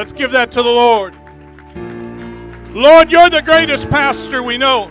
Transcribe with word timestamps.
Let's 0.00 0.12
give 0.12 0.32
that 0.32 0.50
to 0.52 0.62
the 0.62 0.70
Lord. 0.70 1.14
Lord, 2.74 3.12
you're 3.12 3.28
the 3.28 3.42
greatest 3.42 3.90
pastor 3.90 4.42
we 4.42 4.56
know. 4.56 4.90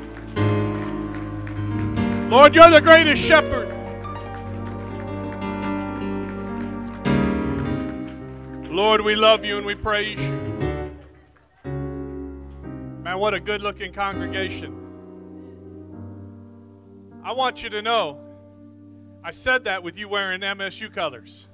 Lord, 2.29 2.53
you're 2.53 2.69
the 2.69 2.79
greatest 2.79 3.19
shepherd. 3.19 3.69
Lord, 8.69 9.01
we 9.01 9.15
love 9.15 9.43
you 9.43 9.57
and 9.57 9.65
we 9.65 9.73
praise 9.73 10.21
you. 10.21 10.91
Man, 13.01 13.17
what 13.17 13.33
a 13.33 13.39
good 13.39 13.63
looking 13.63 13.91
congregation. 13.91 14.75
I 17.23 17.31
want 17.31 17.63
you 17.63 17.71
to 17.71 17.81
know, 17.81 18.19
I 19.23 19.31
said 19.31 19.63
that 19.63 19.81
with 19.81 19.97
you 19.97 20.07
wearing 20.07 20.41
MSU 20.41 20.93
colors. 20.93 21.47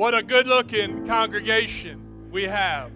What 0.00 0.14
a 0.14 0.22
good 0.22 0.46
looking 0.46 1.06
congregation 1.06 2.30
we 2.32 2.44
have. 2.44 2.90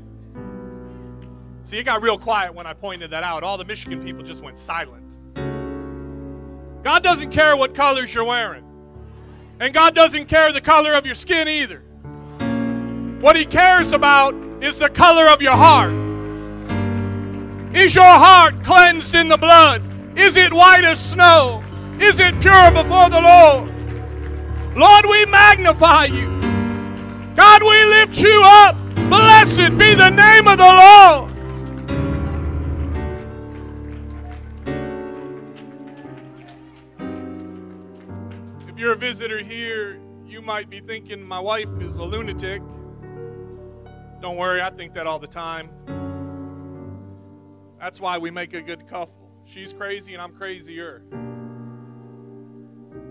See, 1.62 1.76
it 1.76 1.82
got 1.82 2.00
real 2.00 2.16
quiet 2.16 2.54
when 2.54 2.66
I 2.66 2.72
pointed 2.72 3.10
that 3.10 3.22
out. 3.22 3.42
All 3.42 3.58
the 3.58 3.64
Michigan 3.66 4.02
people 4.02 4.22
just 4.22 4.42
went 4.42 4.56
silent. 4.56 5.18
God 6.82 7.02
doesn't 7.02 7.30
care 7.30 7.58
what 7.58 7.74
colors 7.74 8.14
you're 8.14 8.24
wearing, 8.24 8.64
and 9.60 9.74
God 9.74 9.94
doesn't 9.94 10.28
care 10.28 10.50
the 10.50 10.62
color 10.62 10.94
of 10.94 11.04
your 11.04 11.14
skin 11.14 11.46
either. 11.46 11.80
What 13.20 13.36
He 13.36 13.44
cares 13.44 13.92
about 13.92 14.34
is 14.62 14.78
the 14.78 14.88
color 14.88 15.26
of 15.26 15.42
your 15.42 15.52
heart. 15.52 15.92
Is 17.76 17.94
your 17.94 18.04
heart 18.04 18.64
cleansed 18.64 19.14
in 19.14 19.28
the 19.28 19.36
blood? 19.36 19.82
Is 20.18 20.36
it 20.36 20.54
white 20.54 20.84
as 20.84 20.98
snow? 20.98 21.62
Is 22.00 22.18
it 22.18 22.40
pure 22.40 22.70
before 22.70 23.10
the 23.10 23.20
Lord? 23.20 24.74
Lord, 24.74 25.04
we 25.04 25.26
magnify 25.26 26.06
you. 26.06 26.43
God, 27.36 27.62
we 27.62 27.84
lift 27.84 28.20
you 28.20 28.40
up. 28.44 28.76
Blessed 29.10 29.76
be 29.76 29.94
the 29.94 30.10
name 30.10 30.46
of 30.46 30.56
the 30.58 30.64
Lord. 30.64 31.30
If 38.68 38.78
you're 38.78 38.92
a 38.92 38.96
visitor 38.96 39.40
here, 39.40 40.00
you 40.24 40.40
might 40.40 40.70
be 40.70 40.80
thinking 40.80 41.22
my 41.22 41.40
wife 41.40 41.68
is 41.80 41.98
a 41.98 42.04
lunatic. 42.04 42.62
Don't 44.20 44.36
worry, 44.36 44.62
I 44.62 44.70
think 44.70 44.94
that 44.94 45.06
all 45.06 45.18
the 45.18 45.26
time. 45.26 45.70
That's 47.80 48.00
why 48.00 48.16
we 48.18 48.30
make 48.30 48.54
a 48.54 48.62
good 48.62 48.86
couple. 48.86 49.30
She's 49.44 49.72
crazy 49.72 50.14
and 50.14 50.22
I'm 50.22 50.32
crazier. 50.32 51.02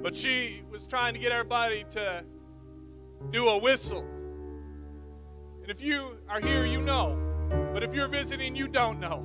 But 0.02 0.16
she 0.16 0.64
was 0.72 0.88
trying 0.88 1.14
to 1.14 1.20
get 1.20 1.32
everybody 1.32 1.86
to 1.92 2.24
do 3.32 3.50
a 3.50 3.58
whistle. 3.58 4.06
And 5.64 5.72
if 5.72 5.82
you 5.82 6.18
are 6.28 6.42
here, 6.42 6.66
you 6.66 6.82
know. 6.82 7.18
But 7.74 7.84
if 7.84 7.94
you're 7.94 8.10
visiting, 8.10 8.54
you 8.54 8.68
don't 8.68 9.00
know. 9.00 9.24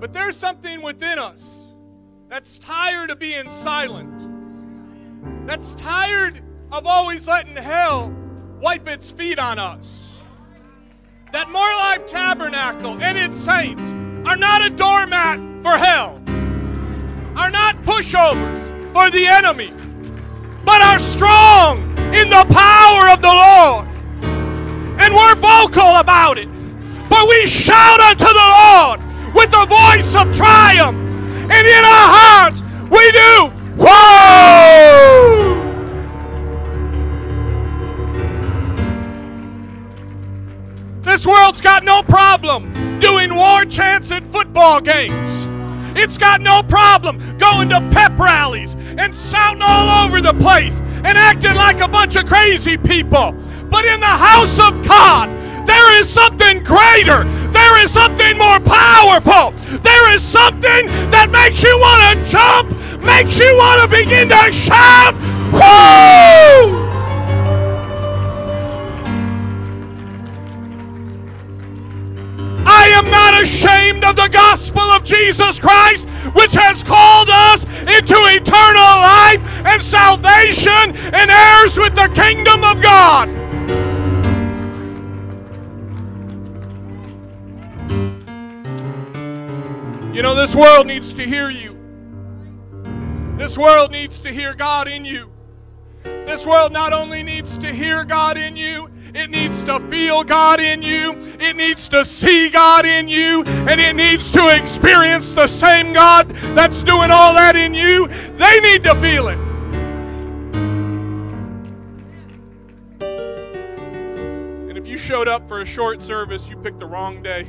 But 0.00 0.12
there's 0.12 0.36
something 0.36 0.82
within 0.82 1.20
us 1.20 1.72
that's 2.28 2.58
tired 2.58 3.12
of 3.12 3.20
being 3.20 3.48
silent, 3.48 4.26
that's 5.46 5.72
tired 5.76 6.42
of 6.72 6.84
always 6.84 7.28
letting 7.28 7.54
hell 7.54 8.12
wipe 8.60 8.88
its 8.88 9.12
feet 9.12 9.38
on 9.38 9.60
us. 9.60 10.20
That 11.32 11.48
More 11.50 11.62
Life 11.62 12.06
Tabernacle 12.06 13.00
and 13.00 13.16
its 13.16 13.36
saints 13.36 13.92
are 14.28 14.36
not 14.36 14.66
a 14.66 14.70
doormat 14.70 15.38
for 15.62 15.78
hell, 15.78 16.20
are 17.36 17.52
not 17.52 17.76
pushovers 17.84 18.92
for 18.92 19.10
the 19.10 19.26
enemy, 19.28 19.72
but 20.64 20.82
are 20.82 20.98
strong 20.98 21.78
in 22.12 22.30
the 22.30 22.44
power 22.50 23.10
of 23.10 23.22
the 23.22 23.28
Lord. 23.28 23.97
And 24.98 25.14
we're 25.14 25.34
vocal 25.36 25.96
about 25.96 26.38
it. 26.38 26.48
For 27.08 27.26
we 27.28 27.46
shout 27.46 28.00
unto 28.00 28.26
the 28.26 28.48
Lord 28.62 29.00
with 29.34 29.50
the 29.50 29.66
voice 29.66 30.14
of 30.14 30.34
triumph. 30.36 30.98
And 30.98 31.66
in 31.66 31.84
our 31.84 32.08
hearts, 32.18 32.62
we 32.90 33.12
do, 33.12 33.52
Whoa! 33.80 35.58
This 41.02 41.26
world's 41.26 41.60
got 41.60 41.84
no 41.84 42.02
problem 42.02 42.98
doing 42.98 43.34
war 43.34 43.64
chants 43.64 44.10
at 44.10 44.26
football 44.26 44.80
games. 44.80 45.46
It's 45.96 46.18
got 46.18 46.40
no 46.40 46.62
problem 46.62 47.38
going 47.38 47.68
to 47.70 47.80
pep 47.90 48.18
rallies 48.18 48.74
and 48.74 49.14
shouting 49.14 49.62
all 49.62 50.06
over 50.06 50.20
the 50.20 50.34
place 50.34 50.80
and 50.80 51.16
acting 51.16 51.54
like 51.54 51.80
a 51.80 51.88
bunch 51.88 52.16
of 52.16 52.26
crazy 52.26 52.76
people. 52.76 53.34
But 53.70 53.84
in 53.84 54.00
the 54.00 54.06
house 54.06 54.58
of 54.58 54.86
God, 54.86 55.28
there 55.66 56.00
is 56.00 56.08
something 56.08 56.62
greater. 56.64 57.24
There 57.52 57.84
is 57.84 57.92
something 57.92 58.38
more 58.38 58.60
powerful. 58.60 59.52
There 59.80 60.14
is 60.14 60.22
something 60.22 60.86
that 61.10 61.30
makes 61.30 61.62
you 61.62 61.76
want 61.78 62.18
to 62.18 62.30
jump, 62.30 62.70
makes 63.02 63.38
you 63.38 63.54
want 63.56 63.82
to 63.82 63.88
begin 63.88 64.30
to 64.30 64.50
shout. 64.50 65.14
Woo! 65.52 66.88
I 72.70 72.88
am 72.96 73.10
not 73.10 73.42
ashamed 73.42 74.04
of 74.04 74.16
the 74.16 74.28
gospel 74.28 74.82
of 74.82 75.04
Jesus 75.04 75.58
Christ, 75.58 76.08
which 76.34 76.52
has 76.52 76.82
called 76.82 77.28
us 77.30 77.64
into 77.64 78.16
eternal 78.28 78.94
life 79.04 79.40
and 79.66 79.82
salvation 79.82 80.96
and 81.12 81.30
heirs 81.30 81.78
with 81.78 81.94
the 81.94 82.10
kingdom 82.14 82.64
of 82.64 82.82
God. 82.82 83.37
You 90.18 90.22
know, 90.24 90.34
this 90.34 90.52
world 90.52 90.88
needs 90.88 91.12
to 91.12 91.22
hear 91.22 91.48
you. 91.48 91.78
This 93.36 93.56
world 93.56 93.92
needs 93.92 94.20
to 94.22 94.32
hear 94.32 94.52
God 94.52 94.88
in 94.88 95.04
you. 95.04 95.30
This 96.02 96.44
world 96.44 96.72
not 96.72 96.92
only 96.92 97.22
needs 97.22 97.56
to 97.58 97.68
hear 97.68 98.04
God 98.04 98.36
in 98.36 98.56
you, 98.56 98.90
it 99.14 99.30
needs 99.30 99.62
to 99.62 99.78
feel 99.88 100.24
God 100.24 100.58
in 100.58 100.82
you. 100.82 101.12
It 101.38 101.54
needs 101.54 101.88
to 101.90 102.04
see 102.04 102.48
God 102.48 102.84
in 102.84 103.06
you. 103.06 103.44
And 103.46 103.80
it 103.80 103.94
needs 103.94 104.32
to 104.32 104.48
experience 104.60 105.34
the 105.34 105.46
same 105.46 105.92
God 105.92 106.30
that's 106.56 106.82
doing 106.82 107.12
all 107.12 107.32
that 107.34 107.54
in 107.54 107.72
you. 107.72 108.08
They 108.08 108.58
need 108.58 108.82
to 108.82 108.96
feel 108.96 109.28
it. 109.28 109.38
And 114.68 114.76
if 114.76 114.88
you 114.88 114.96
showed 114.96 115.28
up 115.28 115.46
for 115.46 115.60
a 115.60 115.64
short 115.64 116.02
service, 116.02 116.50
you 116.50 116.56
picked 116.56 116.80
the 116.80 116.86
wrong 116.86 117.22
day. 117.22 117.48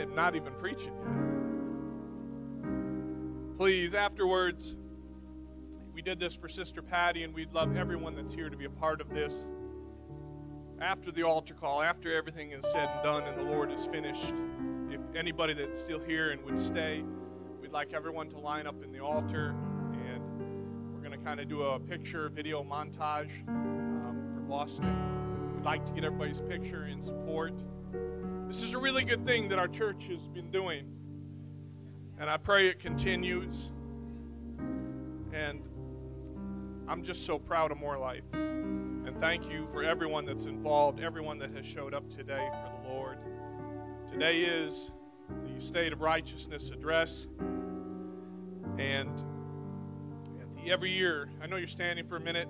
Am 0.00 0.14
not 0.14 0.34
even 0.34 0.52
preaching 0.54 0.92
yet. 0.96 1.06
Please, 3.58 3.94
afterwards, 3.94 4.76
we 5.92 6.00
did 6.00 6.18
this 6.18 6.34
for 6.34 6.48
Sister 6.48 6.80
Patty, 6.80 7.24
and 7.24 7.34
we'd 7.34 7.52
love 7.52 7.76
everyone 7.76 8.16
that's 8.16 8.32
here 8.32 8.48
to 8.48 8.56
be 8.56 8.64
a 8.64 8.70
part 8.70 9.00
of 9.02 9.10
this. 9.10 9.50
After 10.80 11.12
the 11.12 11.24
altar 11.24 11.52
call, 11.52 11.82
after 11.82 12.10
everything 12.14 12.52
is 12.52 12.64
said 12.72 12.88
and 12.88 13.02
done 13.02 13.22
and 13.24 13.38
the 13.38 13.52
Lord 13.52 13.70
is 13.70 13.84
finished, 13.84 14.32
if 14.90 15.00
anybody 15.14 15.52
that's 15.52 15.78
still 15.78 16.00
here 16.00 16.30
and 16.30 16.42
would 16.44 16.58
stay, 16.58 17.04
we'd 17.60 17.72
like 17.72 17.92
everyone 17.92 18.30
to 18.30 18.38
line 18.38 18.66
up 18.66 18.82
in 18.82 18.92
the 18.92 19.00
altar, 19.00 19.54
and 20.06 20.22
we're 20.94 21.02
going 21.02 21.12
to 21.18 21.22
kind 21.22 21.38
of 21.38 21.48
do 21.48 21.62
a 21.62 21.78
picture 21.78 22.30
video 22.30 22.64
montage 22.64 23.46
um, 23.48 24.30
for 24.34 24.40
Boston. 24.40 25.54
We'd 25.54 25.66
like 25.66 25.84
to 25.84 25.92
get 25.92 26.04
everybody's 26.04 26.40
picture 26.40 26.86
in 26.86 27.02
support. 27.02 27.62
This 28.50 28.64
is 28.64 28.74
a 28.74 28.78
really 28.78 29.04
good 29.04 29.24
thing 29.24 29.48
that 29.50 29.60
our 29.60 29.68
church 29.68 30.08
has 30.08 30.26
been 30.26 30.50
doing, 30.50 30.84
and 32.18 32.28
I 32.28 32.36
pray 32.36 32.66
it 32.66 32.80
continues. 32.80 33.70
And 35.32 35.62
I'm 36.88 37.04
just 37.04 37.24
so 37.24 37.38
proud 37.38 37.70
of 37.70 37.78
More 37.78 37.96
Life. 37.96 38.24
And 38.32 39.16
thank 39.20 39.48
you 39.52 39.68
for 39.68 39.84
everyone 39.84 40.24
that's 40.24 40.46
involved, 40.46 40.98
everyone 40.98 41.38
that 41.38 41.52
has 41.52 41.64
showed 41.64 41.94
up 41.94 42.10
today 42.10 42.50
for 42.50 42.72
the 42.82 42.88
Lord. 42.92 43.18
Today 44.10 44.40
is 44.40 44.90
the 45.28 45.60
State 45.60 45.92
of 45.92 46.00
Righteousness 46.00 46.70
address. 46.70 47.28
And 48.80 49.16
the, 50.56 50.72
every 50.72 50.90
year, 50.90 51.30
I 51.40 51.46
know 51.46 51.54
you're 51.54 51.68
standing 51.68 52.04
for 52.04 52.16
a 52.16 52.20
minute. 52.20 52.48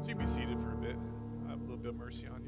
So 0.00 0.10
you 0.10 0.14
can 0.14 0.18
be 0.18 0.26
seated 0.26 0.60
for 0.60 0.74
a 0.74 0.76
bit. 0.76 0.94
I 1.44 1.50
have 1.50 1.58
a 1.58 1.64
little 1.64 1.76
bit 1.76 1.88
of 1.88 1.96
mercy 1.96 2.28
on 2.28 2.44
you. 2.44 2.45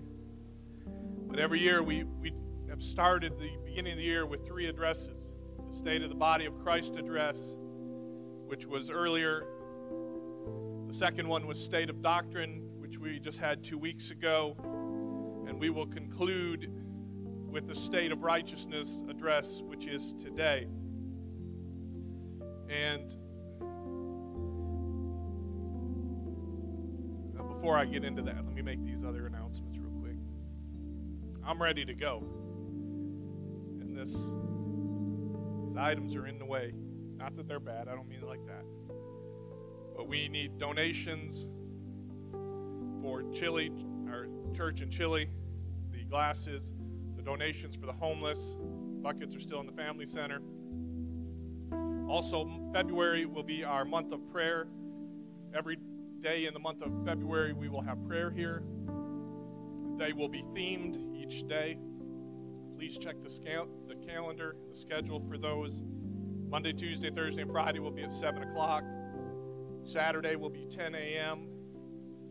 But 1.29 1.39
every 1.39 1.61
year 1.61 1.83
we, 1.83 2.05
we 2.05 2.33
have 2.71 2.83
started 2.83 3.39
the 3.39 3.51
beginning 3.65 3.93
of 3.93 3.99
the 3.99 4.05
year 4.05 4.27
with 4.27 4.47
three 4.47 4.67
addresses 4.67 5.33
the 5.69 5.77
State 5.77 6.03
of 6.03 6.09
the 6.09 6.15
Body 6.15 6.47
of 6.47 6.59
Christ 6.59 6.97
address, 6.97 7.57
which 8.47 8.67
was 8.67 8.91
earlier. 8.91 9.45
The 10.87 10.95
second 10.95 11.29
one 11.29 11.47
was 11.47 11.63
State 11.63 11.91
of 11.91 12.01
Doctrine, 12.01 12.67
which 12.79 12.97
we 12.97 13.21
just 13.21 13.39
had 13.39 13.63
two 13.63 13.77
weeks 13.77 14.11
ago. 14.11 14.57
And 15.47 15.61
we 15.61 15.69
will 15.69 15.87
conclude 15.87 16.73
with 17.51 17.67
the 17.67 17.75
State 17.75 18.13
of 18.13 18.23
Righteousness 18.23 19.03
address, 19.11 19.61
which 19.63 19.87
is 19.87 20.15
today. 20.15 20.67
And 22.71 23.15
before 27.37 27.77
I 27.77 27.85
get 27.85 28.05
into 28.05 28.23
that, 28.23 28.47
let 28.47 28.55
me 28.55 28.63
make 28.63 28.83
these 28.83 29.05
other 29.05 29.27
announcements. 29.27 29.68
I'm 31.49 31.63
ready 31.63 31.87
to 31.87 31.95
go. 31.95 32.23
And 33.81 33.97
this 33.97 34.13
these 35.65 35.79
items 35.79 36.15
are 36.15 36.27
in 36.27 36.39
the 36.39 36.45
way. 36.45 36.75
Not 37.17 37.37
that 37.37 37.49
they're 37.49 37.59
bad, 37.59 37.89
I 37.89 37.95
don't 37.95 38.07
mean 38.07 38.21
it 38.21 38.27
like 38.27 38.45
that. 38.45 38.65
But 39.97 40.09
we 40.09 40.29
need 40.29 40.59
donations 40.59 41.47
for 43.01 43.23
Chile, 43.33 43.73
our 44.11 44.27
church 44.55 44.83
in 44.83 44.91
Chile, 44.91 45.31
the 45.91 46.05
glasses, 46.05 46.75
the 47.17 47.23
donations 47.23 47.77
for 47.77 47.87
the 47.87 47.95
homeless. 47.95 48.59
Buckets 49.01 49.35
are 49.35 49.41
still 49.41 49.61
in 49.61 49.67
the 49.67 49.73
family 49.73 50.05
center. 50.05 50.43
Also, 52.11 52.51
February 52.75 53.25
will 53.25 53.43
be 53.43 53.65
our 53.65 53.87
month 53.87 54.13
of 54.13 54.21
prayer. 54.31 54.69
Every 55.55 55.79
day 56.21 56.45
in 56.45 56.53
the 56.53 56.61
month 56.61 56.83
of 56.83 56.93
February, 57.07 57.55
we 57.55 57.71
will 57.71 57.83
have 57.83 58.07
prayer 58.07 58.31
here. 58.31 58.63
They 59.97 60.13
will 60.13 60.29
be 60.29 60.43
themed 60.55 61.08
each 61.29 61.47
day. 61.47 61.79
Please 62.77 62.97
check 62.97 63.21
the, 63.23 63.29
scal- 63.29 63.69
the 63.87 63.95
calendar, 63.95 64.57
the 64.71 64.77
schedule 64.77 65.21
for 65.21 65.37
those. 65.37 65.83
Monday, 66.49 66.73
Tuesday, 66.73 67.11
Thursday, 67.11 67.43
and 67.43 67.51
Friday 67.51 67.79
will 67.81 67.91
be 67.91 68.03
at 68.03 68.13
7 68.13 68.43
o'clock. 68.43 68.85
Saturday 69.83 70.37
will 70.37 70.51
be 70.51 70.67
10 70.67 70.95
a.m. 70.95 71.49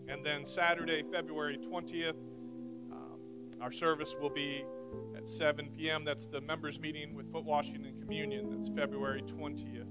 And 0.07 0.25
then 0.25 0.45
Saturday, 0.45 1.03
February 1.11 1.57
20th, 1.57 2.15
um, 2.91 3.19
our 3.61 3.71
service 3.71 4.15
will 4.19 4.29
be 4.29 4.63
at 5.15 5.27
7 5.27 5.69
p.m. 5.77 6.03
That's 6.03 6.25
the 6.27 6.41
members' 6.41 6.79
meeting 6.79 7.13
with 7.13 7.31
foot 7.31 7.43
washing 7.43 7.85
and 7.85 8.01
communion. 8.01 8.49
That's 8.49 8.69
February 8.69 9.21
20th. 9.21 9.85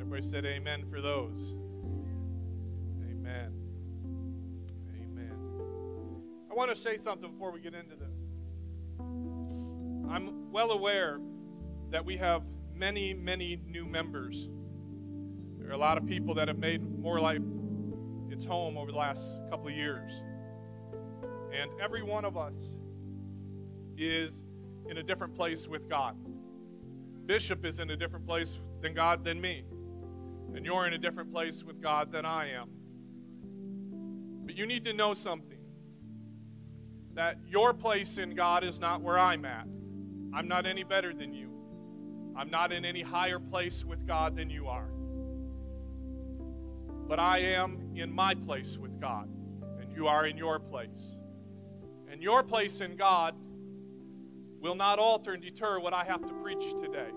Everybody 0.00 0.22
said 0.22 0.46
amen 0.46 0.84
for 0.90 1.00
those. 1.00 1.54
I 6.52 6.54
want 6.54 6.68
to 6.68 6.76
say 6.76 6.98
something 6.98 7.32
before 7.32 7.50
we 7.50 7.62
get 7.62 7.72
into 7.72 7.96
this. 7.96 8.12
I'm 9.00 10.52
well 10.52 10.72
aware 10.72 11.18
that 11.88 12.04
we 12.04 12.18
have 12.18 12.42
many, 12.74 13.14
many 13.14 13.58
new 13.66 13.86
members. 13.86 14.50
There 15.56 15.70
are 15.70 15.72
a 15.72 15.78
lot 15.78 15.96
of 15.96 16.06
people 16.06 16.34
that 16.34 16.48
have 16.48 16.58
made 16.58 16.82
More 16.82 17.18
Life 17.18 17.40
its 18.28 18.44
home 18.44 18.76
over 18.76 18.92
the 18.92 18.98
last 18.98 19.38
couple 19.48 19.68
of 19.68 19.74
years. 19.74 20.22
And 21.54 21.70
every 21.80 22.02
one 22.02 22.26
of 22.26 22.36
us 22.36 22.74
is 23.96 24.44
in 24.90 24.98
a 24.98 25.02
different 25.02 25.34
place 25.34 25.66
with 25.66 25.88
God. 25.88 26.18
Bishop 27.24 27.64
is 27.64 27.78
in 27.78 27.88
a 27.88 27.96
different 27.96 28.26
place 28.26 28.60
than 28.82 28.92
God 28.92 29.24
than 29.24 29.40
me. 29.40 29.64
And 30.54 30.66
you're 30.66 30.86
in 30.86 30.92
a 30.92 30.98
different 30.98 31.32
place 31.32 31.64
with 31.64 31.80
God 31.80 32.12
than 32.12 32.26
I 32.26 32.50
am. 32.50 32.68
But 34.44 34.54
you 34.54 34.66
need 34.66 34.84
to 34.84 34.92
know 34.92 35.14
something 35.14 35.51
that 37.14 37.38
your 37.48 37.74
place 37.74 38.18
in 38.18 38.34
God 38.34 38.64
is 38.64 38.80
not 38.80 39.02
where 39.02 39.18
I'm 39.18 39.44
at. 39.44 39.66
I'm 40.34 40.48
not 40.48 40.66
any 40.66 40.82
better 40.82 41.12
than 41.12 41.34
you. 41.34 41.50
I'm 42.34 42.50
not 42.50 42.72
in 42.72 42.84
any 42.84 43.02
higher 43.02 43.38
place 43.38 43.84
with 43.84 44.06
God 44.06 44.36
than 44.36 44.48
you 44.48 44.68
are. 44.68 44.88
But 47.06 47.18
I 47.18 47.38
am 47.38 47.92
in 47.94 48.10
my 48.12 48.34
place 48.34 48.78
with 48.78 48.98
God, 48.98 49.28
and 49.80 49.92
you 49.92 50.06
are 50.06 50.26
in 50.26 50.38
your 50.38 50.58
place. 50.58 51.18
And 52.08 52.22
your 52.22 52.42
place 52.42 52.80
in 52.80 52.96
God 52.96 53.34
will 54.60 54.74
not 54.74 54.98
alter 54.98 55.32
and 55.32 55.42
deter 55.42 55.78
what 55.80 55.92
I 55.92 56.04
have 56.04 56.26
to 56.26 56.32
preach 56.34 56.72
today. 56.80 57.10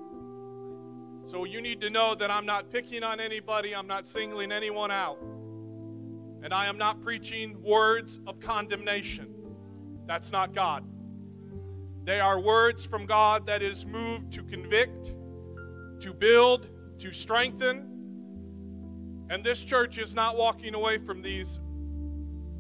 So 1.24 1.45
you 1.45 1.62
need 1.62 1.81
to 1.81 1.89
know 1.89 2.13
that 2.15 2.30
I'm 2.30 2.45
not 2.45 2.71
picking 2.71 3.03
on 3.03 3.19
anybody, 3.19 3.74
I'm 3.74 3.88
not 3.88 4.06
singling 4.06 4.51
anyone 4.51 4.91
out. 4.91 5.19
And 6.44 6.53
I 6.53 6.68
am 6.68 6.77
not 6.77 7.01
preaching 7.01 7.62
words 7.63 8.19
of 8.27 8.39
condemnation. 8.39 9.34
That's 10.05 10.31
not 10.31 10.53
God. 10.53 10.83
They 12.03 12.19
are 12.19 12.39
words 12.39 12.85
from 12.85 13.05
God 13.05 13.47
that 13.47 13.61
is 13.61 13.85
moved 13.85 14.31
to 14.33 14.43
convict, 14.43 15.15
to 16.01 16.13
build, 16.13 16.67
to 16.99 17.11
strengthen. 17.11 17.91
And 19.29 19.43
this 19.43 19.63
church 19.63 19.97
is 19.97 20.13
not 20.13 20.37
walking 20.37 20.75
away 20.75 20.99
from 20.99 21.23
these 21.23 21.59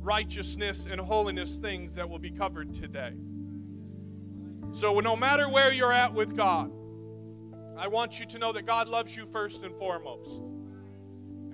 righteousness 0.01 0.87
and 0.89 0.99
holiness 0.99 1.57
things 1.57 1.95
that 1.95 2.09
will 2.09 2.19
be 2.19 2.31
covered 2.31 2.73
today. 2.73 3.13
So, 4.71 4.99
no 4.99 5.15
matter 5.15 5.47
where 5.47 5.71
you're 5.71 5.93
at 5.93 6.13
with 6.13 6.35
God, 6.35 6.71
I 7.77 7.87
want 7.87 8.19
you 8.19 8.25
to 8.27 8.39
know 8.39 8.51
that 8.51 8.65
God 8.65 8.87
loves 8.87 9.15
you 9.15 9.25
first 9.25 9.63
and 9.63 9.75
foremost. 9.77 10.43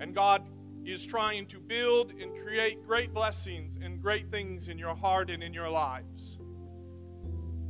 And 0.00 0.14
God 0.14 0.42
is 0.84 1.04
trying 1.04 1.46
to 1.46 1.60
build 1.60 2.12
and 2.12 2.32
create 2.42 2.84
great 2.84 3.14
blessings 3.14 3.78
and 3.80 4.00
great 4.00 4.30
things 4.30 4.68
in 4.68 4.78
your 4.78 4.94
heart 4.94 5.30
and 5.30 5.42
in 5.42 5.54
your 5.54 5.68
lives. 5.68 6.38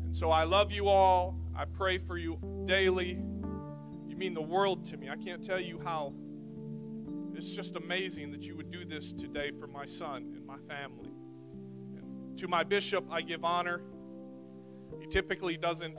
And 0.05 0.17
so 0.17 0.31
I 0.31 0.45
love 0.45 0.73
you 0.73 0.89
all. 0.89 1.39
I 1.55 1.67
pray 1.67 1.99
for 1.99 2.17
you 2.17 2.39
daily. 2.67 3.19
You 4.09 4.17
mean 4.17 4.35
the 4.35 4.43
world 4.43 4.85
to 4.87 4.97
me. 4.97 5.09
I 5.11 5.17
can't 5.17 5.45
tell 5.45 5.61
you 5.61 5.81
how. 5.85 6.15
It's 7.35 7.51
just 7.51 7.77
amazing 7.77 8.31
that 8.33 8.43
you 8.43 8.57
would 8.57 8.71
do 8.71 8.85
this 8.85 9.13
today 9.13 9.51
for 9.59 9.67
my 9.67 9.87
son 9.87 10.33
and 10.37 10.47
my 10.47 10.59
family. 10.69 11.11
And 11.97 12.37
to 12.39 12.49
my 12.49 12.63
bishop, 12.63 13.07
I 13.11 13.23
give 13.23 13.45
honor. 13.45 13.83
He 15.01 15.07
typically 15.07 15.57
doesn't 15.57 15.99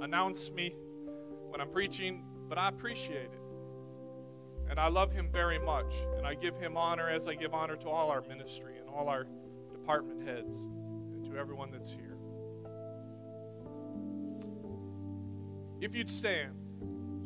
announce 0.00 0.50
me 0.52 0.74
when 1.48 1.60
I'm 1.60 1.70
preaching, 1.70 2.24
but 2.48 2.58
I 2.58 2.68
appreciate 2.68 3.30
it. 3.32 3.39
And 4.70 4.78
I 4.78 4.86
love 4.86 5.12
him 5.12 5.28
very 5.32 5.58
much. 5.58 5.96
And 6.16 6.26
I 6.26 6.34
give 6.34 6.56
him 6.56 6.76
honor 6.76 7.08
as 7.08 7.26
I 7.26 7.34
give 7.34 7.52
honor 7.52 7.76
to 7.76 7.88
all 7.88 8.10
our 8.10 8.22
ministry 8.22 8.78
and 8.78 8.88
all 8.88 9.08
our 9.08 9.26
department 9.72 10.26
heads 10.26 10.62
and 10.62 11.24
to 11.24 11.36
everyone 11.36 11.72
that's 11.72 11.90
here. 11.90 12.16
If 15.80 15.94
you'd 15.96 16.08
stand, 16.08 16.52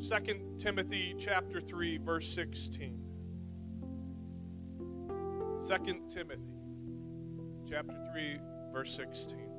2 0.08 0.56
Timothy 0.58 1.14
chapter 1.18 1.60
3 1.60 1.98
verse 1.98 2.28
16. 2.28 2.98
2 5.66 6.02
Timothy 6.08 6.42
chapter 7.68 7.96
3 8.12 8.38
verse 8.72 8.94
16. 8.96 9.53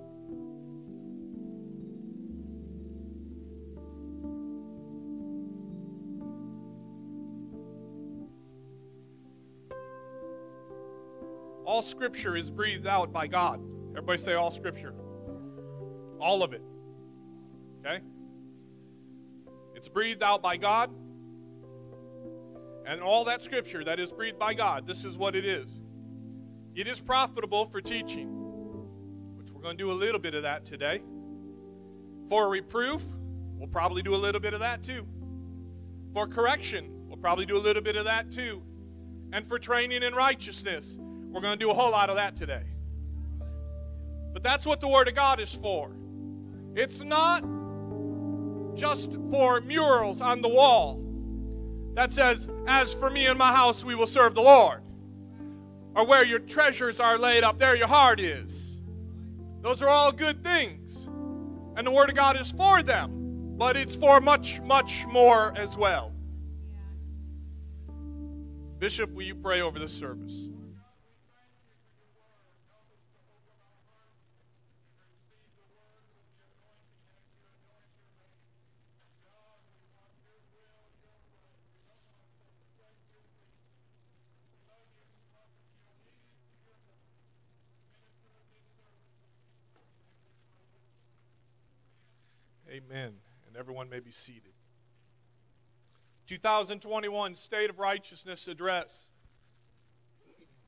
All 11.65 11.81
scripture 11.81 12.35
is 12.37 12.51
breathed 12.51 12.87
out 12.87 13.11
by 13.11 13.27
God. 13.27 13.59
Everybody 13.91 14.19
say 14.19 14.33
all 14.33 14.51
scripture. 14.51 14.93
All 16.19 16.43
of 16.43 16.53
it. 16.53 16.61
Okay? 17.79 18.01
It's 19.75 19.89
breathed 19.89 20.23
out 20.23 20.41
by 20.41 20.57
God. 20.57 20.91
And 22.85 23.01
all 23.01 23.25
that 23.25 23.41
scripture 23.41 23.83
that 23.83 23.99
is 23.99 24.11
breathed 24.11 24.37
by 24.37 24.53
God, 24.53 24.85
this 24.85 25.03
is 25.03 25.17
what 25.17 25.35
it 25.35 25.43
is. 25.43 25.79
It 26.75 26.87
is 26.87 26.99
profitable 26.99 27.65
for 27.65 27.81
teaching, 27.81 28.27
which 29.37 29.51
we're 29.51 29.61
going 29.61 29.77
to 29.77 29.83
do 29.83 29.91
a 29.91 29.93
little 29.93 30.19
bit 30.19 30.35
of 30.35 30.43
that 30.43 30.65
today. 30.65 31.01
For 32.29 32.47
reproof, 32.47 33.01
we'll 33.57 33.69
probably 33.69 34.03
do 34.03 34.13
a 34.13 34.17
little 34.17 34.41
bit 34.41 34.53
of 34.53 34.59
that 34.59 34.83
too. 34.83 35.07
For 36.13 36.27
correction, 36.27 37.07
we'll 37.07 37.17
probably 37.17 37.45
do 37.45 37.57
a 37.57 37.59
little 37.59 37.81
bit 37.81 37.95
of 37.95 38.05
that 38.05 38.31
too. 38.31 38.61
And 39.31 39.47
for 39.47 39.57
training 39.57 40.03
in 40.03 40.13
righteousness, 40.13 40.99
we're 41.35 41.41
going 41.41 41.59
to 41.59 41.59
do 41.59 41.69
a 41.69 41.73
whole 41.73 41.91
lot 41.91 42.09
of 42.09 42.15
that 42.15 42.37
today. 42.37 42.63
But 44.31 44.41
that's 44.41 44.65
what 44.65 44.79
the 44.79 44.87
Word 44.87 45.09
of 45.09 45.15
God 45.15 45.41
is 45.41 45.53
for. 45.53 45.91
It's 46.75 47.03
not 47.03 47.43
just 48.73 49.11
for 49.29 49.59
murals 49.59 50.21
on 50.21 50.41
the 50.41 50.47
wall 50.47 51.03
that 51.93 52.13
says, 52.13 52.47
As 52.67 52.93
for 52.93 53.09
me 53.09 53.25
and 53.25 53.37
my 53.37 53.51
house, 53.51 53.83
we 53.83 53.95
will 53.95 54.07
serve 54.07 54.33
the 54.33 54.41
Lord. 54.41 54.81
Or 55.93 56.05
where 56.05 56.23
your 56.23 56.39
treasures 56.39 57.01
are 57.01 57.17
laid 57.17 57.43
up, 57.43 57.59
there 57.59 57.75
your 57.75 57.87
heart 57.87 58.21
is. 58.21 58.79
Those 59.61 59.81
are 59.81 59.89
all 59.89 60.13
good 60.13 60.41
things. 60.41 61.09
And 61.75 61.85
the 61.85 61.91
Word 61.91 62.07
of 62.07 62.15
God 62.15 62.39
is 62.39 62.49
for 62.49 62.81
them, 62.81 63.57
but 63.57 63.75
it's 63.75 63.97
for 63.97 64.21
much, 64.21 64.61
much 64.61 65.05
more 65.07 65.53
as 65.57 65.77
well. 65.77 66.13
Bishop, 68.79 69.11
will 69.11 69.23
you 69.23 69.35
pray 69.35 69.59
over 69.59 69.79
this 69.79 69.91
service? 69.91 70.49
Amen. 92.75 93.13
And 93.47 93.55
everyone 93.55 93.89
may 93.89 94.01
be 94.01 94.11
seated. 94.11 94.51
2021 96.27 97.35
State 97.35 97.69
of 97.69 97.79
Righteousness 97.79 98.49
Address. 98.49 99.11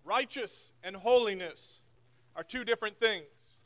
Righteous 0.05 0.71
and 0.83 0.95
holiness 0.95 1.81
are 2.33 2.43
two 2.43 2.63
different 2.63 2.97
things. 2.97 3.57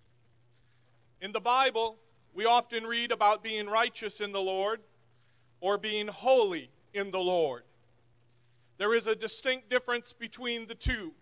In 1.21 1.33
the 1.33 1.39
Bible, 1.39 1.97
we 2.33 2.45
often 2.45 2.87
read 2.87 3.11
about 3.11 3.43
being 3.43 3.67
righteous 3.67 4.19
in 4.19 4.31
the 4.31 4.41
Lord 4.41 4.79
or 5.59 5.77
being 5.77 6.07
holy 6.07 6.71
in 6.95 7.11
the 7.11 7.19
Lord. 7.19 7.61
There 8.79 8.95
is 8.95 9.05
a 9.05 9.13
distinct 9.13 9.69
difference 9.69 10.13
between 10.13 10.65
the 10.65 10.73
two, 10.73 11.13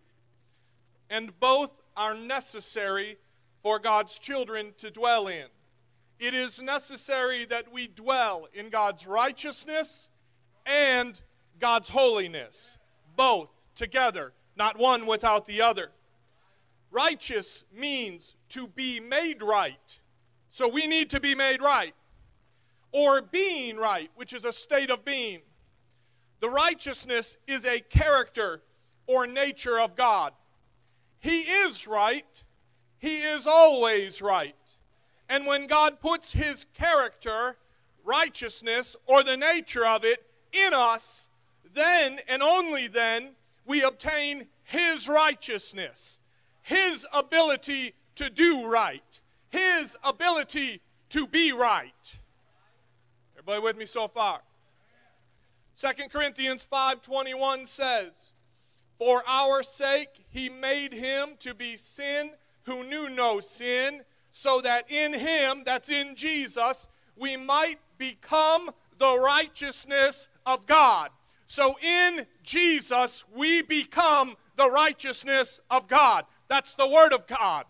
and 1.09 1.37
both 1.37 1.81
are 1.97 2.13
necessary 2.13 3.17
for 3.61 3.77
God's 3.77 4.17
children 4.17 4.73
to 4.77 4.89
dwell 4.89 5.27
in. 5.27 5.47
It 6.19 6.33
is 6.33 6.61
necessary 6.61 7.45
that 7.45 7.71
we 7.71 7.87
dwell 7.87 8.47
in 8.53 8.69
God's 8.69 9.07
righteousness 9.07 10.11
and 10.65 11.19
God's 11.59 11.89
holiness, 11.89 12.77
both 13.15 13.49
together, 13.73 14.33
not 14.57 14.77
one 14.77 15.05
without 15.05 15.45
the 15.45 15.61
other. 15.61 15.91
Righteous 16.91 17.63
means 17.73 18.35
to 18.49 18.67
be 18.67 18.99
made 18.99 19.41
right. 19.41 19.99
So 20.49 20.67
we 20.67 20.87
need 20.87 21.09
to 21.11 21.21
be 21.21 21.35
made 21.35 21.61
right. 21.61 21.93
Or 22.91 23.21
being 23.21 23.77
right, 23.77 24.09
which 24.15 24.33
is 24.33 24.43
a 24.43 24.51
state 24.51 24.89
of 24.89 25.05
being. 25.05 25.39
The 26.39 26.49
righteousness 26.49 27.37
is 27.47 27.65
a 27.65 27.79
character 27.79 28.61
or 29.07 29.25
nature 29.25 29.79
of 29.79 29.95
God. 29.95 30.33
He 31.19 31.41
is 31.41 31.87
right. 31.87 32.43
He 32.97 33.19
is 33.19 33.47
always 33.47 34.21
right. 34.21 34.55
And 35.29 35.45
when 35.45 35.67
God 35.67 35.99
puts 36.01 36.33
His 36.33 36.65
character, 36.73 37.55
righteousness, 38.03 38.95
or 39.05 39.23
the 39.23 39.37
nature 39.37 39.85
of 39.85 40.03
it 40.03 40.25
in 40.51 40.73
us, 40.73 41.29
then 41.73 42.19
and 42.27 42.41
only 42.41 42.87
then 42.87 43.35
we 43.65 43.83
obtain 43.83 44.47
His 44.63 45.07
righteousness, 45.07 46.19
His 46.63 47.05
ability 47.13 47.93
to 48.15 48.29
do 48.29 48.65
right, 48.65 49.21
His 49.49 49.95
ability 50.03 50.81
to 51.09 51.27
be 51.27 51.51
right. 51.51 52.17
Everybody 53.35 53.61
with 53.61 53.77
me 53.77 53.85
so 53.85 54.07
far? 54.07 54.41
2 55.79 56.09
Corinthians 56.09 56.65
5:21 56.65 57.65
says, 57.65 58.33
"For 58.97 59.23
our 59.25 59.63
sake 59.63 60.25
he 60.29 60.49
made 60.49 60.91
him 60.91 61.37
to 61.37 61.53
be 61.53 61.77
sin 61.77 62.35
who 62.63 62.83
knew 62.83 63.09
no 63.09 63.39
sin, 63.39 64.05
so 64.31 64.61
that 64.61 64.89
in 64.89 65.13
him, 65.13 65.63
that's 65.65 65.89
in 65.89 66.15
Jesus, 66.15 66.87
we 67.15 67.35
might 67.37 67.79
become 67.97 68.71
the 68.97 69.17
righteousness 69.19 70.29
of 70.45 70.65
God." 70.65 71.11
So 71.47 71.77
in 71.79 72.27
Jesus, 72.43 73.25
we 73.29 73.61
become 73.61 74.37
the 74.55 74.69
righteousness 74.69 75.59
of 75.69 75.87
God. 75.87 76.25
That's 76.47 76.75
the 76.75 76.87
Word 76.87 77.13
of 77.13 77.27
God. 77.27 77.65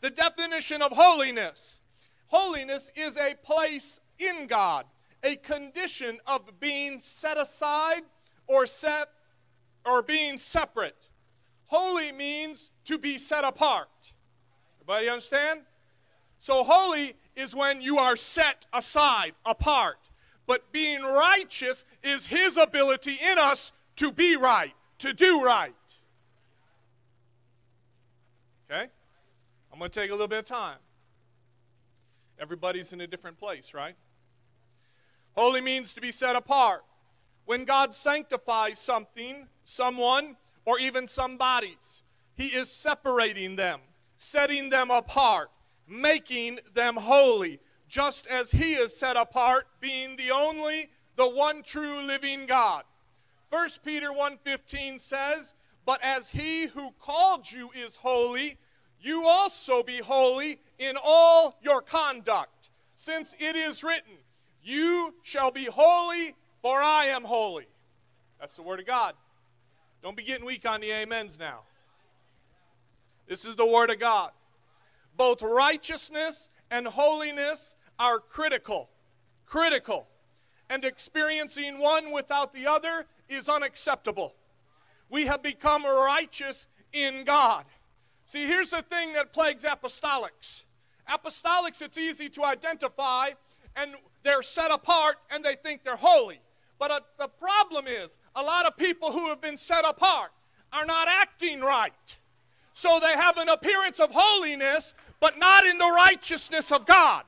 The 0.00 0.10
definition 0.10 0.82
of 0.82 0.92
holiness 0.92 1.80
holiness 2.28 2.90
is 2.94 3.16
a 3.16 3.34
place 3.42 4.00
in 4.18 4.46
God, 4.46 4.86
a 5.22 5.36
condition 5.36 6.20
of 6.26 6.58
being 6.60 7.00
set 7.00 7.38
aside 7.38 8.02
or 8.46 8.66
set 8.66 9.08
or 9.84 10.02
being 10.02 10.38
separate. 10.38 11.08
Holy 11.66 12.12
means 12.12 12.70
to 12.84 12.98
be 12.98 13.18
set 13.18 13.44
apart. 13.44 14.12
Everybody 14.76 15.08
understand? 15.08 15.64
So 16.46 16.62
holy 16.62 17.16
is 17.34 17.56
when 17.56 17.82
you 17.82 17.98
are 17.98 18.14
set 18.14 18.66
aside, 18.72 19.32
apart. 19.44 19.96
But 20.46 20.70
being 20.70 21.02
righteous 21.02 21.84
is 22.04 22.26
His 22.26 22.56
ability 22.56 23.18
in 23.32 23.36
us 23.36 23.72
to 23.96 24.12
be 24.12 24.36
right, 24.36 24.72
to 24.98 25.12
do 25.12 25.42
right. 25.42 25.74
Okay? 28.70 28.86
I'm 29.72 29.78
going 29.80 29.90
to 29.90 30.00
take 30.00 30.10
a 30.10 30.12
little 30.12 30.28
bit 30.28 30.38
of 30.38 30.44
time. 30.44 30.76
Everybody's 32.38 32.92
in 32.92 33.00
a 33.00 33.08
different 33.08 33.40
place, 33.40 33.74
right? 33.74 33.96
Holy 35.34 35.60
means 35.60 35.94
to 35.94 36.00
be 36.00 36.12
set 36.12 36.36
apart. 36.36 36.84
When 37.46 37.64
God 37.64 37.92
sanctifies 37.92 38.78
something, 38.78 39.48
someone, 39.64 40.36
or 40.64 40.78
even 40.78 41.08
some 41.08 41.38
bodies, 41.38 42.04
He 42.36 42.46
is 42.46 42.70
separating 42.70 43.56
them, 43.56 43.80
setting 44.16 44.70
them 44.70 44.92
apart, 44.92 45.50
making 45.86 46.60
them 46.74 46.96
holy 46.96 47.60
just 47.88 48.26
as 48.26 48.50
he 48.50 48.74
is 48.74 48.96
set 48.96 49.16
apart, 49.16 49.68
being 49.80 50.16
the 50.16 50.30
only, 50.30 50.90
the 51.16 51.28
one 51.28 51.62
true 51.62 52.00
living 52.00 52.46
God. 52.46 52.84
1 53.50 53.82
Peter 53.84 54.12
1:15 54.12 54.98
says, 54.98 55.54
"But 55.84 56.02
as 56.02 56.30
he 56.30 56.66
who 56.66 56.92
called 56.92 57.50
you 57.50 57.70
is 57.72 57.96
holy, 57.96 58.58
you 59.00 59.26
also 59.26 59.82
be 59.82 59.98
holy 59.98 60.60
in 60.78 60.96
all 61.00 61.56
your 61.62 61.80
conduct, 61.80 62.70
since 62.94 63.34
it 63.38 63.54
is 63.54 63.84
written, 63.84 64.18
you 64.62 65.14
shall 65.22 65.50
be 65.50 65.66
holy, 65.66 66.34
for 66.60 66.82
I 66.82 67.06
am 67.06 67.24
holy." 67.24 67.68
That's 68.40 68.54
the 68.54 68.62
word 68.62 68.80
of 68.80 68.86
God. 68.86 69.16
Don't 70.02 70.16
be 70.16 70.24
getting 70.24 70.44
weak 70.44 70.66
on 70.66 70.80
the 70.80 70.92
amens 70.92 71.38
now. 71.38 71.64
This 73.26 73.44
is 73.44 73.56
the 73.56 73.66
word 73.66 73.90
of 73.90 73.98
God. 73.98 74.32
Both 75.16 75.42
righteousness 75.42 76.48
and 76.70 76.86
holiness 76.86 77.74
are 77.98 78.18
critical. 78.18 78.90
Critical. 79.46 80.08
And 80.68 80.84
experiencing 80.84 81.78
one 81.78 82.12
without 82.12 82.52
the 82.52 82.66
other 82.66 83.06
is 83.28 83.48
unacceptable. 83.48 84.34
We 85.08 85.26
have 85.26 85.42
become 85.42 85.84
righteous 85.84 86.66
in 86.92 87.24
God. 87.24 87.64
See, 88.24 88.46
here's 88.46 88.70
the 88.70 88.82
thing 88.82 89.12
that 89.12 89.32
plagues 89.32 89.64
apostolics. 89.64 90.64
Apostolics, 91.08 91.80
it's 91.80 91.96
easy 91.96 92.28
to 92.30 92.44
identify, 92.44 93.30
and 93.76 93.92
they're 94.24 94.42
set 94.42 94.72
apart 94.72 95.16
and 95.30 95.44
they 95.44 95.54
think 95.54 95.84
they're 95.84 95.94
holy. 95.96 96.40
But 96.78 96.90
uh, 96.90 97.00
the 97.18 97.28
problem 97.28 97.86
is, 97.86 98.18
a 98.34 98.42
lot 98.42 98.66
of 98.66 98.76
people 98.76 99.12
who 99.12 99.28
have 99.28 99.40
been 99.40 99.56
set 99.56 99.88
apart 99.88 100.30
are 100.72 100.84
not 100.84 101.08
acting 101.08 101.60
right. 101.60 102.18
So 102.72 102.98
they 103.00 103.12
have 103.12 103.38
an 103.38 103.48
appearance 103.48 104.00
of 104.00 104.10
holiness, 104.12 104.94
but 105.20 105.38
not 105.38 105.64
in 105.64 105.78
the 105.78 105.92
righteousness 105.96 106.70
of 106.72 106.86
God. 106.86 107.24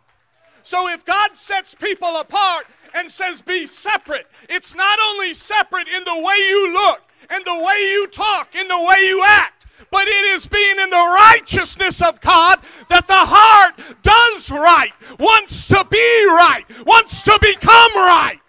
So 0.62 0.88
if 0.88 1.04
God 1.04 1.36
sets 1.36 1.74
people 1.74 2.16
apart 2.16 2.66
and 2.94 3.10
says, 3.10 3.40
be 3.40 3.66
separate, 3.66 4.26
it's 4.48 4.74
not 4.74 4.98
only 5.10 5.34
separate 5.34 5.88
in 5.88 6.04
the 6.04 6.14
way 6.14 6.36
you 6.36 6.72
look 6.72 7.02
and 7.30 7.44
the 7.44 7.64
way 7.64 7.90
you 7.90 8.06
talk 8.08 8.54
and 8.54 8.68
the 8.68 8.86
way 8.88 9.06
you 9.06 9.22
act, 9.24 9.66
but 9.90 10.06
it 10.06 10.24
is 10.34 10.46
being 10.46 10.78
in 10.78 10.90
the 10.90 10.96
righteousness 10.96 12.02
of 12.02 12.20
God 12.20 12.60
that 12.88 13.06
the 13.06 13.14
heart 13.14 13.80
does 14.02 14.50
right, 14.50 14.92
wants 15.18 15.68
to 15.68 15.86
be 15.90 16.26
right, 16.26 16.64
wants 16.84 17.22
to 17.22 17.38
become 17.40 17.94
right. 17.94 18.40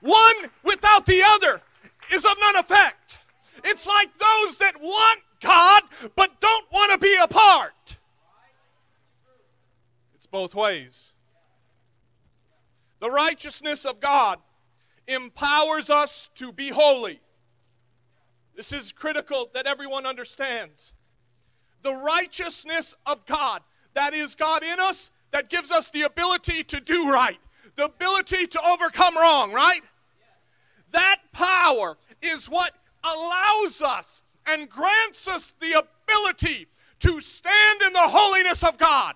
One 0.00 0.50
without 0.64 1.06
the 1.06 1.22
other 1.22 1.60
is 2.12 2.24
of 2.24 2.32
none 2.40 2.56
effect. 2.56 3.18
It's 3.64 3.86
like 3.86 4.10
those 4.18 4.58
that 4.58 4.80
want 4.80 5.20
God 5.40 5.82
but 6.14 6.40
don't 6.40 6.72
want 6.72 6.92
to 6.92 6.98
be 6.98 7.16
a 7.22 7.28
part. 7.28 7.96
It's 10.14 10.26
both 10.26 10.54
ways. 10.54 11.12
The 13.00 13.10
righteousness 13.10 13.84
of 13.84 14.00
God 14.00 14.38
empowers 15.08 15.90
us 15.90 16.30
to 16.36 16.52
be 16.52 16.68
holy. 16.68 17.20
This 18.54 18.72
is 18.72 18.92
critical 18.92 19.50
that 19.54 19.66
everyone 19.66 20.04
understands. 20.04 20.92
The 21.82 21.94
righteousness 21.94 22.94
of 23.06 23.24
God, 23.24 23.62
that 23.94 24.12
is 24.12 24.34
God 24.34 24.62
in 24.62 24.78
us, 24.78 25.10
that 25.30 25.48
gives 25.48 25.70
us 25.70 25.88
the 25.88 26.02
ability 26.02 26.64
to 26.64 26.80
do 26.80 27.10
right, 27.10 27.38
the 27.76 27.86
ability 27.86 28.46
to 28.48 28.60
overcome 28.66 29.16
wrong, 29.16 29.52
right? 29.52 29.80
That 30.90 31.20
power 31.32 31.96
is 32.20 32.50
what 32.50 32.72
allows 33.02 33.80
us 33.80 34.22
and 34.46 34.68
grants 34.68 35.28
us 35.28 35.54
the 35.60 35.72
ability 35.72 36.66
to 37.00 37.20
stand 37.20 37.82
in 37.82 37.92
the 37.92 38.08
holiness 38.08 38.62
of 38.62 38.78
God. 38.78 39.14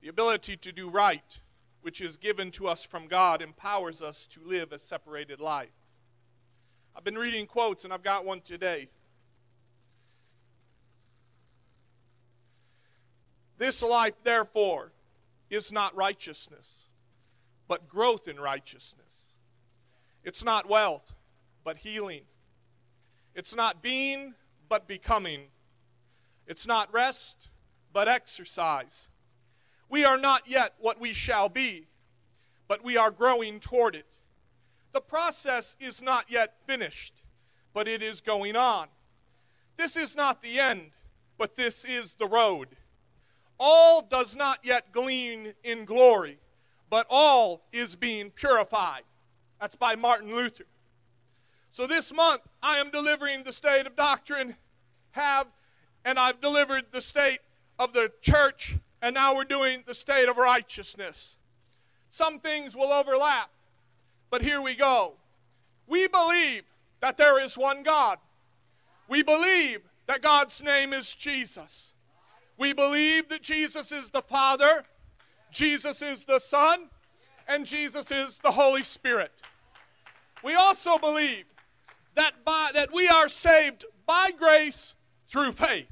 The 0.00 0.08
ability 0.08 0.56
to 0.58 0.72
do 0.72 0.88
right, 0.88 1.40
which 1.82 2.00
is 2.00 2.16
given 2.16 2.50
to 2.52 2.68
us 2.68 2.84
from 2.84 3.06
God, 3.06 3.42
empowers 3.42 4.00
us 4.00 4.26
to 4.28 4.40
live 4.44 4.72
a 4.72 4.78
separated 4.78 5.40
life. 5.40 5.72
I've 6.94 7.04
been 7.04 7.18
reading 7.18 7.46
quotes, 7.46 7.84
and 7.84 7.92
I've 7.92 8.02
got 8.02 8.24
one 8.24 8.40
today. 8.40 8.88
This 13.58 13.82
life, 13.82 14.14
therefore, 14.22 14.92
is 15.50 15.72
not 15.72 15.94
righteousness, 15.96 16.88
but 17.68 17.88
growth 17.88 18.28
in 18.28 18.38
righteousness. 18.38 19.36
It's 20.24 20.44
not 20.44 20.68
wealth, 20.68 21.12
but 21.66 21.78
healing. 21.78 22.22
It's 23.34 23.52
not 23.52 23.82
being, 23.82 24.34
but 24.68 24.86
becoming. 24.86 25.48
It's 26.46 26.64
not 26.64 26.92
rest, 26.94 27.48
but 27.92 28.06
exercise. 28.06 29.08
We 29.88 30.04
are 30.04 30.16
not 30.16 30.42
yet 30.46 30.74
what 30.78 31.00
we 31.00 31.12
shall 31.12 31.48
be, 31.48 31.88
but 32.68 32.84
we 32.84 32.96
are 32.96 33.10
growing 33.10 33.58
toward 33.58 33.96
it. 33.96 34.18
the 34.92 35.00
process 35.00 35.76
is 35.78 36.00
not 36.00 36.30
yet 36.30 36.54
finished, 36.66 37.24
but 37.74 37.86
it 37.86 38.00
is 38.00 38.22
going 38.22 38.56
on. 38.56 38.86
This 39.76 39.94
is 39.96 40.16
not 40.16 40.40
the 40.40 40.58
end, 40.60 40.92
but 41.36 41.56
this 41.56 41.84
is 41.84 42.14
the 42.14 42.28
road. 42.28 42.68
All 43.58 44.00
does 44.00 44.36
not 44.36 44.60
yet 44.62 44.92
glean 44.92 45.52
in 45.64 45.84
glory, 45.84 46.38
but 46.88 47.06
all 47.10 47.66
is 47.72 47.96
being 47.96 48.30
purified. 48.30 49.02
That's 49.60 49.76
by 49.76 49.96
Martin 49.96 50.34
Luther. 50.34 50.64
So 51.76 51.86
this 51.86 52.10
month, 52.10 52.40
I 52.62 52.78
am 52.78 52.88
delivering 52.88 53.42
the 53.42 53.52
state 53.52 53.86
of 53.86 53.96
doctrine, 53.96 54.56
have, 55.10 55.46
and 56.06 56.18
I've 56.18 56.40
delivered 56.40 56.86
the 56.90 57.02
state 57.02 57.40
of 57.78 57.92
the 57.92 58.10
church, 58.22 58.76
and 59.02 59.12
now 59.12 59.36
we're 59.36 59.44
doing 59.44 59.84
the 59.86 59.92
state 59.92 60.26
of 60.26 60.38
righteousness. 60.38 61.36
Some 62.08 62.38
things 62.38 62.74
will 62.74 62.94
overlap, 62.94 63.50
but 64.30 64.40
here 64.40 64.62
we 64.62 64.74
go. 64.74 65.16
We 65.86 66.08
believe 66.08 66.62
that 67.00 67.18
there 67.18 67.38
is 67.44 67.58
one 67.58 67.82
God. 67.82 68.20
We 69.06 69.22
believe 69.22 69.80
that 70.06 70.22
God's 70.22 70.62
name 70.62 70.94
is 70.94 71.12
Jesus. 71.12 71.92
We 72.56 72.72
believe 72.72 73.28
that 73.28 73.42
Jesus 73.42 73.92
is 73.92 74.10
the 74.10 74.22
Father, 74.22 74.84
Jesus 75.52 76.00
is 76.00 76.24
the 76.24 76.38
Son, 76.38 76.88
and 77.46 77.66
Jesus 77.66 78.10
is 78.10 78.38
the 78.38 78.52
Holy 78.52 78.82
Spirit. 78.82 79.30
We 80.42 80.54
also 80.54 80.96
believe 80.96 81.44
that, 82.16 82.44
by, 82.44 82.70
that 82.74 82.92
we 82.92 83.06
are 83.08 83.28
saved 83.28 83.84
by 84.06 84.30
grace 84.36 84.94
through 85.28 85.52
faith. 85.52 85.86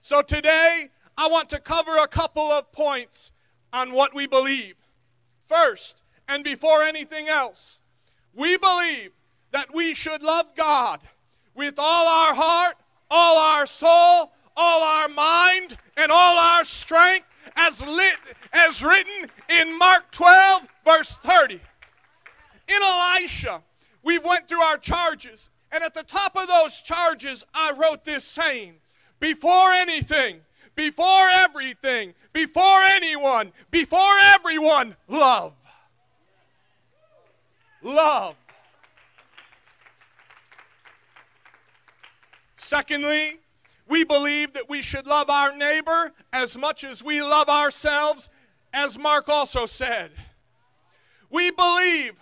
So 0.00 0.22
today, 0.22 0.88
I 1.16 1.28
want 1.28 1.50
to 1.50 1.58
cover 1.58 1.96
a 1.98 2.08
couple 2.08 2.50
of 2.50 2.72
points 2.72 3.32
on 3.72 3.92
what 3.92 4.14
we 4.14 4.26
believe. 4.26 4.76
First, 5.46 6.02
and 6.28 6.42
before 6.42 6.82
anything 6.82 7.28
else, 7.28 7.80
we 8.34 8.56
believe 8.56 9.10
that 9.50 9.74
we 9.74 9.94
should 9.94 10.22
love 10.22 10.54
God 10.56 11.00
with 11.54 11.74
all 11.76 12.06
our 12.06 12.34
heart, 12.34 12.76
all 13.10 13.36
our 13.38 13.66
soul, 13.66 14.32
all 14.56 14.82
our 14.82 15.08
mind, 15.08 15.76
and 15.96 16.12
all 16.12 16.38
our 16.38 16.64
strength, 16.64 17.26
as, 17.56 17.84
lit, 17.84 18.16
as 18.52 18.82
written 18.82 19.28
in 19.48 19.76
Mark 19.76 20.10
12, 20.12 20.68
verse 20.84 21.16
30. 21.16 21.54
In 21.54 22.82
Elisha, 22.82 23.62
we 24.02 24.18
went 24.18 24.48
through 24.48 24.62
our 24.62 24.78
charges, 24.78 25.50
and 25.72 25.84
at 25.84 25.94
the 25.94 26.02
top 26.02 26.36
of 26.36 26.48
those 26.48 26.80
charges, 26.80 27.44
I 27.54 27.72
wrote 27.72 28.04
this 28.04 28.24
saying 28.24 28.76
Before 29.18 29.72
anything, 29.72 30.40
before 30.74 31.28
everything, 31.28 32.14
before 32.32 32.82
anyone, 32.82 33.52
before 33.70 34.18
everyone, 34.34 34.96
love. 35.08 35.52
Love. 37.82 38.36
Secondly, 42.56 43.40
we 43.88 44.04
believe 44.04 44.52
that 44.52 44.68
we 44.68 44.82
should 44.82 45.06
love 45.06 45.28
our 45.28 45.56
neighbor 45.56 46.12
as 46.32 46.56
much 46.56 46.84
as 46.84 47.02
we 47.02 47.22
love 47.22 47.48
ourselves, 47.48 48.28
as 48.72 48.98
Mark 48.98 49.28
also 49.28 49.66
said. 49.66 50.12
We 51.30 51.50
believe 51.50 52.19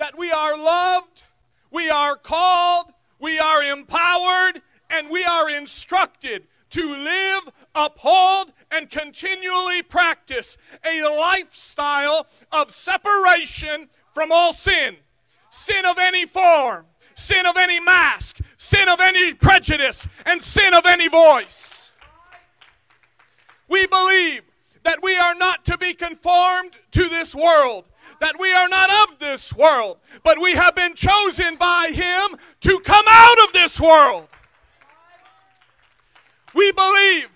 that 0.00 0.18
we 0.18 0.32
are 0.32 0.56
loved, 0.56 1.22
we 1.70 1.88
are 1.88 2.16
called, 2.16 2.86
we 3.20 3.38
are 3.38 3.62
empowered, 3.62 4.62
and 4.88 5.08
we 5.10 5.22
are 5.22 5.48
instructed 5.48 6.48
to 6.70 6.82
live, 6.82 7.52
uphold, 7.74 8.52
and 8.72 8.90
continually 8.90 9.82
practice 9.82 10.56
a 10.84 11.02
lifestyle 11.02 12.26
of 12.50 12.70
separation 12.70 13.88
from 14.14 14.32
all 14.32 14.54
sin. 14.54 14.96
Sin 15.50 15.84
of 15.84 15.98
any 15.98 16.24
form, 16.24 16.86
sin 17.14 17.44
of 17.44 17.56
any 17.58 17.78
mask, 17.78 18.40
sin 18.56 18.88
of 18.88 19.00
any 19.00 19.34
prejudice, 19.34 20.08
and 20.24 20.42
sin 20.42 20.72
of 20.72 20.86
any 20.86 21.08
voice. 21.08 21.90
We 23.68 23.86
believe 23.86 24.42
that 24.84 25.02
we 25.02 25.14
are 25.16 25.34
not 25.34 25.64
to 25.66 25.76
be 25.76 25.92
conformed 25.92 26.78
to 26.92 27.08
this 27.08 27.34
world, 27.34 27.84
that 28.20 28.36
we 28.38 28.52
are 28.52 28.68
not 28.68 29.10
of 29.10 29.18
this 29.18 29.54
world, 29.54 29.98
but 30.22 30.40
we 30.40 30.52
have 30.52 30.74
been 30.76 30.94
chosen 30.94 31.56
by 31.56 31.90
Him 31.92 32.38
to 32.60 32.78
come 32.80 33.04
out 33.08 33.38
of 33.44 33.52
this 33.52 33.80
world. 33.80 34.28
We 36.54 36.70
believe 36.72 37.28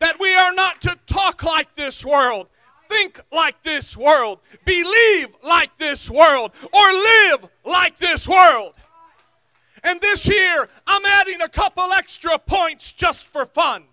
that 0.00 0.16
we 0.18 0.34
are 0.34 0.52
not 0.52 0.80
to 0.82 0.98
talk 1.06 1.42
like 1.44 1.74
this 1.76 2.04
world, 2.04 2.48
think 2.88 3.20
like 3.32 3.62
this 3.62 3.96
world, 3.96 4.40
believe 4.64 5.28
like 5.42 5.76
this 5.78 6.10
world, 6.10 6.52
or 6.72 6.92
live 6.92 7.48
like 7.64 7.96
this 7.98 8.26
world. 8.26 8.74
And 9.84 10.00
this 10.00 10.26
year, 10.26 10.68
I'm 10.86 11.04
adding 11.04 11.42
a 11.42 11.48
couple 11.48 11.92
extra 11.92 12.38
points 12.38 12.90
just 12.90 13.26
for 13.26 13.46
fun. 13.46 13.84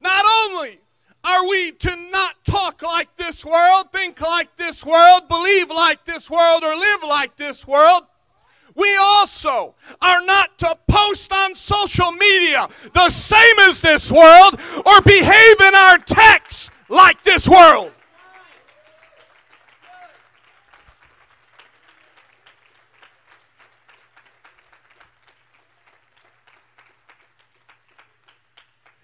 Not 0.00 0.24
only 0.24 0.78
are 1.24 1.48
we 1.48 1.72
to 1.72 2.10
not 2.10 2.36
talk 2.44 2.82
like 2.82 3.14
this 3.16 3.44
world, 3.44 3.92
think 3.92 4.20
like 4.20 4.56
this 4.56 4.84
world, 4.84 5.28
believe 5.28 5.70
like 5.70 6.04
this 6.04 6.30
world, 6.30 6.62
or 6.62 6.74
live 6.74 7.02
like 7.02 7.36
this 7.36 7.66
world, 7.66 8.02
we 8.74 8.96
also 8.96 9.74
are 10.00 10.24
not 10.24 10.56
to 10.58 10.78
post 10.86 11.32
on 11.32 11.54
social 11.54 12.12
media 12.12 12.68
the 12.94 13.10
same 13.10 13.58
as 13.60 13.80
this 13.80 14.12
world 14.12 14.60
or 14.86 15.00
behave 15.02 15.60
in 15.60 15.74
our 15.74 15.98
texts 15.98 16.70
like 16.88 17.22
this 17.24 17.48
world. 17.48 17.92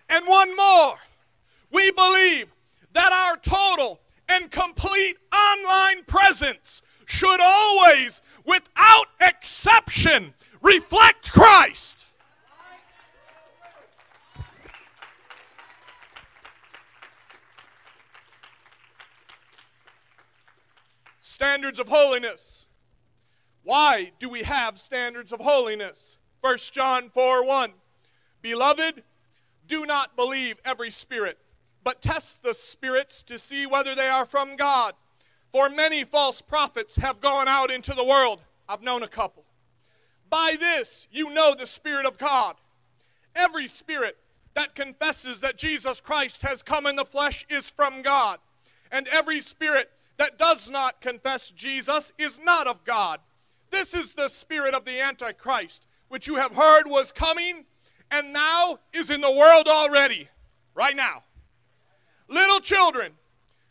And 0.09 0.25
one 0.29 0.55
more. 0.55 1.04
We 1.75 1.91
believe 1.91 2.47
that 2.93 3.13
our 3.13 3.37
total 3.37 4.01
and 4.29 4.49
complete 4.49 5.17
online 5.35 6.05
presence 6.05 6.83
should 7.05 7.41
always, 7.41 8.23
without 8.47 9.07
exception, 9.21 10.35
reflect 10.63 11.33
Christ. 11.33 12.07
Standards 21.21 21.81
of 21.81 21.89
holiness. 21.89 22.67
Why 23.65 24.13
do 24.21 24.29
we 24.29 24.45
have 24.45 24.79
standards 24.79 25.33
of 25.33 25.41
holiness? 25.41 26.19
1 26.41 26.57
John 26.71 27.11
4 27.11 27.45
1. 27.45 27.73
Beloved, 28.43 29.03
do 29.67 29.85
not 29.85 30.15
believe 30.15 30.61
every 30.65 30.91
spirit, 30.93 31.39
but 31.85 32.03
test 32.03 32.43
the 32.43 32.55
spirits 32.55 33.23
to 33.23 33.39
see 33.39 33.67
whether 33.67 33.95
they 33.95 34.09
are 34.09 34.25
from 34.25 34.57
God. 34.57 34.95
For 35.53 35.69
many 35.69 36.03
false 36.03 36.41
prophets 36.41 36.97
have 36.97 37.21
gone 37.21 37.47
out 37.47 37.71
into 37.71 37.93
the 37.93 38.05
world. 38.05 38.41
I've 38.69 38.83
known 38.83 39.03
a 39.03 39.09
couple. 39.09 39.45
By 40.29 40.57
this 40.59 41.07
you 41.13 41.31
know 41.31 41.55
the 41.55 41.67
Spirit 41.67 42.07
of 42.07 42.19
God. 42.19 42.57
Every 43.37 43.69
spirit 43.69 44.17
that 44.55 44.75
confesses 44.75 45.41
that 45.41 45.59
Jesus 45.59 46.01
Christ 46.01 46.43
has 46.43 46.63
come 46.63 46.87
in 46.87 46.97
the 46.97 47.05
flesh 47.05 47.45
is 47.49 47.69
from 47.69 48.03
God. 48.03 48.39
And 48.91 49.09
every 49.09 49.41
spirit 49.41 49.91
that 50.17 50.39
does 50.39 50.71
not 50.71 51.01
confess 51.01 51.51
Jesus 51.51 52.13
is 52.19 52.41
not 52.43 52.67
of 52.67 52.85
God. 52.85 53.21
This 53.71 53.93
is 53.93 54.15
the 54.15 54.29
spirit 54.29 54.73
of 54.73 54.85
the 54.85 55.01
Antichrist, 55.01 55.89
which 56.09 56.29
you 56.29 56.37
have 56.37 56.55
heard 56.55 56.85
was 56.87 57.11
coming 57.11 57.65
and 58.11 58.33
now 58.33 58.79
is 58.93 59.11
in 59.11 59.21
the 59.21 59.31
world 59.31 59.67
already, 59.67 60.29
right 60.75 60.95
now. 60.95 61.25
Little 62.29 62.61
children, 62.61 63.13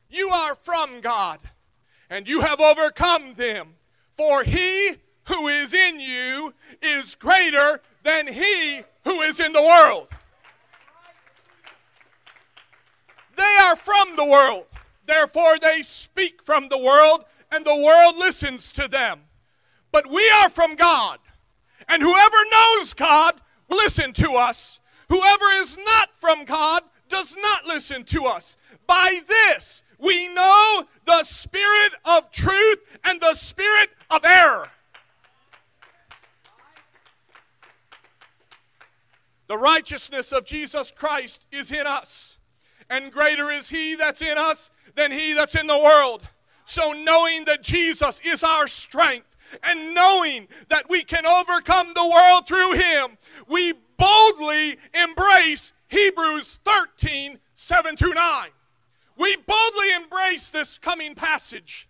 you 0.10 0.30
are 0.30 0.56
from 0.56 1.02
God, 1.02 1.40
and 2.10 2.28
you 2.28 2.42
have 2.42 2.60
overcome 2.60 3.34
them. 3.34 3.76
For 4.12 4.44
he 4.44 4.98
who 5.26 5.48
is 5.48 5.74
in 5.74 6.00
you 6.00 6.54
is 6.82 7.16
greater 7.16 7.82
than 8.04 8.28
he 8.28 8.84
who 9.04 9.22
is 9.22 9.40
in 9.40 9.54
the 9.54 9.62
world. 9.62 10.08
They 13.36 13.58
are 13.64 13.76
from 13.76 14.16
the 14.16 14.26
world, 14.26 14.66
therefore 15.06 15.58
they 15.60 15.82
speak 15.82 16.44
from 16.44 16.70
the 16.70 16.78
world, 16.78 17.26
and 17.52 17.66
the 17.66 17.76
world 17.76 18.18
listens 18.18 18.72
to 18.74 18.88
them. 18.88 19.22
But 19.92 20.10
we 20.10 20.30
are 20.42 20.50
from 20.50 20.76
God, 20.76 21.20
and 21.88 22.02
whoever 22.02 22.38
knows 22.52 22.94
God 22.94 23.42
will 23.68 23.78
listen 23.78 24.14
to 24.14 24.34
us. 24.34 24.80
Whoever 25.10 25.46
is 25.56 25.78
not 25.86 26.16
from 26.16 26.46
God 26.46 26.84
does 27.14 27.38
not 27.40 27.68
listen 27.68 28.04
to 28.04 28.26
us. 28.26 28.58
By 28.88 29.20
this 29.28 29.84
we 30.00 30.28
know 30.34 30.86
the 31.06 31.24
spirit 31.24 31.94
of 32.04 32.32
truth 32.32 32.80
and 33.06 33.22
the 33.22 33.36
spirit 33.36 33.92
of 34.10 34.26
error. 34.26 34.68
The 39.48 39.58
righteousness 39.58 40.32
of 40.32 40.46
Jesus 40.46 40.92
Christ 40.92 41.46
is 41.52 41.72
in 41.72 41.86
us, 41.86 42.40
and 42.90 43.12
greater 43.12 43.52
is 43.52 43.70
he 43.70 43.96
that's 43.96 44.22
in 44.22 44.38
us 44.38 44.72
than 44.96 45.12
he 45.12 45.34
that's 45.34 45.54
in 45.54 45.68
the 45.68 45.78
world. 45.78 46.24
So, 46.66 46.94
knowing 46.94 47.46
that 47.46 47.62
Jesus 47.62 48.20
is 48.26 48.44
our 48.44 48.68
strength 48.68 49.36
and 49.64 49.94
knowing 49.94 50.48
that 50.70 50.90
we 50.90 51.04
can 51.04 51.26
overcome 51.26 51.94
the 51.94 52.10
world 52.10 52.48
through 52.48 52.74
him, 52.74 53.18
we 53.48 53.74
boldly 53.98 54.78
embrace 54.94 55.74
Hebrews 55.94 56.60
13 56.66 57.40
7 57.54 57.96
through 57.96 58.16
9. 58.16 58.48
We 59.16 59.38
boldly 59.38 59.94
embrace 59.96 60.50
this 60.50 60.80
coming 60.80 61.14
passage. 61.14 61.88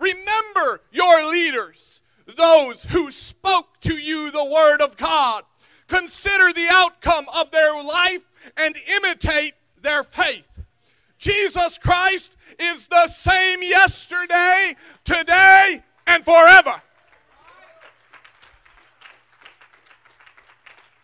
Remember 0.00 0.80
your 0.90 1.30
leaders, 1.30 2.00
those 2.26 2.82
who 2.84 3.12
spoke 3.12 3.80
to 3.82 3.94
you 3.94 4.32
the 4.32 4.44
word 4.44 4.82
of 4.82 4.96
God. 4.96 5.44
Consider 5.86 6.52
the 6.52 6.66
outcome 6.68 7.26
of 7.32 7.52
their 7.52 7.80
life 7.80 8.26
and 8.56 8.76
imitate 8.96 9.54
their 9.80 10.02
faith. 10.02 10.48
Jesus 11.16 11.78
Christ 11.78 12.36
is 12.58 12.88
the 12.88 13.06
same 13.06 13.62
yesterday, 13.62 14.74
today, 15.04 15.84
and 16.04 16.24
forever. 16.24 16.82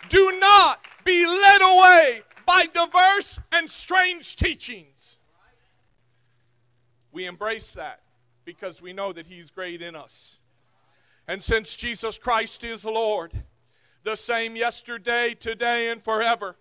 Do 0.08 0.38
not 0.40 0.80
be 1.04 1.24
led 1.24 1.62
away 1.62 2.22
by 2.46 2.66
diverse 2.66 3.38
and 3.50 3.70
teachings. 4.34 5.16
We 7.12 7.26
embrace 7.26 7.74
that 7.74 8.00
because 8.44 8.80
we 8.80 8.92
know 8.92 9.12
that 9.12 9.26
He's 9.26 9.50
great 9.50 9.82
in 9.82 9.94
us. 9.94 10.38
And 11.28 11.42
since 11.42 11.76
Jesus 11.76 12.18
Christ 12.18 12.64
is 12.64 12.84
Lord, 12.84 13.32
the 14.02 14.16
same 14.16 14.56
yesterday, 14.56 15.34
today, 15.38 15.90
and 15.90 16.02
forever, 16.02 16.56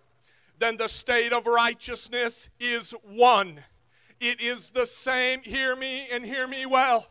then 0.58 0.76
the 0.76 0.88
state 0.88 1.32
of 1.32 1.46
righteousness 1.46 2.48
is 2.60 2.92
one. 3.02 3.64
It 4.20 4.40
is 4.40 4.70
the 4.70 4.86
same, 4.86 5.42
hear 5.42 5.74
me 5.74 6.06
and 6.12 6.24
hear 6.24 6.46
me 6.46 6.66
well. 6.66 7.08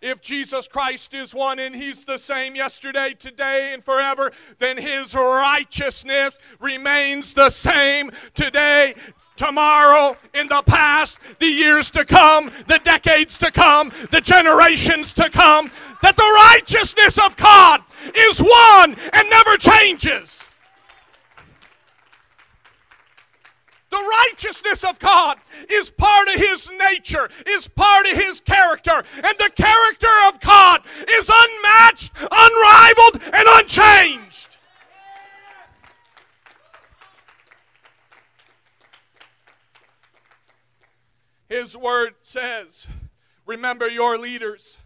If 0.00 0.20
Jesus 0.20 0.68
Christ 0.68 1.14
is 1.14 1.34
one 1.34 1.58
and 1.58 1.74
He's 1.74 2.04
the 2.04 2.18
same 2.18 2.54
yesterday, 2.54 3.14
today, 3.18 3.70
and 3.72 3.82
forever, 3.82 4.32
then 4.58 4.76
His 4.76 5.14
righteousness 5.14 6.38
remains 6.60 7.34
the 7.34 7.50
same 7.50 8.10
today, 8.34 8.94
tomorrow, 9.36 10.16
in 10.34 10.48
the 10.48 10.62
past, 10.62 11.18
the 11.38 11.46
years 11.46 11.90
to 11.92 12.04
come, 12.04 12.50
the 12.66 12.78
decades 12.78 13.38
to 13.38 13.50
come, 13.50 13.92
the 14.10 14.20
generations 14.20 15.14
to 15.14 15.30
come. 15.30 15.70
That 16.02 16.16
the 16.16 16.52
righteousness 16.52 17.18
of 17.18 17.36
God 17.36 17.82
is 18.14 18.40
one 18.40 18.96
and 19.12 19.30
never 19.30 19.56
changes. 19.56 20.47
The 23.90 24.16
righteousness 24.30 24.84
of 24.84 24.98
God 24.98 25.38
is 25.70 25.90
part 25.90 26.28
of 26.28 26.34
His 26.34 26.68
nature, 26.90 27.28
is 27.46 27.68
part 27.68 28.06
of 28.06 28.12
His 28.12 28.40
character. 28.40 29.02
And 29.14 29.38
the 29.38 29.50
character 29.56 30.08
of 30.28 30.40
God 30.40 30.82
is 31.08 31.30
unmatched, 31.32 32.12
unrivaled, 32.30 33.22
and 33.32 33.48
unchanged. 33.48 34.58
His 41.48 41.76
word 41.76 42.14
says, 42.22 42.86
Remember 43.46 43.88
your 43.88 44.18
leaders, 44.18 44.76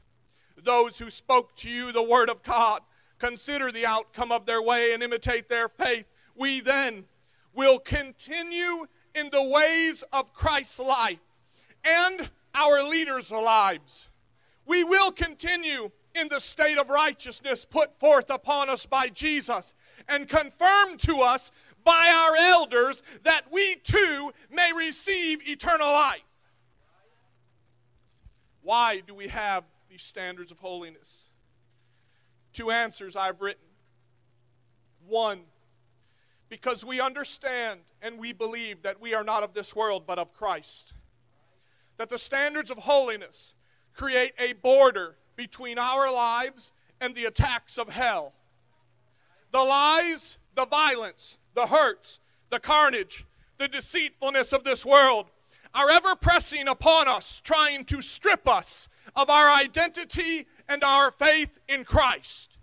those 0.56 1.00
who 1.00 1.10
spoke 1.10 1.56
to 1.56 1.68
you 1.68 1.90
the 1.90 2.04
word 2.04 2.30
of 2.30 2.44
God. 2.44 2.82
Consider 3.18 3.72
the 3.72 3.84
outcome 3.84 4.30
of 4.30 4.46
their 4.46 4.62
way 4.62 4.94
and 4.94 5.02
imitate 5.02 5.48
their 5.48 5.68
faith. 5.68 6.06
We 6.36 6.60
then 6.60 7.06
will 7.54 7.78
continue 7.78 8.86
in 9.14 9.30
the 9.30 9.42
ways 9.42 10.04
of 10.12 10.32
Christ's 10.32 10.78
life 10.78 11.20
and 11.84 12.30
our 12.54 12.82
leaders' 12.82 13.30
lives. 13.30 14.08
We 14.66 14.84
will 14.84 15.10
continue 15.10 15.90
in 16.14 16.28
the 16.28 16.40
state 16.40 16.78
of 16.78 16.90
righteousness 16.90 17.64
put 17.64 17.98
forth 17.98 18.30
upon 18.30 18.68
us 18.68 18.86
by 18.86 19.08
Jesus 19.08 19.74
and 20.08 20.28
confirmed 20.28 21.00
to 21.00 21.20
us 21.20 21.50
by 21.84 22.08
our 22.14 22.36
elders 22.36 23.02
that 23.24 23.50
we 23.50 23.76
too 23.76 24.32
may 24.50 24.70
receive 24.76 25.46
eternal 25.48 25.90
life. 25.90 26.20
Why 28.62 29.02
do 29.06 29.14
we 29.14 29.28
have 29.28 29.64
these 29.90 30.02
standards 30.02 30.52
of 30.52 30.60
holiness? 30.60 31.30
Two 32.52 32.70
answers 32.70 33.16
I've 33.16 33.40
written. 33.40 33.64
One, 35.06 35.40
because 36.52 36.84
we 36.84 37.00
understand 37.00 37.80
and 38.02 38.18
we 38.18 38.30
believe 38.30 38.82
that 38.82 39.00
we 39.00 39.14
are 39.14 39.24
not 39.24 39.42
of 39.42 39.54
this 39.54 39.74
world 39.74 40.02
but 40.06 40.18
of 40.18 40.34
Christ. 40.34 40.92
That 41.96 42.10
the 42.10 42.18
standards 42.18 42.70
of 42.70 42.76
holiness 42.76 43.54
create 43.94 44.34
a 44.38 44.52
border 44.52 45.16
between 45.34 45.78
our 45.78 46.12
lives 46.12 46.74
and 47.00 47.14
the 47.14 47.24
attacks 47.24 47.78
of 47.78 47.88
hell. 47.88 48.34
The 49.50 49.64
lies, 49.64 50.36
the 50.54 50.66
violence, 50.66 51.38
the 51.54 51.68
hurts, 51.68 52.20
the 52.50 52.60
carnage, 52.60 53.24
the 53.56 53.66
deceitfulness 53.66 54.52
of 54.52 54.62
this 54.62 54.84
world 54.84 55.30
are 55.72 55.88
ever 55.88 56.14
pressing 56.14 56.68
upon 56.68 57.08
us, 57.08 57.40
trying 57.42 57.86
to 57.86 58.02
strip 58.02 58.46
us 58.46 58.90
of 59.16 59.30
our 59.30 59.48
identity 59.48 60.46
and 60.68 60.84
our 60.84 61.10
faith 61.10 61.58
in 61.66 61.84
Christ. 61.84 62.58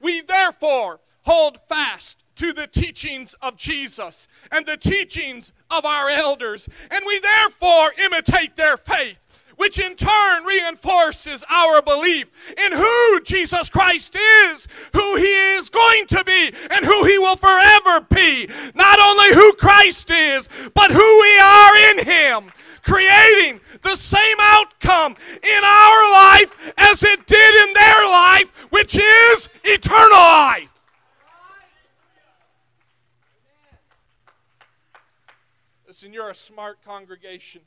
We 0.00 0.22
therefore 0.22 0.98
hold 1.22 1.60
fast 1.68 2.17
to 2.38 2.52
the 2.52 2.66
teachings 2.66 3.34
of 3.42 3.56
Jesus 3.56 4.28
and 4.50 4.64
the 4.64 4.76
teachings 4.76 5.52
of 5.70 5.84
our 5.84 6.08
elders, 6.08 6.68
and 6.90 7.04
we 7.06 7.18
therefore 7.18 7.92
imitate 7.98 8.56
their 8.56 8.76
faith. 8.76 9.18
Which 9.56 9.80
in 9.80 9.96
turn 9.96 10.44
reinforces 10.44 11.44
our 11.50 11.82
belief 11.82 12.30
in 12.56 12.70
who 12.70 13.20
Jesus 13.22 13.68
Christ 13.68 14.14
is, 14.14 14.68
who 14.92 15.16
He 15.16 15.56
is 15.56 15.68
going 15.68 16.06
to 16.06 16.22
be, 16.24 16.52
and 16.70 16.84
who 16.84 17.04
He 17.04 17.18
will 17.18 17.34
forever 17.34 18.06
be. 18.08 18.48
Not 18.76 19.00
only 19.00 19.34
who 19.34 19.52
Christ 19.54 20.12
is, 20.12 20.48
but 20.74 20.92
who 20.92 21.20
we 21.20 21.38
are 21.40 21.76
in 21.90 22.04
Him 22.04 22.52
creating 22.84 23.60
the 23.82 23.96
same 23.96 24.36
outcome 24.40 25.16
in 25.42 25.64
our 25.64 26.12
life 26.12 26.72
as 26.78 27.02
it 27.02 27.26
did 27.26 27.68
in 27.68 27.74
their 27.74 28.04
life, 28.04 28.48
which 28.70 28.96
is 28.96 29.48
eternal 29.64 30.18
life. 30.18 30.77
Listen, 35.98 36.12
you're 36.12 36.30
a 36.30 36.34
smart 36.34 36.80
congregation. 36.84 37.60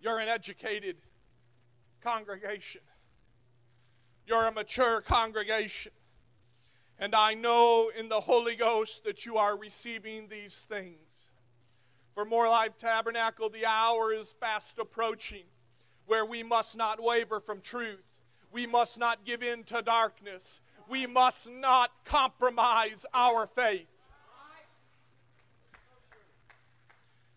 You're 0.00 0.20
an 0.20 0.28
educated 0.28 0.98
congregation. 2.00 2.82
You're 4.24 4.46
a 4.46 4.52
mature 4.52 5.00
congregation. 5.00 5.90
And 6.96 7.16
I 7.16 7.34
know 7.34 7.90
in 7.98 8.08
the 8.08 8.20
Holy 8.20 8.54
Ghost 8.54 9.02
that 9.02 9.26
you 9.26 9.36
are 9.36 9.56
receiving 9.56 10.28
these 10.28 10.64
things. 10.70 11.32
For 12.14 12.24
More 12.24 12.48
Life 12.48 12.78
Tabernacle, 12.78 13.48
the 13.48 13.66
hour 13.66 14.12
is 14.12 14.36
fast 14.38 14.78
approaching 14.78 15.46
where 16.06 16.24
we 16.24 16.44
must 16.44 16.76
not 16.76 17.02
waver 17.02 17.40
from 17.40 17.60
truth. 17.60 18.20
We 18.52 18.64
must 18.64 18.96
not 18.96 19.24
give 19.24 19.42
in 19.42 19.64
to 19.64 19.82
darkness. 19.82 20.60
We 20.88 21.04
must 21.04 21.50
not 21.50 21.90
compromise 22.04 23.04
our 23.12 23.48
faith. 23.48 23.88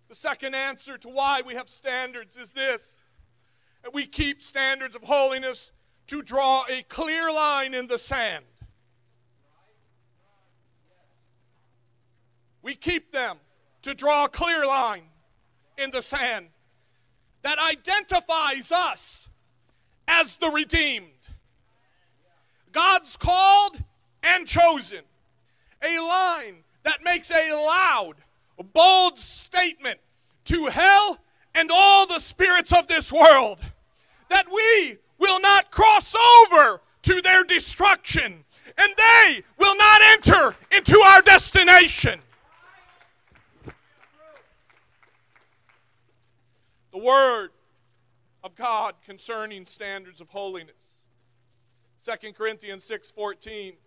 The 0.08 0.16
second 0.16 0.56
answer 0.56 0.98
to 1.00 1.10
why 1.10 1.42
we 1.46 1.56
have 1.56 1.68
standards 1.68 2.38
is 2.38 2.54
this 2.54 3.00
that 3.84 3.94
we 3.94 4.06
keep 4.06 4.42
standards 4.42 4.96
of 4.96 5.04
holiness 5.04 5.72
to 6.08 6.22
draw 6.22 6.66
a 6.70 6.84
clear 6.84 7.32
line 7.32 7.74
in 7.74 7.88
the 7.88 8.00
sand. 8.00 8.46
We 12.62 12.74
keep 12.74 13.12
them 13.12 13.38
to 13.84 13.94
draw 13.94 14.26
a 14.26 14.30
clear 14.30 14.66
line 14.66 15.10
in 15.78 15.92
the 15.92 16.02
sand 16.02 16.48
that 17.44 17.60
identifies 17.60 18.72
us 18.72 19.28
as 20.08 20.38
the 20.38 20.50
redeemed. 20.50 21.30
God's 22.72 23.18
called 23.18 23.78
and 24.24 24.48
chosen. 24.48 25.04
A 25.84 26.00
line 26.00 26.64
that 26.84 27.04
makes 27.04 27.30
a 27.30 27.54
loud, 27.54 28.16
bold 28.64 29.20
statement 29.20 30.00
to 30.46 30.66
hell 30.66 31.20
and 31.54 31.70
all 31.74 32.06
the 32.06 32.20
spirits 32.20 32.72
of 32.72 32.88
this 32.88 33.12
world 33.12 33.60
that 34.30 34.46
we 34.48 34.98
will 35.18 35.40
not 35.40 35.72
cross 35.72 36.16
over 36.16 36.82
to 37.04 37.22
their 37.22 37.44
destruction 37.44 38.44
and 38.78 38.94
they 38.98 39.42
will 39.58 39.78
not 39.78 40.02
enter 40.04 40.56
into 40.72 40.98
our 41.00 41.22
destination. 41.22 42.20
The 46.92 46.98
Word 46.98 47.50
of 48.44 48.56
God 48.56 48.96
concerning 49.06 49.66
standards 49.66 50.22
of 50.22 50.30
holiness. 50.30 51.04
2 52.04 52.34
Corinthians 52.34 52.84
6:14 52.86 53.78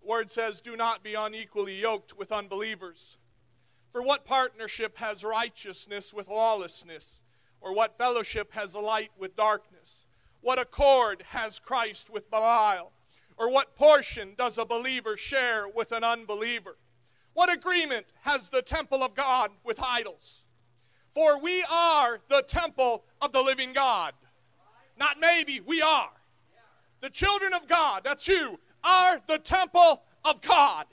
the 0.00 0.08
word 0.08 0.30
says 0.30 0.60
do 0.60 0.76
not 0.76 1.02
be 1.02 1.14
unequally 1.14 1.80
yoked 1.80 2.16
with 2.16 2.30
unbelievers 2.30 3.16
for 3.94 4.02
what 4.02 4.24
partnership 4.24 4.98
has 4.98 5.22
righteousness 5.22 6.12
with 6.12 6.26
lawlessness? 6.26 7.22
Or 7.60 7.72
what 7.72 7.96
fellowship 7.96 8.52
has 8.54 8.74
light 8.74 9.12
with 9.16 9.36
darkness? 9.36 10.04
What 10.40 10.58
accord 10.58 11.22
has 11.28 11.60
Christ 11.60 12.10
with 12.10 12.28
Belial? 12.28 12.90
Or 13.36 13.48
what 13.48 13.76
portion 13.76 14.34
does 14.36 14.58
a 14.58 14.64
believer 14.64 15.16
share 15.16 15.68
with 15.68 15.92
an 15.92 16.02
unbeliever? 16.02 16.76
What 17.34 17.52
agreement 17.52 18.06
has 18.22 18.48
the 18.48 18.62
temple 18.62 19.04
of 19.04 19.14
God 19.14 19.52
with 19.62 19.78
idols? 19.80 20.42
For 21.14 21.40
we 21.40 21.64
are 21.72 22.18
the 22.28 22.42
temple 22.42 23.04
of 23.22 23.30
the 23.30 23.42
living 23.42 23.72
God. 23.72 24.12
Not 24.98 25.20
maybe, 25.20 25.60
we 25.60 25.80
are. 25.80 26.10
The 27.00 27.10
children 27.10 27.54
of 27.54 27.68
God, 27.68 28.02
that's 28.02 28.26
you, 28.26 28.58
are 28.82 29.20
the 29.28 29.38
temple 29.38 30.02
of 30.24 30.42
God. 30.42 30.86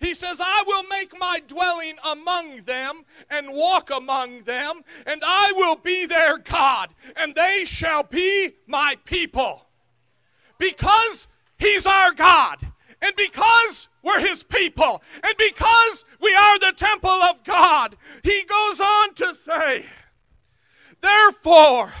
He 0.00 0.14
says, 0.14 0.40
I 0.40 0.62
will 0.66 0.84
make 0.84 1.18
my 1.18 1.40
dwelling 1.46 1.96
among 2.04 2.62
them 2.62 3.04
and 3.30 3.52
walk 3.52 3.90
among 3.90 4.42
them, 4.42 4.82
and 5.06 5.22
I 5.24 5.52
will 5.56 5.76
be 5.76 6.06
their 6.06 6.38
God, 6.38 6.90
and 7.16 7.34
they 7.34 7.64
shall 7.64 8.04
be 8.04 8.52
my 8.66 8.96
people. 9.04 9.66
Because 10.58 11.26
He's 11.58 11.86
our 11.86 12.12
God, 12.12 12.58
and 13.02 13.14
because 13.16 13.88
we're 14.02 14.20
His 14.20 14.44
people, 14.44 15.02
and 15.14 15.34
because 15.36 16.04
we 16.20 16.34
are 16.34 16.58
the 16.58 16.74
temple 16.76 17.10
of 17.10 17.42
God, 17.42 17.96
He 18.22 18.44
goes 18.44 18.80
on 18.80 19.14
to 19.14 19.34
say, 19.34 19.84
Therefore, 21.00 21.92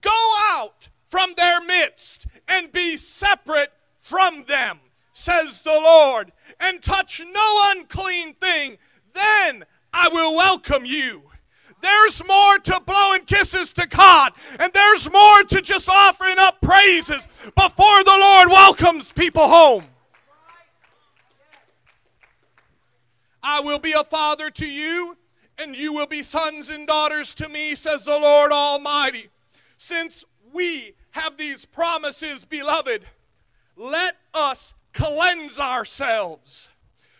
go 0.00 0.34
out 0.50 0.88
from 1.08 1.32
their 1.36 1.60
midst 1.60 2.26
and 2.46 2.72
be 2.72 2.96
separate 2.96 3.72
from 3.98 4.44
them, 4.44 4.80
says 5.18 5.62
the 5.62 5.70
Lord 5.70 6.32
and 6.60 6.80
touch 6.80 7.20
no 7.20 7.62
unclean 7.70 8.34
thing, 8.34 8.78
then 9.14 9.64
I 9.92 10.08
will 10.08 10.36
welcome 10.36 10.84
you. 10.84 11.22
There's 11.80 12.26
more 12.26 12.58
to 12.58 12.80
blowing 12.86 13.24
kisses 13.24 13.72
to 13.74 13.86
God, 13.86 14.32
and 14.58 14.72
there's 14.72 15.10
more 15.10 15.42
to 15.44 15.60
just 15.60 15.88
offering 15.88 16.36
up 16.38 16.60
praises 16.60 17.26
before 17.56 18.04
the 18.04 18.18
Lord 18.20 18.48
welcomes 18.48 19.12
people 19.12 19.46
home. 19.48 19.84
I 23.42 23.60
will 23.60 23.78
be 23.78 23.92
a 23.92 24.04
father 24.04 24.50
to 24.50 24.66
you, 24.66 25.16
and 25.56 25.76
you 25.76 25.92
will 25.92 26.06
be 26.06 26.22
sons 26.22 26.68
and 26.68 26.86
daughters 26.86 27.34
to 27.36 27.48
me, 27.48 27.74
says 27.74 28.04
the 28.04 28.18
Lord 28.18 28.52
Almighty. 28.52 29.28
Since 29.76 30.24
we 30.52 30.94
have 31.12 31.36
these 31.36 31.64
promises, 31.64 32.44
beloved, 32.44 33.04
let 33.76 34.16
us 34.34 34.74
cleanse 34.92 35.58
ourselves 35.58 36.68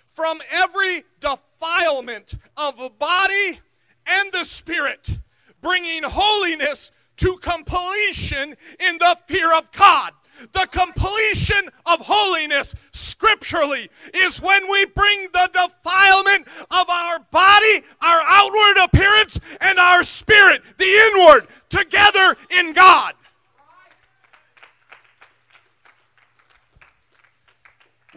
from 0.07 0.41
every 0.51 1.05
defilement 1.21 2.35
of 2.57 2.77
the 2.77 2.91
body 2.91 3.61
and 4.07 4.33
the 4.33 4.45
spirit, 4.45 5.19
bringing 5.61 6.03
holiness 6.03 6.91
to 7.19 7.37
completion 7.37 8.57
in 8.81 8.99
the 8.99 9.17
fear 9.27 9.55
of 9.55 9.71
God. 9.73 10.13
The 10.53 10.69
completion 10.71 11.69
of 11.85 12.01
holiness 12.01 12.75
scripturally 12.93 13.91
is 14.15 14.41
when 14.41 14.71
we 14.71 14.87
bring 14.87 15.29
the 15.33 15.51
defilement 15.53 16.47
of 16.71 16.89
our 16.89 17.19
body, 17.31 17.83
our 18.01 18.23
outward 18.25 18.85
appearance, 18.85 19.41
and 19.61 19.79
our 19.79 20.05
spirit, 20.05 20.63
the 20.79 20.85
inward, 20.85 21.49
together 21.69 22.37
in 22.51 22.73
God. 22.73 23.15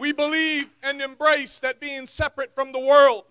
We 0.02 0.10
believe 0.10 0.66
and 0.82 1.00
embrace 1.00 1.60
that 1.60 1.78
being 1.78 2.08
separate 2.08 2.56
from 2.56 2.72
the 2.72 2.80
world, 2.80 3.22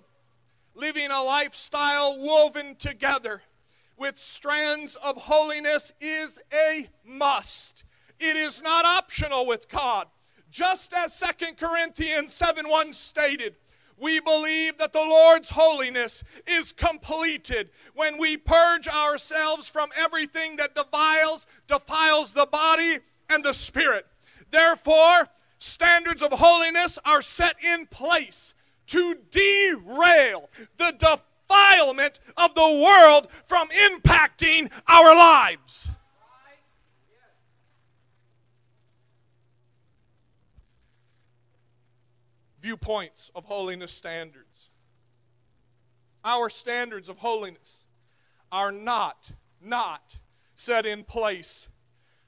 living 0.74 1.12
a 1.12 1.22
lifestyle 1.22 2.18
woven 2.18 2.78
together 2.78 3.42
with 3.98 4.18
strands 4.18 4.96
of 4.96 5.18
holiness 5.18 5.92
is 6.00 6.40
a 6.54 6.88
must. 7.04 7.84
It 8.22 8.38
is 8.38 8.62
not 8.62 8.86
optional 8.86 9.46
with 9.46 9.68
God. 9.68 10.08
Just 10.50 10.94
as 10.94 11.20
2 11.20 11.56
Corinthians 11.60 12.34
7 12.34 12.70
1 12.70 12.94
stated, 12.94 13.58
we 13.98 14.22
believe 14.22 14.78
that 14.78 14.94
the 14.94 15.00
Lord's 15.00 15.50
holiness 15.50 16.24
is 16.48 16.72
completed 16.72 17.70
when 17.96 18.18
we 18.18 18.38
purge 18.38 18.88
ourselves 18.88 19.68
from 19.68 19.90
everything 19.98 20.56
that 20.56 20.74
defiles, 20.74 21.48
defiles 21.68 22.32
the 22.32 22.46
body 22.46 23.00
and 23.30 23.44
the 23.44 23.54
spirit. 23.54 24.08
Therefore, 24.52 25.28
standards 25.62 26.24
of 26.24 26.32
holiness 26.32 26.98
are 27.06 27.22
set 27.22 27.56
in 27.64 27.86
place 27.86 28.54
to 28.88 29.16
derail 29.30 30.50
the 30.78 30.92
defilement 30.98 32.20
of 32.36 32.56
the 32.56 32.84
world 32.84 33.28
from 33.46 33.68
impacting 33.70 34.72
our 34.88 35.16
lives. 35.16 35.88
Viewpoints 42.60 43.32
of 43.36 43.46
holiness 43.46 43.92
standards. 43.92 44.70
Our 46.24 46.50
standards 46.50 47.08
of 47.10 47.18
holiness 47.18 47.86
are 48.52 48.72
not, 48.72 49.32
not 49.62 50.18
set 50.56 50.86
in 50.86 51.04
place 51.04 51.70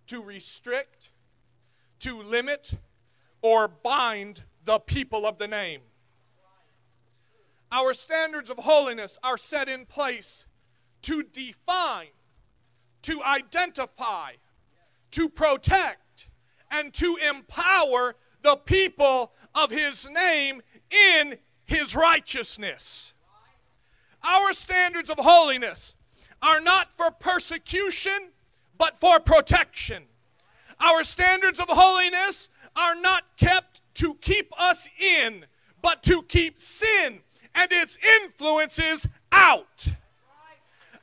to 0.07 0.21
restrict, 0.21 1.11
to 1.99 2.21
limit, 2.21 2.73
or 3.43 3.67
bind 3.67 4.43
the 4.65 4.79
people 4.79 5.27
of 5.27 5.37
the 5.37 5.47
name. 5.47 5.81
Our 7.71 7.93
standards 7.93 8.49
of 8.49 8.57
holiness 8.57 9.19
are 9.23 9.37
set 9.37 9.67
in 9.67 9.85
place 9.85 10.45
to 11.03 11.21
define, 11.21 12.07
to 13.03 13.21
identify, 13.21 14.33
to 15.11 15.29
protect, 15.29 16.29
and 16.71 16.93
to 16.93 17.17
empower 17.29 18.15
the 18.41 18.55
people 18.55 19.33
of 19.53 19.69
His 19.69 20.07
name 20.09 20.61
in 21.19 21.37
His 21.65 21.95
righteousness. 21.95 23.13
Our 24.23 24.53
standards 24.53 25.09
of 25.09 25.17
holiness 25.19 25.95
are 26.41 26.61
not 26.61 26.93
for 26.93 27.11
persecution, 27.11 28.31
but 28.77 28.97
for 28.97 29.19
protection. 29.19 30.03
Our 30.79 31.03
standards 31.03 31.59
of 31.59 31.67
holiness 31.69 32.49
are 32.75 32.95
not 32.95 33.23
kept 33.37 33.81
to 33.95 34.15
keep 34.15 34.51
us 34.59 34.87
in, 34.99 35.45
but 35.81 36.03
to 36.03 36.23
keep 36.23 36.59
sin 36.59 37.19
and 37.55 37.71
its 37.71 37.97
influences 38.21 39.07
out. 39.31 39.87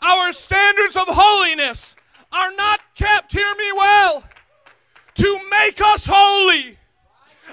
Our 0.02 0.32
standards 0.32 0.96
of 0.96 1.04
holiness 1.08 1.94
are 2.32 2.52
not 2.52 2.80
kept, 2.94 3.32
hear 3.32 3.54
me 3.58 3.72
well, 3.76 4.24
to 5.14 5.38
make 5.50 5.80
us 5.80 6.06
holy. 6.10 6.78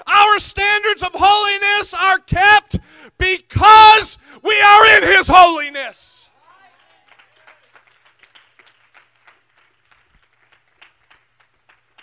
Our 0.06 0.38
standards 0.38 1.02
of 1.02 1.10
holiness 1.14 1.92
are 1.92 2.18
kept 2.18 2.78
because 3.18 4.16
we 4.42 4.60
are 4.60 4.86
in 4.96 5.02
His 5.02 5.28
holiness. 5.28 6.30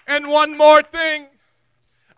And 0.07 0.29
one 0.29 0.55
more 0.55 0.83
thing 0.83 1.27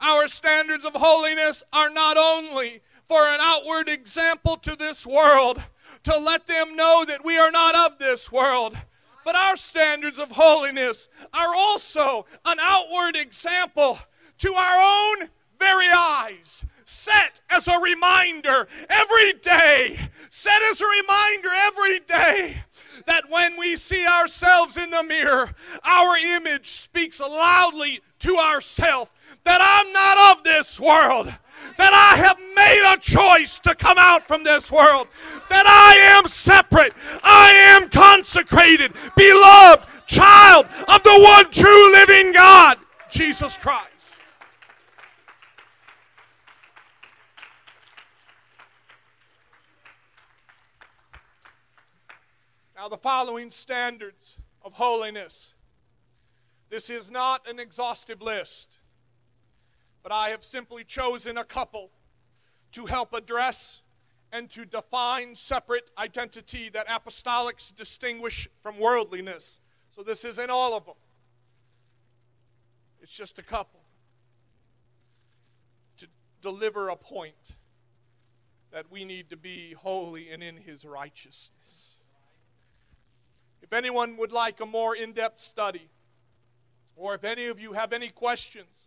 our 0.02 0.28
standards 0.28 0.86
of 0.86 0.94
holiness 0.94 1.64
are 1.74 1.90
not 1.90 2.18
only 2.18 2.82
for 3.06 3.22
an 3.28 3.40
outward 3.40 3.90
example 3.90 4.58
to 4.58 4.76
this 4.76 5.06
world, 5.06 5.62
to 6.04 6.18
let 6.18 6.48
them 6.48 6.76
know 6.76 7.06
that 7.06 7.24
we 7.26 7.38
are 7.38 7.52
not 7.52 7.76
of 7.76 8.00
this 8.00 8.32
world. 8.32 8.78
But 9.26 9.36
our 9.36 9.58
standards 9.58 10.20
of 10.20 10.32
holiness 10.32 11.10
are 11.34 11.54
also 11.56 12.26
an 12.46 12.58
outward 12.62 13.16
example 13.16 14.00
to 14.40 14.54
our 14.54 14.78
own 14.80 15.30
very 15.60 15.90
eyes. 15.94 16.64
Set 16.86 17.42
as 17.50 17.68
a 17.68 17.78
reminder 17.80 18.68
every 18.90 19.34
day, 19.34 20.00
set 20.30 20.62
as 20.72 20.80
a 20.80 20.86
reminder 20.86 21.50
every 21.54 22.00
day 22.00 22.58
that 23.06 23.30
when 23.30 23.58
we 23.58 23.76
see 23.76 24.06
ourselves 24.08 24.78
in 24.78 24.92
the 24.92 25.04
mirror, 25.04 25.54
our 25.84 26.18
image 26.18 26.70
speaks 26.72 27.20
loudly 27.20 28.00
to 28.20 28.38
ourselves 28.38 29.12
that 29.44 29.60
I'm 29.62 29.94
not 29.94 30.38
of 30.38 30.44
this 30.44 30.80
world, 30.80 31.28
that 31.78 31.94
I 31.94 32.18
have 32.18 32.38
made 32.56 32.94
a 32.94 32.98
choice 32.98 33.60
to 33.60 33.76
come 33.76 33.98
out 33.98 34.26
from 34.26 34.44
this 34.44 34.72
world, 34.72 35.08
that 35.50 35.66
I 35.66 36.18
am 36.18 36.28
separate, 36.28 36.94
I 37.24 37.52
am 37.70 37.90
consecrated, 37.90 38.94
beloved 39.16 39.88
child 40.08 40.66
of 40.88 41.04
the 41.04 41.20
one 41.22 41.52
true 41.52 41.92
living 41.94 42.32
God, 42.34 42.78
Jesus 43.10 43.58
Christ. 43.58 43.92
Now, 52.76 52.88
the 52.88 52.98
following 52.98 53.52
standards 53.52 54.38
of 54.64 54.74
holiness. 54.74 55.54
This 56.70 56.90
is 56.90 57.10
not 57.10 57.48
an 57.48 57.60
exhaustive 57.60 58.22
list 58.22 58.78
but 60.08 60.16
I 60.16 60.30
have 60.30 60.42
simply 60.42 60.86
chosen 60.86 61.38
a 61.38 61.44
couple 61.44 61.92
to 62.72 62.86
help 62.86 63.14
address 63.14 63.82
and 64.32 64.50
to 64.52 64.64
define 64.64 65.36
separate 65.36 65.92
identity 65.98 66.70
that 66.70 66.88
apostolics 66.88 67.76
distinguish 67.76 68.48
from 68.64 68.80
worldliness. 68.80 69.60
So 69.94 70.04
this 70.04 70.24
isn't 70.24 70.50
all 70.50 70.78
of 70.78 70.86
them, 70.86 70.96
it's 73.02 73.14
just 73.14 73.38
a 73.38 73.44
couple. 73.44 73.82
To 75.98 76.08
deliver 76.40 76.88
a 76.88 76.96
point 76.96 77.58
that 78.72 78.90
we 78.90 79.04
need 79.04 79.30
to 79.32 79.36
be 79.36 79.74
holy 79.74 80.30
and 80.30 80.42
in 80.42 80.56
his 80.56 80.86
righteousness. 80.86 81.98
If 83.62 83.74
anyone 83.74 84.16
would 84.16 84.32
like 84.32 84.62
a 84.62 84.66
more 84.66 84.96
in 84.96 85.12
depth 85.12 85.40
study, 85.40 85.90
or 86.96 87.14
if 87.14 87.26
any 87.26 87.48
of 87.48 87.60
you 87.60 87.74
have 87.74 87.92
any 87.92 88.08
questions 88.08 88.87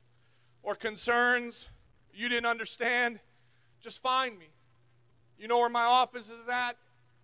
or 0.62 0.74
concerns 0.74 1.68
you 2.12 2.28
didn't 2.28 2.46
understand, 2.46 3.20
just 3.80 4.02
find 4.02 4.38
me. 4.38 4.48
You 5.38 5.48
know 5.48 5.58
where 5.58 5.68
my 5.68 5.84
office 5.84 6.28
is 6.28 6.48
at? 6.48 6.76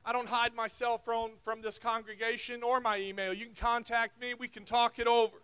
I 0.05 0.12
don't 0.12 0.29
hide 0.29 0.55
my 0.55 0.68
cell 0.68 0.99
phone 0.99 1.33
from 1.42 1.62
this 1.62 1.79
congregation 1.79 2.62
or 2.62 2.81
my 2.81 2.99
email. 2.99 3.33
You 3.35 3.46
can 3.46 3.55
contact 3.55 4.20
me, 4.20 4.35
we 4.35 4.49
can 4.49 4.64
talk 4.64 4.99
it 4.99 5.07
over. 5.07 5.37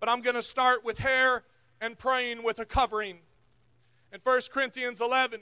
But 0.00 0.08
I'm 0.08 0.20
going 0.20 0.34
to 0.34 0.42
start 0.42 0.84
with 0.84 0.98
hair 0.98 1.44
and 1.80 1.96
praying 1.96 2.42
with 2.42 2.58
a 2.58 2.64
covering. 2.64 3.18
In 4.12 4.20
1 4.22 4.40
Corinthians 4.52 5.00
11, 5.00 5.40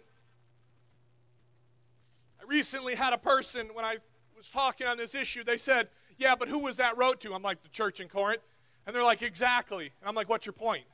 I 2.41 2.45
recently 2.47 2.95
had 2.95 3.13
a 3.13 3.19
person, 3.19 3.69
when 3.73 3.85
I 3.85 3.97
was 4.37 4.49
talking 4.49 4.87
on 4.87 4.99
this 4.99 5.15
issue, 5.15 5.43
they 5.43 5.57
said, 5.57 5.89
Yeah, 6.19 6.35
but 6.39 6.49
who 6.49 6.59
was 6.59 6.77
that 6.77 6.97
wrote 6.97 7.21
to? 7.23 7.35
I'm 7.35 7.43
like, 7.43 7.63
The 7.63 7.69
church 7.71 8.01
in 8.01 8.09
Corinth. 8.09 8.43
And 8.87 8.95
they're 8.95 9.03
like, 9.03 9.23
Exactly. 9.23 9.93
And 10.01 10.09
I'm 10.09 10.15
like, 10.15 10.29
What's 10.29 10.47
your 10.47 10.53
point? 10.53 10.85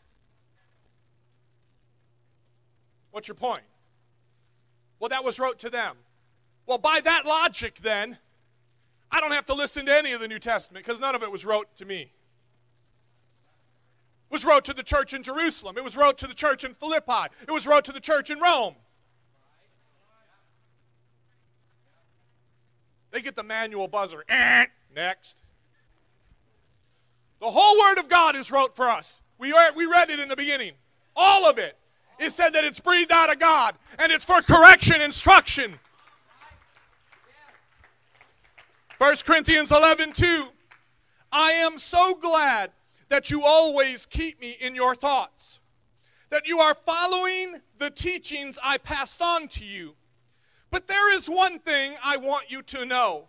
What's 3.16 3.29
your 3.29 3.35
point? 3.35 3.62
Well, 5.00 5.09
that 5.09 5.24
was 5.24 5.38
wrote 5.38 5.59
to 5.61 5.70
them. 5.70 5.96
Well, 6.66 6.76
by 6.76 7.00
that 7.00 7.24
logic, 7.24 7.79
then, 7.79 8.18
I 9.11 9.22
don't 9.22 9.33
have 9.33 9.46
to 9.46 9.55
listen 9.55 9.87
to 9.87 9.96
any 9.96 10.12
of 10.12 10.20
the 10.20 10.29
New 10.29 10.38
Testament 10.38 10.85
because 10.85 11.00
none 11.00 11.14
of 11.14 11.22
it 11.22 11.33
was 11.33 11.42
wrote 11.42 11.74
to 11.76 11.87
me. 11.87 12.00
It 12.02 12.11
was 14.29 14.44
wrote 14.44 14.66
to 14.66 14.74
the 14.74 14.83
church 14.83 15.14
in 15.14 15.22
Jerusalem. 15.22 15.79
It 15.79 15.83
was 15.83 15.96
wrote 15.96 16.18
to 16.18 16.26
the 16.26 16.35
church 16.35 16.62
in 16.62 16.74
Philippi. 16.74 17.33
It 17.48 17.50
was 17.50 17.66
wrote 17.66 17.87
to 17.87 17.92
the 17.92 18.00
church 18.00 18.31
in 18.31 18.38
Rome. 18.38 18.74
They 23.12 23.22
get 23.22 23.35
the 23.35 23.42
manual 23.42 23.88
buzzer. 23.88 24.24
Eh, 24.29 24.66
next. 24.94 25.40
The 27.40 27.50
whole 27.50 27.79
Word 27.81 27.98
of 27.98 28.11
God 28.11 28.37
is 28.37 28.50
wrote 28.50 28.76
for 28.76 28.90
us. 28.90 29.22
We, 29.38 29.55
we 29.74 29.87
read 29.87 30.11
it 30.11 30.20
in 30.20 30.29
the 30.29 30.37
beginning. 30.37 30.72
All 31.16 31.48
of 31.48 31.57
it. 31.57 31.79
It 32.18 32.33
said 32.33 32.50
that 32.50 32.64
it's 32.64 32.81
breathed 32.81 33.12
out 33.12 33.31
of 33.31 33.38
God 33.38 33.74
and 33.98 34.11
it's 34.11 34.24
for 34.24 34.40
correction, 34.40 35.00
instruction. 35.00 35.79
1 38.98 39.16
Corinthians 39.26 39.70
11 39.70 40.12
2. 40.12 40.46
I 41.31 41.52
am 41.52 41.79
so 41.79 42.14
glad 42.14 42.70
that 43.09 43.31
you 43.31 43.42
always 43.44 44.07
keep 44.07 44.40
me 44.40 44.57
in 44.61 44.74
your 44.74 44.94
thoughts, 44.94 45.61
that 46.31 46.46
you 46.46 46.61
are 46.61 46.74
following 46.74 47.61
the 47.79 47.90
teachings 47.90 48.59
I 48.62 48.79
passed 48.79 49.20
on 49.20 49.48
to 49.48 49.64
you. 49.64 49.94
But 50.70 50.88
there 50.88 51.14
is 51.14 51.29
one 51.29 51.59
thing 51.59 51.94
I 52.02 52.16
want 52.16 52.50
you 52.50 52.62
to 52.62 52.85
know 52.85 53.29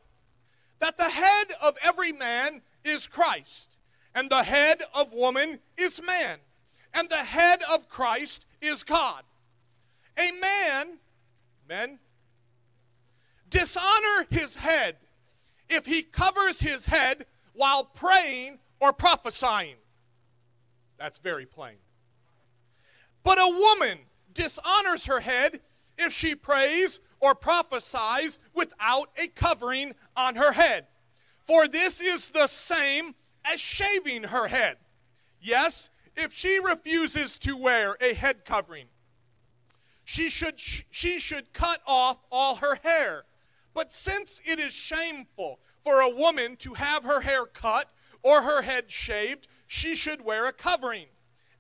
that 0.80 0.98
the 0.98 1.10
head 1.10 1.48
of 1.62 1.78
every 1.84 2.12
man 2.12 2.62
is 2.84 3.08
Christ, 3.08 3.78
and 4.16 4.30
the 4.30 4.44
head 4.44 4.82
of 4.94 5.14
woman 5.14 5.60
is 5.78 6.02
man, 6.02 6.40
and 6.94 7.10
the 7.10 7.18
head 7.18 7.62
of 7.72 7.90
Christ 7.90 8.47
is 8.62 8.84
God. 8.84 9.24
A 10.18 10.32
man, 10.40 11.00
men, 11.68 12.00
dishonor 13.50 14.26
his 14.30 14.56
head 14.56 14.98
if 15.70 15.86
he 15.86 16.02
covers 16.02 16.60
his 16.60 16.86
head 16.86 17.26
while 17.54 17.84
praying 17.84 18.60
or 18.80 18.94
prophesying. 18.94 19.76
That's 20.98 21.18
very 21.18 21.46
plain. 21.46 21.76
But 23.24 23.38
a 23.40 23.50
woman 23.50 24.00
dishonors 24.34 25.06
her 25.06 25.20
head 25.20 25.60
if 25.98 26.14
she 26.14 26.36
prays 26.36 27.00
or 27.20 27.36
prophesies 27.36 28.40
without 28.54 29.10
a 29.18 29.28
covering 29.28 29.94
on 30.16 30.36
her 30.36 30.54
head. 30.54 30.88
For 31.44 31.68
this 31.68 32.00
is 32.00 32.30
the 32.30 32.48
same 32.48 33.16
as 33.46 33.60
shaving 33.60 34.24
her 34.24 34.48
head. 34.48 34.78
Yes, 35.42 35.90
if 36.18 36.34
she 36.34 36.60
refuses 36.60 37.38
to 37.40 37.56
wear 37.56 37.96
a 38.02 38.14
head 38.14 38.44
covering, 38.44 38.88
she 40.04 40.30
should, 40.30 40.56
she 40.58 41.20
should 41.20 41.54
cut 41.54 41.82
off 41.86 42.18
all 42.32 42.56
her 42.56 42.80
hair. 42.84 43.24
But 43.74 43.92
since 43.92 44.42
it 44.46 44.60
is 44.60 44.74
shameful 44.74 45.60
for 45.84 46.02
a 46.02 46.10
woman 46.10 46.56
to 46.58 46.74
have 46.74 47.04
her 47.04 47.22
hair 47.22 47.46
cut 47.46 47.92
or 48.24 48.42
her 48.42 48.64
head 48.64 48.90
shaved, 48.90 49.48
she 49.68 49.94
should 49.94 50.24
wear 50.24 50.48
a 50.48 50.54
covering. 50.54 51.06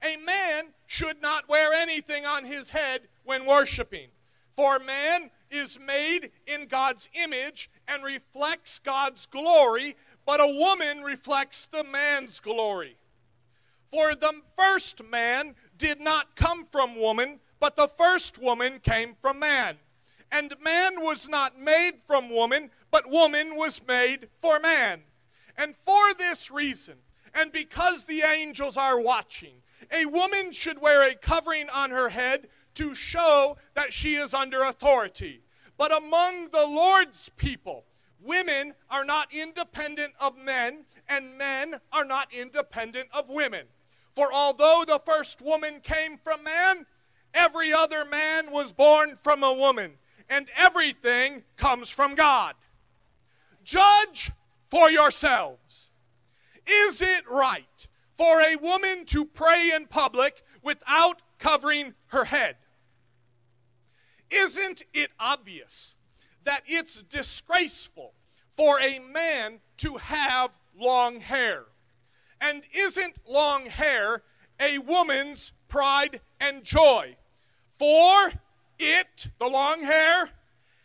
A 0.02 0.17
man 0.17 0.74
should 0.86 1.22
not 1.22 1.50
wear 1.50 1.74
anything 1.74 2.26
on 2.26 2.46
his 2.46 2.72
head 2.72 3.02
when 3.24 3.46
worshiping. 3.46 4.08
For 4.56 4.80
man 4.80 5.30
is 5.52 5.80
made 5.80 6.32
in 6.48 6.67
God's 6.67 7.10
image 7.13 7.70
and 7.88 8.04
reflects 8.04 8.80
God's 8.80 9.26
glory, 9.26 9.96
but 10.26 10.39
a 10.39 10.48
woman 10.48 11.04
reflects 11.04 11.65
the 11.65 11.84
man's 11.84 12.39
glory. 12.39 12.98
For 13.91 14.15
the 14.15 14.41
first 14.58 15.04
man 15.04 15.56
did 15.78 16.02
not 16.02 16.36
come 16.36 16.65
from 16.65 17.00
woman, 17.00 17.39
but 17.60 17.76
the 17.76 17.88
first 17.88 18.38
woman 18.38 18.80
came 18.80 19.15
from 19.21 19.39
man. 19.39 19.78
And 20.32 20.54
man 20.62 21.02
was 21.02 21.28
not 21.28 21.60
made 21.60 22.02
from 22.06 22.30
woman, 22.30 22.69
but 22.91 23.10
woman 23.10 23.56
was 23.56 23.82
made 23.88 24.30
for 24.41 24.60
man. 24.60 25.04
And 25.58 25.76
for 25.76 26.13
this 26.17 26.52
reason, 26.52 26.95
and 27.34 27.52
because 27.52 28.06
the 28.06 28.21
angels 28.21 28.78
are 28.78 29.00
watching, 29.00 29.63
a 29.91 30.06
woman 30.06 30.52
should 30.52 30.82
wear 30.82 31.10
a 31.10 31.15
covering 31.15 31.69
on 31.69 31.91
her 31.91 32.10
head 32.10 32.47
to 32.76 32.93
show 32.93 33.58
that 33.73 33.93
she 33.93 34.15
is 34.15 34.34
under 34.34 34.63
authority. 34.63 35.41
But 35.78 35.95
among 35.95 36.50
the 36.50 36.65
Lord's 36.67 37.30
people, 37.30 37.86
women 38.19 38.73
are 38.89 39.06
not 39.06 39.34
independent 39.34 40.13
of 40.19 40.38
men, 40.38 40.86
and 41.08 41.38
men 41.38 41.76
are 41.91 42.06
not 42.06 42.34
independent 42.34 43.10
of 43.13 43.30
women. 43.30 43.67
For 44.17 44.34
although 44.34 44.84
the 44.88 44.97
first 44.97 45.43
woman 45.43 45.80
came 45.80 46.17
from 46.17 46.43
man, 46.43 46.88
every 47.36 47.71
other 47.71 48.03
man 48.03 48.49
was 48.49 48.71
born 48.71 49.15
from 49.15 49.43
a 49.43 49.53
woman, 49.53 49.99
and 50.27 50.47
everything 50.56 51.43
comes 51.56 51.91
from 51.91 52.15
God. 52.15 52.56
Judge 53.63 54.32
for 54.71 54.89
yourselves. 54.89 55.91
Is 56.65 56.99
it 56.99 57.30
right 57.30 57.88
for 58.15 58.41
a 58.41 58.56
woman 58.56 59.06
to 59.06 59.23
pray 59.23 59.69
in 59.75 59.86
public 59.86 60.41
without 60.63 61.21
covering 61.38 61.93
her 62.08 62.25
head? 62.25 62.56
Isn't 64.32 64.82
it 64.95 65.12
obvious 65.19 65.93
that 66.43 66.63
it's 66.65 67.03
disgraceful 67.03 68.13
for 68.56 68.80
a 68.80 68.97
man 68.97 69.60
to 69.77 69.97
have 69.97 70.49
long 70.75 71.19
hair? 71.19 71.65
And 72.39 72.63
isn't 72.73 73.17
long 73.28 73.65
hair 73.65 74.23
a 74.60 74.78
woman's 74.80 75.54
pride 75.67 76.21
and 76.39 76.63
joy? 76.63 77.15
For 77.76 78.32
it, 78.80 79.30
the 79.39 79.47
long 79.47 79.84
hair, 79.84 80.30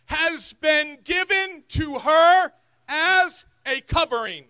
has 0.07 0.53
been 0.55 0.99
given 1.05 1.65
to 1.69 1.99
her 1.99 2.53
as 2.89 3.45
a 3.67 3.81
covering. 3.83 4.45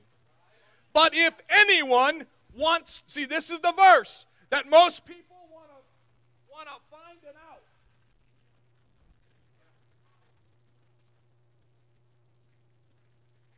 But 0.92 1.14
if 1.14 1.36
anyone 1.48 2.26
wants, 2.54 3.02
see, 3.06 3.24
this 3.24 3.50
is 3.50 3.60
the 3.60 3.72
verse 3.76 4.26
that 4.50 4.68
most 4.68 5.04
people 5.04 5.36
want 5.50 5.68
to 5.68 6.52
want 6.52 6.68
to 6.68 6.74
find 6.90 7.18
it 7.22 7.36
out. 7.48 7.62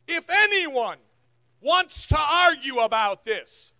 If 0.07 0.29
anyone 0.29 0.97
wants 1.65 2.05
to 2.07 2.17
argue 2.17 2.77
about 2.77 3.25
this. 3.25 3.71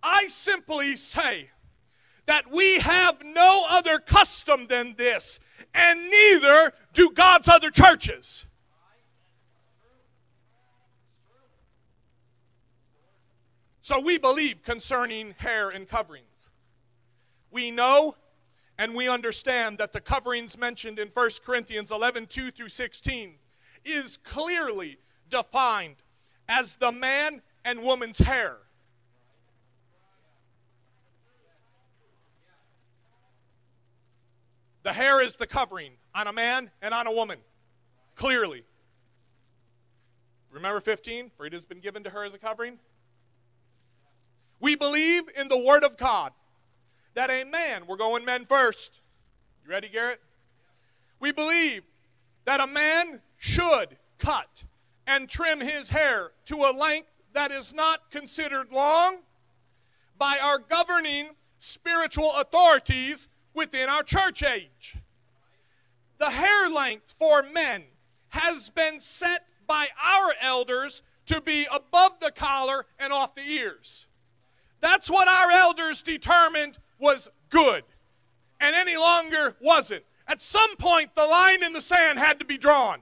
I 0.00 0.28
simply 0.28 0.96
say 0.96 1.50
that 2.26 2.50
we 2.52 2.78
have 2.78 3.22
no 3.24 3.66
other 3.68 3.98
custom 3.98 4.68
than 4.68 4.94
this, 4.96 5.40
and 5.74 6.08
neither 6.08 6.72
do 6.92 7.10
God's 7.10 7.48
other 7.48 7.70
churches. 7.70 8.46
So 13.82 14.00
we 14.00 14.18
believe 14.18 14.62
concerning 14.62 15.34
hair 15.38 15.70
and 15.70 15.88
coverings. 15.88 16.50
We 17.50 17.70
know 17.70 18.16
and 18.78 18.94
we 18.94 19.08
understand 19.08 19.78
that 19.78 19.92
the 19.92 20.00
coverings 20.00 20.58
mentioned 20.58 20.98
in 20.98 21.08
1 21.08 21.30
Corinthians 21.44 21.90
11 21.90 22.26
2 22.26 22.50
through 22.50 22.68
16 22.68 23.34
is 23.84 24.16
clearly 24.18 24.98
defined 25.28 25.96
as 26.48 26.76
the 26.76 26.92
man 26.92 27.42
and 27.64 27.82
woman's 27.82 28.18
hair. 28.18 28.56
The 34.82 34.92
hair 34.92 35.20
is 35.20 35.34
the 35.34 35.48
covering 35.48 35.92
on 36.14 36.28
a 36.28 36.32
man 36.32 36.70
and 36.80 36.94
on 36.94 37.08
a 37.08 37.12
woman, 37.12 37.38
clearly. 38.14 38.64
Remember 40.52 40.80
15? 40.80 41.32
For 41.36 41.44
it 41.44 41.52
has 41.52 41.66
been 41.66 41.80
given 41.80 42.04
to 42.04 42.10
her 42.10 42.24
as 42.24 42.34
a 42.34 42.38
covering. 42.38 42.78
We 44.60 44.76
believe 44.76 45.24
in 45.36 45.48
the 45.48 45.58
Word 45.58 45.82
of 45.82 45.96
God 45.96 46.32
that 47.14 47.30
a 47.30 47.44
man, 47.44 47.82
we're 47.86 47.96
going 47.96 48.24
men 48.24 48.44
first. 48.44 49.00
You 49.64 49.70
ready, 49.70 49.88
Garrett? 49.88 50.20
We 51.18 51.32
believe 51.32 51.82
that 52.44 52.60
a 52.60 52.66
man 52.66 53.20
should 53.38 53.96
cut 54.18 54.64
and 55.06 55.28
trim 55.28 55.60
his 55.60 55.90
hair 55.90 56.32
to 56.46 56.56
a 56.56 56.76
length 56.76 57.08
that 57.32 57.50
is 57.50 57.72
not 57.74 58.10
considered 58.10 58.72
long 58.72 59.18
by 60.18 60.38
our 60.42 60.58
governing 60.58 61.30
spiritual 61.58 62.32
authorities 62.38 63.28
within 63.54 63.88
our 63.88 64.02
church 64.02 64.42
age. 64.42 64.96
The 66.18 66.30
hair 66.30 66.68
length 66.70 67.14
for 67.18 67.42
men 67.42 67.84
has 68.30 68.70
been 68.70 69.00
set 69.00 69.48
by 69.66 69.88
our 70.02 70.32
elders 70.40 71.02
to 71.26 71.40
be 71.40 71.66
above 71.72 72.20
the 72.20 72.30
collar 72.30 72.86
and 72.98 73.12
off 73.12 73.34
the 73.34 73.42
ears. 73.42 74.06
That's 74.80 75.10
what 75.10 75.28
our 75.28 75.50
elders 75.50 76.02
determined 76.02 76.78
was 76.98 77.28
good, 77.50 77.84
and 78.60 78.74
any 78.74 78.96
longer 78.96 79.56
wasn't. 79.60 80.04
At 80.28 80.40
some 80.40 80.76
point, 80.76 81.14
the 81.14 81.26
line 81.26 81.62
in 81.62 81.72
the 81.72 81.80
sand 81.80 82.18
had 82.18 82.38
to 82.38 82.44
be 82.44 82.58
drawn. 82.58 82.98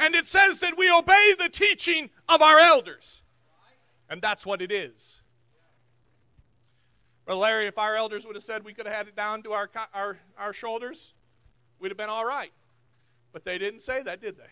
And 0.00 0.14
it 0.14 0.26
says 0.26 0.60
that 0.60 0.78
we 0.78 0.90
obey 0.90 1.34
the 1.38 1.50
teaching 1.50 2.08
of 2.26 2.40
our 2.40 2.58
elders. 2.58 3.20
And 4.08 4.22
that's 4.22 4.46
what 4.46 4.62
it 4.62 4.72
is. 4.72 5.20
Well, 7.28 7.36
Larry, 7.36 7.66
if 7.66 7.78
our 7.78 7.94
elders 7.94 8.26
would 8.26 8.34
have 8.34 8.42
said 8.42 8.64
we 8.64 8.72
could 8.72 8.86
have 8.86 8.96
had 8.96 9.08
it 9.08 9.14
down 9.14 9.42
to 9.42 9.52
our, 9.52 9.70
our, 9.92 10.18
our 10.38 10.54
shoulders, 10.54 11.12
we'd 11.78 11.90
have 11.90 11.98
been 11.98 12.08
all 12.08 12.24
right. 12.24 12.50
But 13.30 13.44
they 13.44 13.58
didn't 13.58 13.80
say 13.80 14.02
that, 14.02 14.22
did 14.22 14.38
they? 14.38 14.50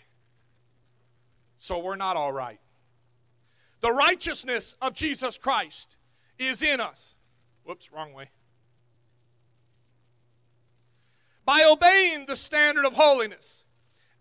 So 1.59 1.79
we're 1.79 1.97
not 1.97 2.17
all 2.17 2.33
right. 2.33 2.61
The 3.81 3.91
righteousness 3.91 4.77
of 4.83 4.93
Jesus 4.93 5.39
Christ 5.39 5.97
is 6.39 6.63
in 6.63 6.79
us. 6.79 7.15
Whoops, 7.65 7.91
wrong 7.91 8.13
way. 8.13 8.31
By 11.47 11.65
obeying 11.65 12.27
the 12.27 12.37
standard 12.37 12.85
of 12.85 12.93
holiness, 12.93 13.65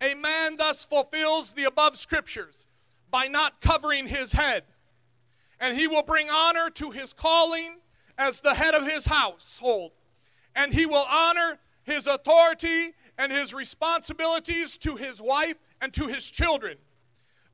a 0.02 0.14
man 0.14 0.58
thus 0.58 0.86
fulfills 0.86 1.54
the 1.54 1.64
above 1.64 1.98
scriptures 1.98 2.68
by 3.10 3.28
not 3.28 3.62
covering 3.62 4.08
his 4.08 4.34
head, 4.34 4.64
and 5.60 5.78
he 5.78 5.88
will 5.88 6.04
bring 6.04 6.30
honor 6.30 6.70
to 6.70 6.92
his 6.92 7.14
calling 7.14 7.78
as 8.18 8.42
the 8.42 8.54
head 8.54 8.74
of 8.74 8.88
his 8.88 9.06
household, 9.06 9.92
and 10.56 10.74
he 10.74 10.86
will 10.86 11.06
honor 11.10 11.60
his 11.84 12.08
authority 12.08 12.94
and 13.18 13.32
his 13.32 13.54
responsibilities 13.54 14.78
to 14.78 14.96
his 14.96 15.22
wife 15.22 15.56
and 15.82 15.94
to 15.94 16.08
his 16.08 16.26
children. 16.30 16.78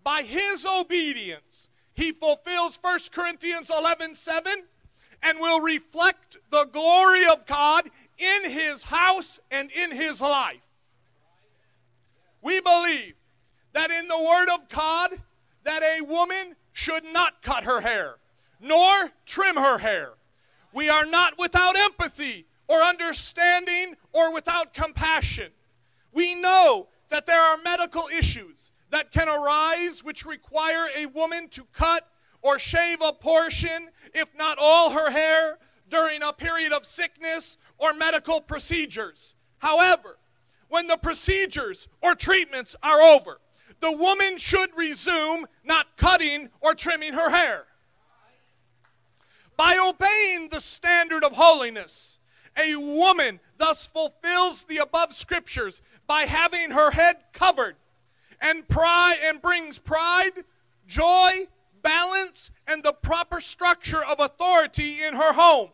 By 0.04 0.24
his 0.24 0.66
obedience, 0.66 1.70
he 1.94 2.12
fulfills 2.12 2.78
1 2.82 3.00
Corinthians 3.14 3.70
11 3.70 4.16
7 4.16 4.64
and 5.22 5.40
will 5.40 5.62
reflect 5.62 6.38
the 6.50 6.66
glory 6.66 7.26
of 7.26 7.46
God 7.46 7.90
in 8.18 8.50
his 8.50 8.84
house 8.84 9.40
and 9.50 9.72
in 9.72 9.92
his 9.92 10.20
life. 10.20 10.73
We 12.44 12.62
believe 12.62 13.16
that 13.74 13.90
in 13.90 14.08
the 14.08 14.20
word 14.20 14.54
of 14.54 14.70
God 14.70 15.22
that 15.64 15.82
a 15.82 16.04
woman 16.04 16.56
should 16.74 17.06
not 17.06 17.42
cut 17.42 17.64
her 17.64 17.82
hair 17.82 18.18
nor 18.64 19.12
trim 19.26 19.58
her 19.58 19.78
hair. 19.80 20.14
We 20.74 20.90
are 20.90 21.06
not 21.06 21.38
without 21.38 21.76
empathy 21.78 22.48
or 22.68 22.78
understanding 22.82 23.96
or 24.14 24.34
without 24.34 24.74
compassion. 24.74 25.52
We 26.12 26.34
know 26.34 26.88
that 27.10 27.26
there 27.26 27.42
are 27.42 27.58
medical 27.58 28.06
issues 28.18 28.72
that 28.90 29.12
can 29.12 29.28
arise 29.28 30.04
which 30.04 30.26
require 30.26 30.88
a 30.98 31.08
woman 31.08 31.50
to 31.50 31.66
cut 31.74 32.08
or 32.42 32.58
shave 32.58 33.02
a 33.02 33.12
portion, 33.12 33.90
if 34.14 34.36
not 34.36 34.58
all 34.60 34.92
her 34.92 35.12
hair, 35.12 35.60
during 35.90 36.24
a 36.24 36.34
period 36.34 36.72
of 36.72 36.86
sickness 36.86 37.58
or 37.78 37.94
medical 37.94 38.40
procedures. 38.40 39.36
However, 39.60 40.18
when 40.74 40.88
the 40.88 40.98
procedures 40.98 41.88
or 42.02 42.16
treatments 42.16 42.76
are 42.82 43.00
over, 43.00 43.40
the 43.80 43.92
woman 43.92 44.40
should 44.40 44.76
resume 44.76 45.46
not 45.64 45.86
cutting 45.98 46.50
or 46.62 46.74
trimming 46.74 47.14
her 47.14 47.30
hair. 47.30 47.66
By 49.56 49.78
obeying 49.78 50.50
the 50.50 50.60
standard 50.60 51.24
of 51.24 51.34
holiness, 51.34 52.18
a 52.58 52.76
woman 52.76 53.40
thus 53.60 53.86
fulfills 53.86 54.64
the 54.64 54.78
above 54.78 55.14
scriptures 55.14 55.84
by 56.08 56.22
having 56.24 56.72
her 56.72 56.90
head 56.90 57.18
covered 57.34 57.76
and 58.42 58.68
pride 58.68 59.18
and 59.26 59.44
brings 59.44 59.78
pride, 59.78 60.44
joy, 60.88 61.50
balance, 61.84 62.50
and 62.66 62.82
the 62.82 62.94
proper 62.94 63.40
structure 63.40 64.04
of 64.04 64.20
authority 64.20 65.04
in 65.04 65.14
her 65.14 65.34
home. 65.34 65.70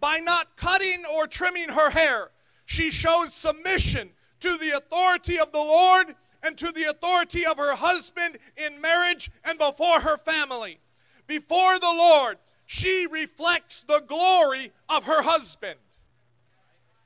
By 0.00 0.18
not 0.18 0.56
cutting 0.56 1.04
or 1.14 1.28
trimming 1.28 1.68
her 1.68 1.90
hair, 1.90 2.32
she 2.66 2.90
shows 2.90 3.32
submission 3.32 4.10
to 4.42 4.58
the 4.58 4.70
authority 4.70 5.38
of 5.38 5.52
the 5.52 5.58
Lord 5.58 6.14
and 6.42 6.58
to 6.58 6.72
the 6.72 6.84
authority 6.84 7.46
of 7.46 7.56
her 7.58 7.76
husband 7.76 8.38
in 8.56 8.80
marriage 8.80 9.30
and 9.44 9.56
before 9.56 10.00
her 10.00 10.16
family. 10.16 10.80
Before 11.28 11.78
the 11.78 11.86
Lord, 11.86 12.38
she 12.66 13.06
reflects 13.08 13.84
the 13.84 14.02
glory 14.06 14.72
of 14.88 15.04
her 15.04 15.22
husband. 15.22 15.78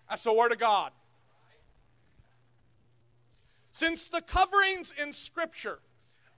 That's 0.09 0.25
the 0.25 0.33
Word 0.33 0.53
of 0.53 0.59
God. 0.59 0.93
Since 3.71 4.09
the 4.09 4.23
coverings 4.23 4.95
in 5.01 5.13
Scripture 5.13 5.81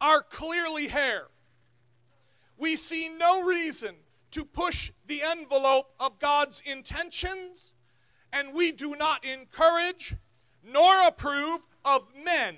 are 0.00 0.22
clearly 0.22 0.88
hair, 0.88 1.28
we 2.56 2.74
see 2.74 3.08
no 3.08 3.44
reason 3.44 3.94
to 4.32 4.44
push 4.44 4.90
the 5.06 5.22
envelope 5.22 5.92
of 6.00 6.18
God's 6.18 6.60
intentions, 6.66 7.72
and 8.32 8.52
we 8.52 8.72
do 8.72 8.96
not 8.96 9.24
encourage 9.24 10.16
nor 10.70 11.06
approve 11.06 11.60
of 11.84 12.08
men 12.24 12.56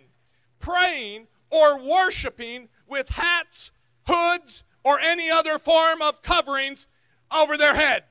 praying 0.59 1.27
or 1.51 1.81
worshiping 1.83 2.69
with 2.87 3.09
hats, 3.11 3.71
hoods, 4.07 4.65
or 4.85 4.99
any 5.01 5.31
other 5.31 5.59
form 5.59 6.01
of 6.03 6.23
coverings 6.23 6.87
over 7.33 7.57
their 7.57 7.75
head. 7.75 8.05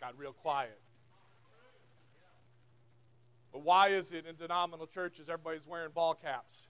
Got 0.00 0.18
real 0.18 0.32
quiet. 0.32 0.80
But 3.52 3.62
why 3.62 3.88
is 3.88 4.12
it 4.12 4.26
in 4.26 4.36
denominational 4.36 4.86
churches 4.86 5.28
everybody's 5.28 5.66
wearing 5.66 5.90
ball 5.90 6.14
caps? 6.14 6.68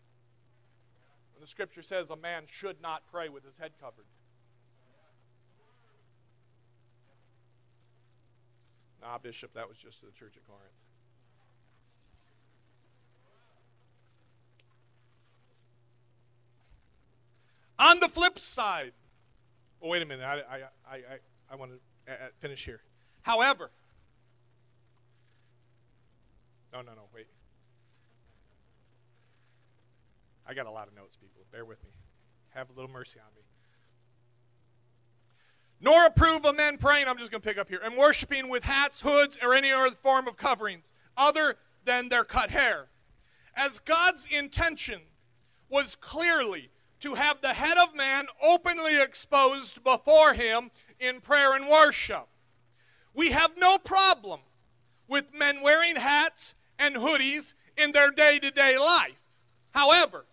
When 1.34 1.40
the 1.40 1.46
scripture 1.46 1.82
says 1.82 2.10
a 2.10 2.16
man 2.16 2.44
should 2.50 2.80
not 2.80 3.02
pray 3.10 3.28
with 3.28 3.44
his 3.44 3.58
head 3.58 3.72
covered. 3.80 4.06
Nah, 9.00 9.18
Bishop, 9.18 9.54
that 9.54 9.68
was 9.68 9.78
just 9.78 10.00
to 10.00 10.06
the 10.06 10.12
church 10.12 10.34
at 10.36 10.46
Corinth. 10.46 10.72
On 17.78 17.98
the 17.98 18.08
flip 18.08 18.38
side, 18.38 18.92
oh, 19.80 19.88
wait 19.88 20.02
a 20.02 20.06
minute, 20.06 20.24
I, 20.24 20.34
I, 20.34 20.56
I, 20.86 20.96
I, 20.96 21.18
I 21.50 21.56
want 21.56 21.72
to 21.72 22.12
uh, 22.12 22.14
uh, 22.14 22.28
finish 22.38 22.64
here. 22.66 22.82
However, 23.22 23.70
no, 26.74 26.82
no, 26.82 26.92
no, 26.92 27.02
wait. 27.14 27.26
I 30.46 30.52
got 30.52 30.66
a 30.66 30.70
lot 30.70 30.88
of 30.88 30.94
notes, 30.94 31.16
people. 31.16 31.42
Bear 31.50 31.64
with 31.64 31.82
me. 31.82 31.90
Have 32.50 32.68
a 32.68 32.72
little 32.74 32.90
mercy 32.90 33.18
on 33.18 33.34
me. 33.34 33.42
Nor 35.80 36.06
approve 36.06 36.44
of 36.44 36.56
men 36.56 36.76
praying, 36.76 37.08
I'm 37.08 37.16
just 37.16 37.30
going 37.30 37.40
to 37.40 37.48
pick 37.48 37.58
up 37.58 37.68
here, 37.68 37.80
and 37.82 37.96
worshiping 37.96 38.48
with 38.48 38.64
hats, 38.64 39.00
hoods, 39.00 39.38
or 39.42 39.54
any 39.54 39.72
other 39.72 39.90
form 39.90 40.28
of 40.28 40.36
coverings 40.36 40.92
other 41.16 41.56
than 41.84 42.08
their 42.08 42.24
cut 42.24 42.50
hair. 42.50 42.88
As 43.56 43.78
God's 43.78 44.26
intention 44.30 45.00
was 45.68 45.94
clearly 45.94 46.70
to 47.00 47.14
have 47.14 47.40
the 47.40 47.54
head 47.54 47.78
of 47.78 47.94
man 47.94 48.26
openly 48.42 49.00
exposed 49.00 49.82
before 49.82 50.34
him 50.34 50.70
in 50.98 51.20
prayer 51.20 51.54
and 51.54 51.66
worship. 51.66 52.28
We 53.14 53.30
have 53.30 53.56
no 53.56 53.78
problem 53.78 54.40
with 55.08 55.34
men 55.34 55.62
wearing 55.62 55.96
hats 55.96 56.54
and 56.78 56.96
hoodies 56.96 57.54
in 57.76 57.92
their 57.92 58.10
day 58.10 58.38
to 58.38 58.50
day 58.50 58.78
life. 58.78 59.22
However, 59.72 60.26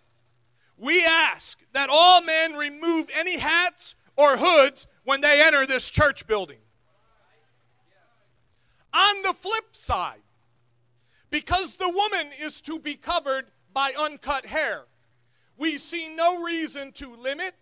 we 0.77 1.03
ask 1.03 1.59
that 1.71 1.89
all 1.89 2.21
men 2.21 2.53
remove 2.53 3.09
any 3.15 3.39
hats 3.39 3.95
or 4.15 4.37
hoods 4.37 4.87
when 5.07 5.21
they 5.21 5.41
enter 5.41 5.65
this 5.65 5.89
church 5.89 6.27
building. 6.27 6.57
On 8.93 9.21
the 9.23 9.33
flip 9.33 9.73
side, 9.73 10.19
because 11.29 11.77
the 11.77 11.87
woman 11.87 12.33
is 12.41 12.59
to 12.59 12.77
be 12.77 12.95
covered 12.95 13.45
by 13.73 13.93
uncut 13.97 14.47
hair, 14.47 14.83
we 15.57 15.77
see 15.77 16.13
no 16.13 16.43
reason 16.43 16.91
to 16.91 17.15
limit 17.15 17.53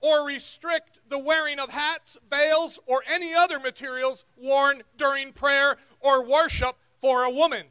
or 0.00 0.26
restrict 0.26 1.00
the 1.06 1.18
wearing 1.18 1.58
of 1.58 1.68
hats, 1.68 2.16
veils, 2.30 2.80
or 2.86 3.02
any 3.06 3.34
other 3.34 3.58
materials 3.58 4.24
worn 4.38 4.80
during 4.96 5.34
prayer 5.34 5.76
or 6.00 6.24
worship 6.24 6.76
for 6.98 7.24
a 7.24 7.30
woman. 7.30 7.66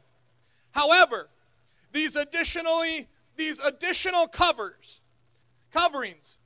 However, 0.70 1.30
these 1.90 2.14
additionally 2.14 3.08
these 3.34 3.58
additional 3.58 4.28
covers 4.28 5.00
coverings 5.72 6.36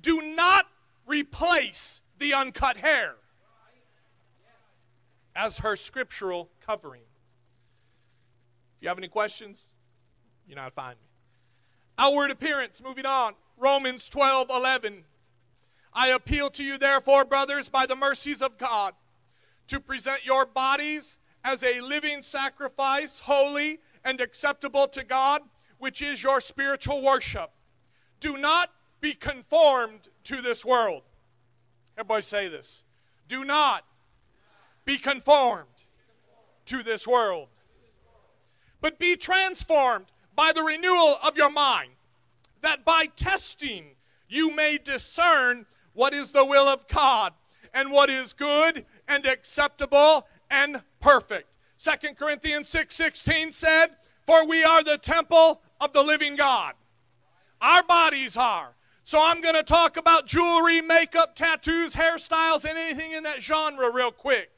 do 0.00 0.22
not 0.22 0.64
replace 1.06 2.00
the 2.18 2.34
uncut 2.34 2.78
hair 2.78 3.14
as 5.36 5.58
her 5.58 5.76
scriptural 5.76 6.50
covering. 6.64 7.02
If 8.76 8.82
you 8.82 8.88
have 8.88 8.98
any 8.98 9.08
questions, 9.08 9.66
you 10.46 10.54
know 10.54 10.62
how 10.62 10.68
to 10.68 10.74
find 10.74 10.96
me. 11.00 11.08
Outward 11.98 12.30
appearance, 12.30 12.82
moving 12.82 13.06
on. 13.06 13.34
Romans 13.56 14.08
12 14.08 14.48
11. 14.50 15.04
I 15.92 16.08
appeal 16.08 16.50
to 16.50 16.64
you, 16.64 16.76
therefore, 16.76 17.24
brothers, 17.24 17.68
by 17.68 17.86
the 17.86 17.94
mercies 17.94 18.42
of 18.42 18.58
God, 18.58 18.94
to 19.68 19.78
present 19.78 20.26
your 20.26 20.44
bodies 20.44 21.18
as 21.44 21.62
a 21.62 21.80
living 21.80 22.22
sacrifice, 22.22 23.20
holy 23.20 23.78
and 24.04 24.20
acceptable 24.20 24.88
to 24.88 25.04
God, 25.04 25.42
which 25.78 26.02
is 26.02 26.22
your 26.22 26.40
spiritual 26.40 27.00
worship. 27.00 27.50
Do 28.18 28.36
not 28.36 28.70
be 29.00 29.14
conformed 29.14 30.08
to 30.24 30.42
this 30.42 30.64
world. 30.64 31.02
Everybody 31.96 32.22
say 32.22 32.48
this. 32.48 32.84
Do 33.28 33.44
not 33.44 33.84
be 34.84 34.98
conformed 34.98 35.68
to 36.66 36.82
this 36.82 37.06
world, 37.06 37.48
but 38.80 38.98
be 38.98 39.16
transformed 39.16 40.06
by 40.34 40.52
the 40.52 40.62
renewal 40.62 41.16
of 41.22 41.36
your 41.36 41.50
mind, 41.50 41.90
that 42.62 42.84
by 42.84 43.06
testing 43.16 43.96
you 44.28 44.54
may 44.54 44.78
discern 44.78 45.66
what 45.92 46.12
is 46.12 46.32
the 46.32 46.44
will 46.44 46.66
of 46.66 46.86
God 46.88 47.32
and 47.72 47.90
what 47.90 48.10
is 48.10 48.32
good 48.32 48.84
and 49.08 49.26
acceptable 49.26 50.26
and 50.50 50.82
perfect. 51.00 51.48
Second 51.76 52.16
Corinthians 52.16 52.68
6 52.68 52.94
16 52.94 53.52
said, 53.52 53.88
For 54.26 54.46
we 54.46 54.64
are 54.64 54.82
the 54.82 54.98
temple 54.98 55.60
of 55.80 55.92
the 55.92 56.02
living 56.02 56.36
God. 56.36 56.74
Our 57.60 57.82
bodies 57.82 58.36
are. 58.36 58.74
So 59.06 59.20
I'm 59.22 59.42
going 59.42 59.54
to 59.54 59.62
talk 59.62 59.98
about 59.98 60.26
jewelry, 60.26 60.80
makeup, 60.80 61.36
tattoos, 61.36 61.94
hairstyles, 61.94 62.64
and 62.64 62.78
anything 62.78 63.12
in 63.12 63.22
that 63.24 63.42
genre 63.42 63.90
real 63.90 64.10
quick. 64.10 64.50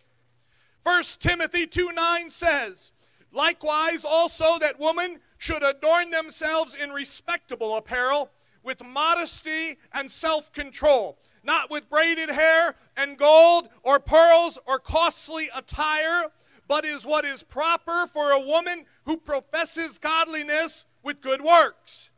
1 0.85 1.03
Timothy 1.19 1.67
2 1.67 1.91
9 1.93 2.31
says, 2.31 2.93
Likewise, 3.33 4.05
also 4.05 4.57
that 4.61 4.79
women 4.79 5.19
should 5.37 5.65
adorn 5.65 6.13
themselves 6.13 6.77
in 6.81 6.91
respectable 6.91 7.77
apparel 7.77 8.31
with 8.63 8.85
modesty 8.85 9.79
and 9.93 10.09
self 10.09 10.53
control, 10.53 11.19
not 11.43 11.69
with 11.69 11.91
braided 11.91 12.31
hair 12.31 12.77
and 12.97 13.19
gold 13.19 13.69
or 13.83 13.99
pearls 13.99 14.61
or 14.65 14.79
costly 14.79 15.49
attire, 15.57 16.27
but 16.69 16.85
is 16.85 17.05
what 17.05 17.25
is 17.25 17.43
proper 17.43 18.07
for 18.07 18.31
a 18.31 18.41
woman 18.41 18.85
who 19.07 19.17
professes 19.17 19.99
godliness 19.99 20.87
with 21.03 21.21
good 21.21 21.43
works. 21.43 22.11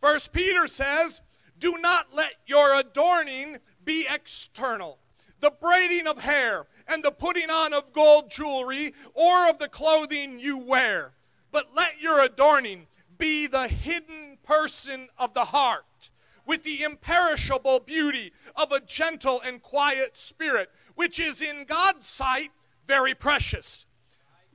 First 0.00 0.32
Peter 0.32 0.66
says, 0.66 1.20
Do 1.58 1.76
not 1.78 2.14
let 2.14 2.34
your 2.46 2.78
adorning 2.78 3.58
be 3.84 4.06
external, 4.08 4.98
the 5.40 5.50
braiding 5.50 6.06
of 6.06 6.20
hair 6.20 6.66
and 6.86 7.02
the 7.02 7.10
putting 7.10 7.50
on 7.50 7.72
of 7.72 7.92
gold 7.92 8.30
jewelry 8.30 8.94
or 9.14 9.48
of 9.48 9.58
the 9.58 9.68
clothing 9.68 10.40
you 10.40 10.58
wear, 10.58 11.12
but 11.50 11.74
let 11.74 12.00
your 12.00 12.20
adorning 12.20 12.86
be 13.18 13.46
the 13.46 13.68
hidden 13.68 14.38
person 14.42 15.08
of 15.18 15.34
the 15.34 15.46
heart 15.46 16.10
with 16.46 16.62
the 16.62 16.82
imperishable 16.82 17.80
beauty 17.80 18.32
of 18.56 18.72
a 18.72 18.80
gentle 18.80 19.40
and 19.44 19.62
quiet 19.62 20.16
spirit, 20.16 20.70
which 20.94 21.20
is 21.20 21.42
in 21.42 21.64
God's 21.64 22.06
sight 22.06 22.50
very 22.86 23.14
precious. 23.14 23.84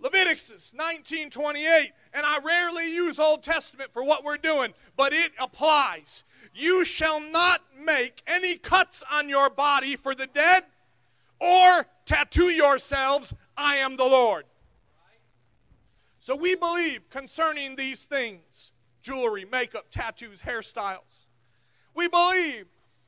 Leviticus 0.04 0.74
19:28, 0.74 1.94
and 2.14 2.26
I 2.26 2.38
rarely 2.40 2.94
use 2.94 3.18
Old 3.18 3.42
Testament 3.42 3.92
for 3.92 4.04
what 4.04 4.24
we're 4.24 4.38
doing, 4.38 4.76
but 4.96 5.14
it 5.14 5.32
applies. 5.40 6.24
You 6.54 6.86
shall 6.86 7.20
not 7.20 7.62
make 7.76 8.22
any 8.28 8.58
cuts 8.58 9.04
on 9.10 9.30
your 9.30 9.50
body 9.50 9.96
for 9.96 10.14
the 10.14 10.28
dead 10.28 10.66
or 11.40 11.88
tattoo 12.06 12.52
yourselves, 12.52 13.34
I 13.58 13.78
am 13.78 13.98
the 13.98 14.04
Lord. 14.04 14.46
So 16.20 16.36
we 16.36 16.56
believe 16.56 17.10
concerning 17.10 17.76
these 17.76 18.06
things 18.06 18.72
jewelry, 19.02 19.46
makeup, 19.46 19.88
tattoos, 19.90 20.44
hairstyles 20.44 21.26
we 21.94 22.08
believe 22.08 22.66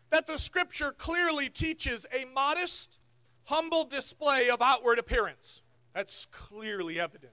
that 0.10 0.28
the 0.28 0.38
scripture 0.38 0.92
clearly 0.92 1.50
teaches 1.50 2.06
a 2.14 2.26
modest, 2.26 3.00
humble 3.46 3.84
display 3.84 4.50
of 4.50 4.62
outward 4.62 5.00
appearance. 5.00 5.62
That's 5.96 6.26
clearly 6.26 7.00
evident. 7.00 7.32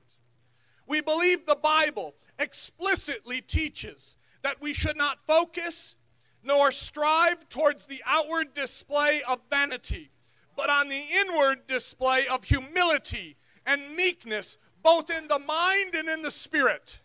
We 0.87 1.01
believe 1.01 1.47
the 1.47 1.57
Bible 1.57 2.15
explicitly 2.39 3.41
teaches 3.41 4.17
that 4.43 4.63
we 4.63 4.73
should 4.73 4.97
not 4.97 5.27
focus 5.27 5.97
nor 6.45 6.71
strive 6.71 7.49
towards 7.49 7.87
the 7.87 8.01
outward 8.07 8.55
display 8.55 9.21
of 9.29 9.41
vanity, 9.51 10.13
but 10.57 10.71
on 10.71 10.89
the 10.89 11.03
inward 11.13 11.67
display 11.67 12.27
of 12.31 12.45
humility 12.45 13.37
and 13.67 13.97
meekness, 13.97 14.59
both 14.83 15.11
in 15.11 15.27
the 15.27 15.41
mind 15.41 15.97
and 15.97 16.09
in 16.09 16.23
the 16.23 16.31
spirit. 16.31 17.01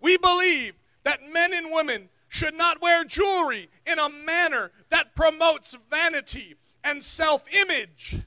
We 0.00 0.16
believe 0.16 0.74
that 1.02 1.28
men 1.28 1.52
and 1.52 1.72
women 1.72 2.08
should 2.28 2.54
not 2.54 2.80
wear 2.80 3.04
jewelry 3.04 3.68
in 3.84 3.98
a 3.98 4.08
manner 4.08 4.70
that 4.90 5.16
promotes 5.16 5.76
vanity 5.90 6.54
and 6.84 7.02
self 7.02 7.52
image. 7.52 8.18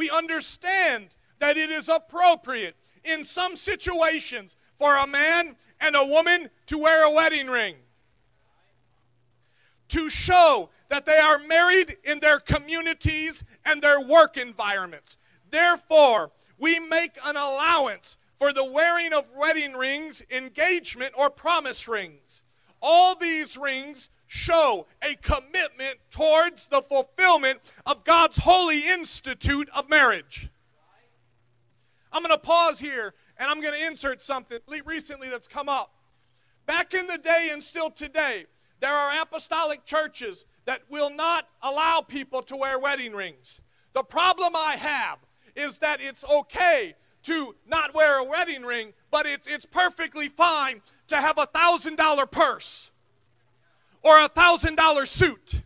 We 0.00 0.08
understand 0.08 1.14
that 1.40 1.58
it 1.58 1.68
is 1.68 1.86
appropriate 1.86 2.74
in 3.04 3.22
some 3.22 3.54
situations 3.54 4.56
for 4.78 4.96
a 4.96 5.06
man 5.06 5.56
and 5.78 5.94
a 5.94 6.06
woman 6.06 6.48
to 6.68 6.78
wear 6.78 7.04
a 7.04 7.10
wedding 7.10 7.48
ring 7.48 7.74
to 9.88 10.08
show 10.08 10.70
that 10.88 11.04
they 11.04 11.18
are 11.18 11.38
married 11.38 11.98
in 12.02 12.20
their 12.20 12.40
communities 12.40 13.44
and 13.62 13.82
their 13.82 14.00
work 14.00 14.38
environments. 14.38 15.18
Therefore, 15.50 16.30
we 16.56 16.80
make 16.80 17.18
an 17.22 17.36
allowance 17.36 18.16
for 18.38 18.54
the 18.54 18.64
wearing 18.64 19.12
of 19.12 19.28
wedding 19.36 19.74
rings, 19.74 20.22
engagement, 20.30 21.12
or 21.14 21.28
promise 21.28 21.86
rings. 21.86 22.42
All 22.80 23.16
these 23.16 23.58
rings 23.58 24.08
show 24.30 24.86
a 25.02 25.16
commitment 25.16 25.98
towards 26.12 26.68
the 26.68 26.80
fulfillment 26.80 27.58
of 27.84 28.04
God's 28.04 28.38
holy 28.38 28.86
institute 28.86 29.68
of 29.74 29.90
marriage. 29.90 30.48
I'm 32.12 32.22
going 32.22 32.32
to 32.32 32.38
pause 32.38 32.78
here 32.78 33.14
and 33.38 33.50
I'm 33.50 33.60
going 33.60 33.74
to 33.74 33.84
insert 33.84 34.22
something 34.22 34.60
recently 34.86 35.28
that's 35.28 35.48
come 35.48 35.68
up. 35.68 35.92
Back 36.64 36.94
in 36.94 37.08
the 37.08 37.18
day 37.18 37.48
and 37.50 37.60
still 37.60 37.90
today, 37.90 38.46
there 38.78 38.92
are 38.92 39.20
apostolic 39.20 39.84
churches 39.84 40.46
that 40.64 40.82
will 40.88 41.10
not 41.10 41.48
allow 41.60 42.00
people 42.00 42.40
to 42.42 42.56
wear 42.56 42.78
wedding 42.78 43.14
rings. 43.14 43.60
The 43.94 44.04
problem 44.04 44.54
I 44.54 44.76
have 44.76 45.18
is 45.56 45.78
that 45.78 46.00
it's 46.00 46.22
okay 46.22 46.94
to 47.24 47.56
not 47.66 47.94
wear 47.94 48.20
a 48.20 48.24
wedding 48.24 48.62
ring, 48.62 48.92
but 49.10 49.26
it's, 49.26 49.48
it's 49.48 49.66
perfectly 49.66 50.28
fine 50.28 50.82
to 51.08 51.16
have 51.16 51.36
a 51.36 51.46
thousand 51.46 51.96
dollar 51.96 52.26
purse 52.26 52.89
or 54.02 54.20
a 54.20 54.28
thousand 54.28 54.76
dollar 54.76 55.06
suit. 55.06 55.62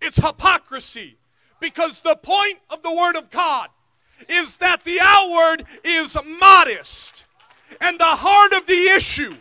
It's 0.00 0.16
hypocrisy 0.16 1.18
because 1.60 2.00
the 2.00 2.16
point 2.16 2.60
of 2.70 2.82
the 2.82 2.94
Word 2.94 3.16
of 3.16 3.30
God 3.30 3.68
is 4.28 4.56
that 4.58 4.84
the 4.84 4.98
outward 5.00 5.64
is 5.84 6.16
modest 6.40 7.24
and 7.80 7.98
the 7.98 8.04
heart 8.04 8.52
of 8.54 8.66
the 8.66 8.88
issue 8.96 9.34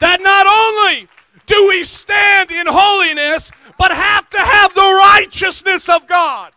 that 0.00 0.20
not 0.20 0.46
only 0.46 1.08
do 1.46 1.68
we 1.68 1.84
stand 1.84 2.50
in 2.50 2.66
holiness, 2.68 3.50
but 3.78 3.92
have 3.92 4.28
to 4.30 4.38
have 4.38 4.74
the 4.74 5.04
righteousness 5.14 5.88
of 5.88 6.06
God. 6.06 6.52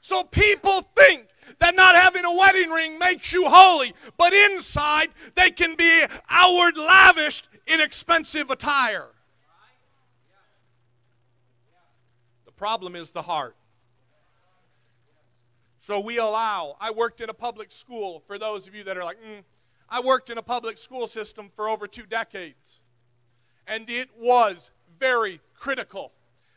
So 0.00 0.24
people 0.24 0.82
think 0.96 1.26
that 1.60 1.76
not 1.76 1.94
having 1.94 2.24
a 2.24 2.34
wedding 2.34 2.70
ring 2.70 2.98
makes 2.98 3.32
you 3.32 3.44
holy, 3.48 3.94
but 4.16 4.32
inside 4.32 5.10
they 5.34 5.50
can 5.50 5.76
be 5.76 6.04
outward 6.28 6.76
lavished 6.76 7.48
in 7.66 7.80
expensive 7.80 8.50
attire. 8.50 9.08
The 12.46 12.52
problem 12.52 12.96
is 12.96 13.12
the 13.12 13.22
heart. 13.22 13.54
So 15.78 15.98
we 16.00 16.18
allow, 16.18 16.76
I 16.80 16.90
worked 16.90 17.20
in 17.20 17.30
a 17.30 17.34
public 17.34 17.72
school, 17.72 18.22
for 18.26 18.38
those 18.38 18.68
of 18.68 18.74
you 18.74 18.84
that 18.84 18.98
are 18.98 19.04
like, 19.04 19.16
mm, 19.22 19.42
I 19.88 20.00
worked 20.00 20.30
in 20.30 20.38
a 20.38 20.42
public 20.42 20.78
school 20.78 21.06
system 21.06 21.50
for 21.54 21.68
over 21.68 21.86
two 21.86 22.04
decades. 22.04 22.80
And 23.66 23.88
it 23.88 24.10
was 24.18 24.70
very 24.98 25.40
critical 25.54 26.12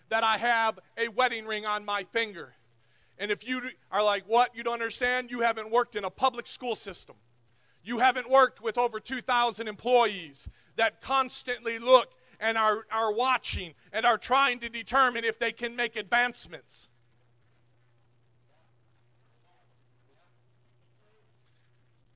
that 0.10 0.24
I 0.24 0.38
have 0.38 0.78
a 0.97 1.08
wedding 1.08 1.45
ring 1.45 1.66
on 1.66 1.86
my 1.86 2.04
finger. 2.04 2.54
And 3.18 3.32
if 3.32 3.47
you 3.47 3.61
are 3.91 4.03
like, 4.03 4.24
what? 4.28 4.55
You 4.55 4.64
don't 4.64 4.74
understand? 4.74 5.32
You 5.32 5.41
haven't 5.41 5.72
worked 5.72 5.95
in 5.95 6.03
a 6.03 6.09
public 6.09 6.47
school 6.47 6.76
system. 6.76 7.16
You 7.84 7.99
haven't 7.99 8.30
worked 8.30 8.61
with 8.61 8.78
over 8.78 8.99
2,000 8.99 9.68
employees. 9.68 10.49
that 10.76 11.01
constantly 11.01 11.78
look 11.78 12.14
and 12.39 12.57
are, 12.57 12.86
are 12.91 13.14
watching 13.14 13.74
and 13.91 14.05
are 14.05 14.18
trying 14.18 14.59
to 14.59 14.70
determine 14.70 15.24
if 15.24 15.38
they 15.38 15.51
can 15.51 15.76
make 15.76 15.95
advancements. 15.95 16.88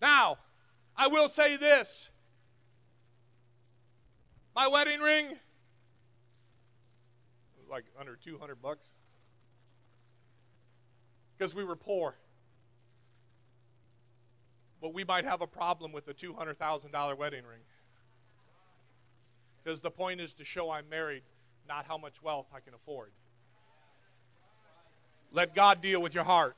Now, 0.01 0.37
I 0.95 1.07
will 1.07 1.29
say 1.29 1.55
this 1.55 2.09
my 4.55 4.67
wedding 4.67 4.99
ring 4.99 5.27
was 7.59 7.69
like 7.69 7.85
under 7.99 8.15
200 8.15 8.61
bucks 8.61 8.96
because 11.37 11.53
we 11.53 11.63
were 11.63 11.75
poor. 11.75 12.15
But 14.81 14.93
we 14.93 15.03
might 15.03 15.25
have 15.25 15.41
a 15.41 15.47
problem 15.47 15.91
with 15.91 16.07
a 16.07 16.13
$200,000 16.13 17.17
wedding 17.17 17.43
ring. 17.45 17.61
Because 19.63 19.81
the 19.81 19.91
point 19.91 20.21
is 20.21 20.33
to 20.33 20.45
show 20.45 20.71
I'm 20.71 20.87
married, 20.89 21.23
not 21.67 21.85
how 21.85 21.97
much 21.97 22.21
wealth 22.21 22.47
I 22.53 22.59
can 22.59 22.73
afford. 22.73 23.11
Let 25.31 25.53
God 25.53 25.81
deal 25.81 26.01
with 26.01 26.13
your 26.13 26.23
heart. 26.23 26.55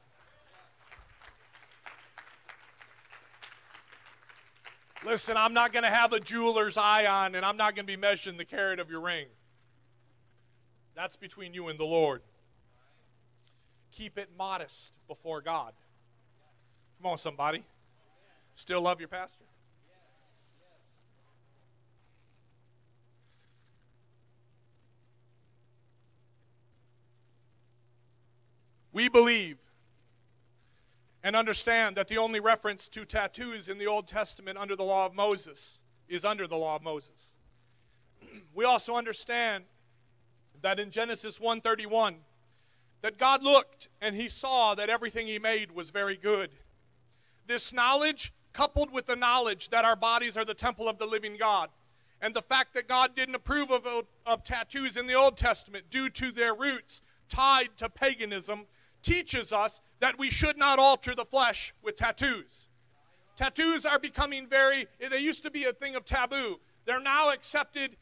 Listen, 5.05 5.37
I'm 5.37 5.53
not 5.53 5.71
going 5.71 5.83
to 5.83 5.89
have 5.89 6.11
a 6.11 6.19
jeweler's 6.19 6.77
eye 6.77 7.05
on, 7.05 7.33
and 7.35 7.45
I'm 7.45 7.55
not 7.57 7.73
going 7.73 7.85
to 7.85 7.91
be 7.91 7.95
measuring 7.95 8.37
the 8.37 8.45
carat 8.45 8.79
of 8.79 8.91
your 8.91 8.99
ring. 8.99 9.27
That's 10.93 11.15
between 11.15 11.53
you 11.53 11.69
and 11.69 11.79
the 11.79 11.85
Lord. 11.85 12.21
Keep 13.91 14.17
it 14.17 14.29
modest 14.37 14.97
before 15.07 15.41
God. 15.41 15.73
Come 17.01 17.11
on, 17.11 17.17
somebody. 17.17 17.63
Still 18.55 18.81
love 18.81 18.99
your 18.99 19.09
pastor? 19.09 19.45
We 28.91 29.07
believe 29.07 29.57
and 31.23 31.35
understand 31.35 31.95
that 31.95 32.07
the 32.07 32.17
only 32.17 32.39
reference 32.39 32.87
to 32.89 33.05
tattoos 33.05 33.69
in 33.69 33.77
the 33.77 33.87
Old 33.87 34.07
Testament 34.07 34.57
under 34.57 34.75
the 34.75 34.83
law 34.83 35.05
of 35.05 35.13
Moses 35.13 35.79
is 36.07 36.25
under 36.25 36.47
the 36.47 36.57
law 36.57 36.75
of 36.75 36.83
Moses. 36.83 37.33
We 38.53 38.65
also 38.65 38.95
understand 38.95 39.65
that 40.61 40.79
in 40.79 40.91
Genesis 40.91 41.39
1:31 41.39 42.15
that 43.01 43.17
God 43.17 43.43
looked 43.43 43.89
and 44.01 44.15
he 44.15 44.27
saw 44.27 44.75
that 44.75 44.89
everything 44.89 45.27
he 45.27 45.39
made 45.39 45.71
was 45.71 45.89
very 45.89 46.17
good. 46.17 46.51
This 47.47 47.73
knowledge 47.73 48.33
coupled 48.53 48.91
with 48.91 49.05
the 49.05 49.15
knowledge 49.15 49.69
that 49.69 49.85
our 49.85 49.95
bodies 49.95 50.35
are 50.35 50.45
the 50.45 50.53
temple 50.53 50.89
of 50.89 50.97
the 50.97 51.05
living 51.05 51.37
God 51.37 51.69
and 52.21 52.33
the 52.33 52.41
fact 52.41 52.73
that 52.73 52.87
God 52.87 53.15
didn't 53.15 53.35
approve 53.35 53.71
of, 53.71 53.87
of 54.25 54.43
tattoos 54.43 54.97
in 54.97 55.07
the 55.07 55.13
Old 55.13 55.37
Testament 55.37 55.85
due 55.89 56.09
to 56.09 56.31
their 56.31 56.53
roots 56.53 57.01
tied 57.29 57.77
to 57.77 57.89
paganism 57.89 58.65
teaches 59.01 59.53
us 59.53 59.81
that 59.99 60.19
we 60.19 60.29
should 60.29 60.57
not 60.57 60.79
alter 60.79 61.15
the 61.15 61.25
flesh 61.25 61.73
with 61.81 61.95
tattoos. 61.95 62.67
Tattoos 63.37 63.85
are 63.85 63.99
becoming 63.99 64.47
very, 64.47 64.87
they 64.99 65.19
used 65.19 65.43
to 65.43 65.51
be 65.51 65.63
a 65.63 65.71
thing 65.71 65.95
of 65.95 66.03
taboo. 66.03 66.59
They're 66.85 66.99
now 66.99 67.31
accepted 67.31 67.95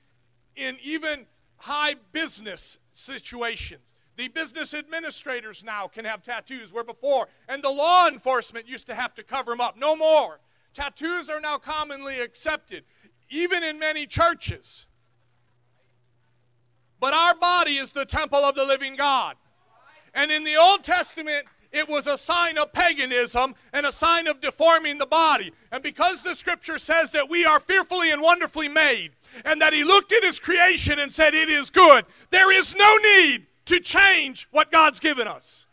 in 0.56 0.78
even 0.84 1.28
high 1.58 1.96
business 2.12 2.80
situations. 2.92 3.94
The 4.18 4.28
business 4.30 4.74
administrators 4.74 5.64
now 5.64 5.88
can 5.88 6.04
have 6.04 6.24
tattoos 6.24 6.74
where 6.74 6.84
before, 6.84 7.28
and 7.48 7.64
the 7.64 7.70
law 7.70 8.08
enforcement 8.08 8.68
used 8.68 8.88
to 8.88 8.96
have 8.96 9.14
to 9.14 9.24
cover 9.24 9.52
them 9.52 9.62
up. 9.62 9.78
No 9.78 9.96
more. 9.96 10.40
Tattoos 10.74 11.30
are 11.30 11.40
now 11.40 11.58
commonly 11.58 12.20
accepted, 12.20 12.84
even 13.30 13.64
in 13.64 13.78
many 13.78 14.08
churches. 14.08 14.88
But 17.00 17.14
our 17.14 17.36
body 17.36 17.78
is 17.78 17.92
the 17.92 18.06
temple 18.06 18.40
of 18.40 18.56
the 18.56 18.66
living 18.66 18.96
God. 18.96 19.36
And 20.16 20.32
in 20.32 20.44
the 20.44 20.56
Old 20.56 20.84
Testament, 20.84 21.46
it 21.72 21.88
was 21.88 22.08
a 22.08 22.18
sign 22.18 22.58
of 22.58 22.74
paganism 22.74 23.54
and 23.72 23.86
a 23.86 23.92
sign 23.92 24.26
of 24.26 24.42
deforming 24.42 24.98
the 24.98 25.06
body. 25.06 25.52
And 25.72 25.84
because 25.84 26.24
the 26.24 26.36
scripture 26.36 26.80
says 26.80 27.12
that 27.12 27.30
we 27.30 27.46
are 27.46 27.60
fearfully 27.60 28.10
and 28.10 28.22
wonderfully 28.22 28.68
made, 28.68 29.12
and 29.46 29.62
that 29.62 29.74
he 29.74 29.84
looked 29.84 30.12
at 30.12 30.24
his 30.24 30.40
creation 30.40 30.98
and 30.98 31.12
said, 31.12 31.36
It 31.36 31.50
is 31.50 31.70
good, 31.70 32.06
there 32.32 32.52
is 32.52 32.74
no 32.76 32.98
need 32.98 33.47
to 33.68 33.80
change 33.80 34.48
what 34.52 34.72
God's 34.72 35.00
given 35.00 35.28
us. 35.28 35.66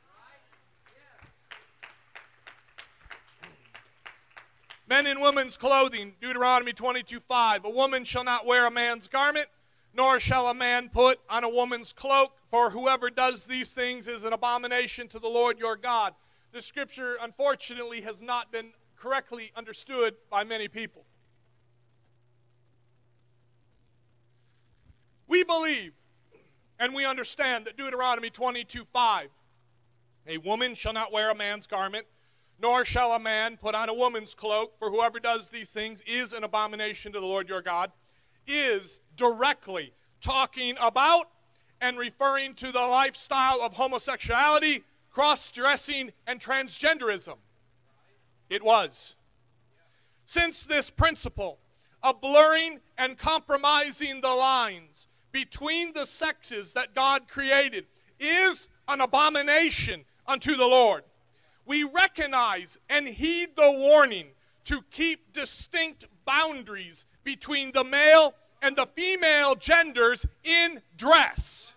Men 4.86 5.06
and 5.06 5.20
women's 5.22 5.56
clothing, 5.56 6.14
Deuteronomy 6.20 6.72
22 6.72 7.18
5. 7.18 7.64
A 7.64 7.70
woman 7.70 8.04
shall 8.04 8.24
not 8.24 8.44
wear 8.44 8.66
a 8.66 8.70
man's 8.70 9.08
garment, 9.08 9.46
nor 9.94 10.20
shall 10.20 10.48
a 10.48 10.54
man 10.54 10.90
put 10.90 11.20
on 11.30 11.42
a 11.42 11.48
woman's 11.48 11.92
cloak, 11.92 12.36
for 12.50 12.70
whoever 12.70 13.08
does 13.08 13.46
these 13.46 13.72
things 13.72 14.06
is 14.06 14.24
an 14.24 14.32
abomination 14.32 15.08
to 15.08 15.18
the 15.18 15.28
Lord 15.28 15.58
your 15.58 15.76
God. 15.76 16.14
The 16.52 16.60
scripture, 16.60 17.16
unfortunately, 17.20 18.02
has 18.02 18.20
not 18.20 18.52
been 18.52 18.72
correctly 18.96 19.52
understood 19.56 20.14
by 20.30 20.44
many 20.44 20.68
people. 20.68 21.04
We 25.26 25.44
believe 25.44 25.92
and 26.78 26.94
we 26.94 27.04
understand 27.04 27.64
that 27.66 27.76
Deuteronomy 27.76 28.30
22 28.30 28.84
5, 28.84 29.28
a 30.26 30.38
woman 30.38 30.74
shall 30.74 30.92
not 30.92 31.12
wear 31.12 31.30
a 31.30 31.34
man's 31.34 31.66
garment, 31.66 32.06
nor 32.58 32.84
shall 32.84 33.12
a 33.12 33.18
man 33.18 33.56
put 33.56 33.74
on 33.74 33.88
a 33.88 33.94
woman's 33.94 34.34
cloak, 34.34 34.78
for 34.78 34.90
whoever 34.90 35.20
does 35.20 35.48
these 35.48 35.72
things 35.72 36.02
is 36.06 36.32
an 36.32 36.44
abomination 36.44 37.12
to 37.12 37.20
the 37.20 37.26
Lord 37.26 37.48
your 37.48 37.62
God 37.62 37.92
is 38.46 39.00
directly 39.16 39.92
talking 40.20 40.76
about 40.80 41.30
and 41.80 41.98
referring 41.98 42.54
to 42.54 42.72
the 42.72 42.80
lifestyle 42.80 43.60
of 43.60 43.74
homosexuality, 43.74 44.84
cross 45.10 45.50
dressing, 45.50 46.12
and 46.26 46.40
transgenderism. 46.40 47.36
It 48.48 48.62
was. 48.62 49.16
Since 50.24 50.64
this 50.64 50.90
principle 50.90 51.58
of 52.02 52.20
blurring 52.20 52.80
and 52.96 53.18
compromising 53.18 54.20
the 54.20 54.34
lines 54.34 55.06
between 55.34 55.92
the 55.94 56.06
sexes 56.06 56.74
that 56.74 56.94
God 56.94 57.26
created 57.26 57.86
is 58.20 58.68
an 58.86 59.00
abomination 59.00 60.04
unto 60.28 60.54
the 60.54 60.66
Lord, 60.66 61.02
we 61.66 61.82
recognize 61.82 62.78
and 62.88 63.08
heed 63.08 63.56
the 63.56 63.72
warning 63.72 64.28
to 64.64 64.82
keep 64.92 65.32
distinct 65.32 66.06
boundaries 66.24 67.04
between 67.24 67.72
the 67.72 67.82
male 67.82 68.34
and 68.62 68.76
the 68.76 68.86
female 68.86 69.56
genders 69.56 70.24
in 70.44 70.80
dress. 70.96 71.72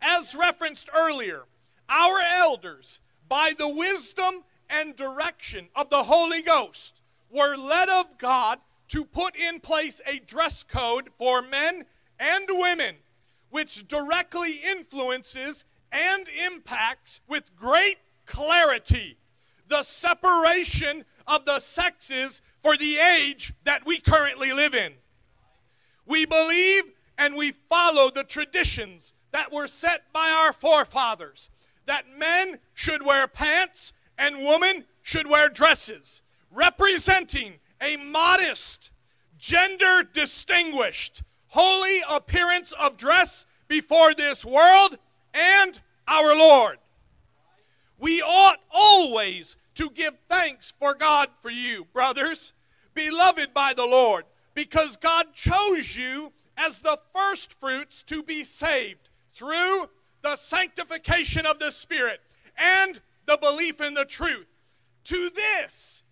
As 0.00 0.36
referenced 0.36 0.88
earlier, 0.96 1.42
our 1.88 2.20
elders, 2.20 3.00
by 3.28 3.52
the 3.58 3.68
wisdom 3.68 4.44
and 4.70 4.94
direction 4.94 5.70
of 5.74 5.90
the 5.90 6.04
Holy 6.04 6.40
Ghost, 6.40 7.02
were 7.30 7.56
led 7.56 7.88
of 7.88 8.16
God 8.16 8.60
to 8.88 9.04
put 9.04 9.34
in 9.34 9.58
place 9.58 10.00
a 10.06 10.20
dress 10.20 10.62
code 10.62 11.10
for 11.18 11.42
men 11.42 11.84
and 12.18 12.46
women, 12.48 12.96
which 13.50 13.86
directly 13.86 14.60
influences 14.68 15.64
and 15.92 16.28
impacts 16.28 17.20
with 17.28 17.54
great 17.56 17.98
clarity 18.24 19.18
the 19.68 19.82
separation 19.82 21.04
of 21.26 21.44
the 21.44 21.58
sexes 21.58 22.40
for 22.60 22.76
the 22.76 22.98
age 22.98 23.52
that 23.64 23.84
we 23.84 23.98
currently 23.98 24.52
live 24.52 24.74
in. 24.74 24.92
We 26.06 26.24
believe 26.24 26.84
and 27.18 27.34
we 27.34 27.50
follow 27.50 28.10
the 28.10 28.24
traditions 28.24 29.12
that 29.32 29.52
were 29.52 29.66
set 29.66 30.12
by 30.12 30.30
our 30.30 30.52
forefathers 30.52 31.50
that 31.86 32.04
men 32.18 32.58
should 32.74 33.04
wear 33.04 33.26
pants 33.26 33.92
and 34.18 34.38
women 34.38 34.84
should 35.02 35.28
wear 35.28 35.48
dresses, 35.48 36.22
representing 36.50 37.54
a 37.80 37.96
modest, 37.96 38.90
gender 39.38 40.02
distinguished, 40.02 41.22
holy 41.48 42.00
appearance 42.10 42.72
of 42.72 42.96
dress 42.96 43.46
before 43.68 44.14
this 44.14 44.44
world 44.44 44.98
and 45.34 45.80
our 46.08 46.36
Lord. 46.36 46.78
We 47.98 48.22
ought 48.22 48.58
always 48.70 49.56
to 49.74 49.90
give 49.90 50.14
thanks 50.28 50.72
for 50.78 50.94
God 50.94 51.28
for 51.40 51.50
you, 51.50 51.86
brothers 51.92 52.52
beloved 52.96 53.54
by 53.54 53.74
the 53.74 53.86
Lord, 53.86 54.24
because 54.54 54.96
God 54.96 55.34
chose 55.34 55.94
you 55.94 56.32
as 56.56 56.80
the 56.80 56.98
first 57.14 57.52
fruits 57.60 58.02
to 58.04 58.24
be 58.24 58.42
saved 58.42 59.10
through 59.32 59.90
the 60.22 60.34
sanctification 60.34 61.46
of 61.46 61.60
the 61.60 61.70
Spirit 61.70 62.20
and 62.56 63.00
the 63.26 63.36
belief 63.36 63.80
in 63.80 63.94
the 63.94 64.06
truth. 64.06 64.48
To 65.04 65.30
this, 65.30 66.02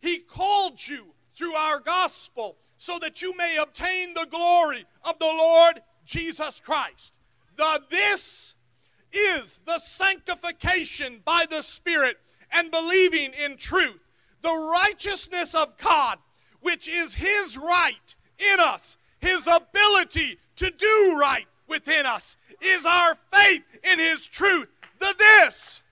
He 0.00 0.18
called 0.18 0.86
you 0.86 1.14
through 1.34 1.54
our 1.54 1.78
gospel 1.78 2.58
so 2.78 2.98
that 3.00 3.20
you 3.20 3.36
may 3.36 3.58
obtain 3.60 4.14
the 4.14 4.26
glory 4.30 4.84
of 5.04 5.18
the 5.18 5.26
Lord 5.26 5.82
Jesus 6.04 6.60
Christ. 6.60 7.18
The 7.56 7.82
this 7.90 8.54
is 9.12 9.62
the 9.66 9.78
sanctification 9.78 11.20
by 11.24 11.44
the 11.50 11.62
Spirit 11.62 12.16
and 12.50 12.70
believing 12.70 13.32
in 13.32 13.56
truth 13.56 14.00
the 14.40 14.70
righteousness 14.80 15.54
of 15.54 15.76
God, 15.76 16.18
which 16.60 16.88
is 16.88 17.14
His 17.14 17.58
right 17.58 18.14
in 18.38 18.60
us, 18.60 18.96
His 19.20 19.46
ability 19.46 20.38
to 20.56 20.70
do 20.70 21.16
right 21.18 21.46
within 21.66 22.06
us, 22.06 22.36
is 22.60 22.86
our 22.86 23.16
faith 23.32 23.64
in 23.82 23.98
His 23.98 24.26
truth. 24.26 24.68
The 25.00 25.14
this 25.18 25.82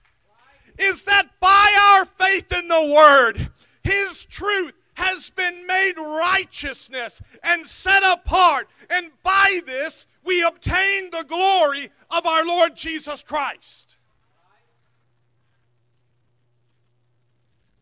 is 0.77 1.03
that 1.03 1.39
by 1.39 1.75
our 1.79 2.05
faith 2.05 2.51
in 2.51 2.67
the 2.67 2.93
Word, 2.95 3.49
His 3.83 4.25
truth 4.25 4.73
has 4.97 5.29
been 5.29 5.67
made 5.67 5.93
righteousness 5.97 7.21
and 7.43 7.67
set 7.67 8.01
apart. 8.03 8.67
And 8.89 9.11
by 9.21 9.59
this, 9.63 10.07
we 10.23 10.41
obtain 10.41 11.11
the 11.11 11.23
glory 11.27 11.89
of 12.09 12.25
our 12.25 12.43
Lord 12.43 12.75
Jesus 12.75 13.21
Christ. 13.21 13.97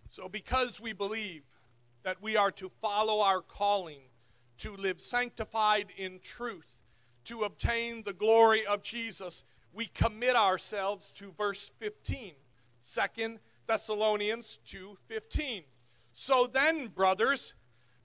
So, 0.10 0.28
because 0.28 0.82
we 0.82 0.92
believe 0.92 1.44
that 2.04 2.22
we 2.22 2.36
are 2.36 2.52
to 2.52 2.70
follow 2.82 3.22
our 3.22 3.42
calling, 3.42 4.02
to 4.58 4.76
live 4.76 5.00
sanctified 5.00 5.88
in 5.98 6.20
truth, 6.20 6.76
to 7.26 7.44
obtain 7.44 8.04
the 8.04 8.14
glory 8.14 8.66
of 8.66 8.84
Jesus, 8.84 9.46
we 9.74 9.86
commit 9.86 10.36
ourselves 10.36 11.14
to 11.14 11.32
verse 11.38 11.72
15. 11.80 12.34
2 12.84 13.40
Thessalonians 13.68 14.60
2:15. 14.66 15.64
So 16.18 16.48
then, 16.48 16.88
brothers, 16.88 17.56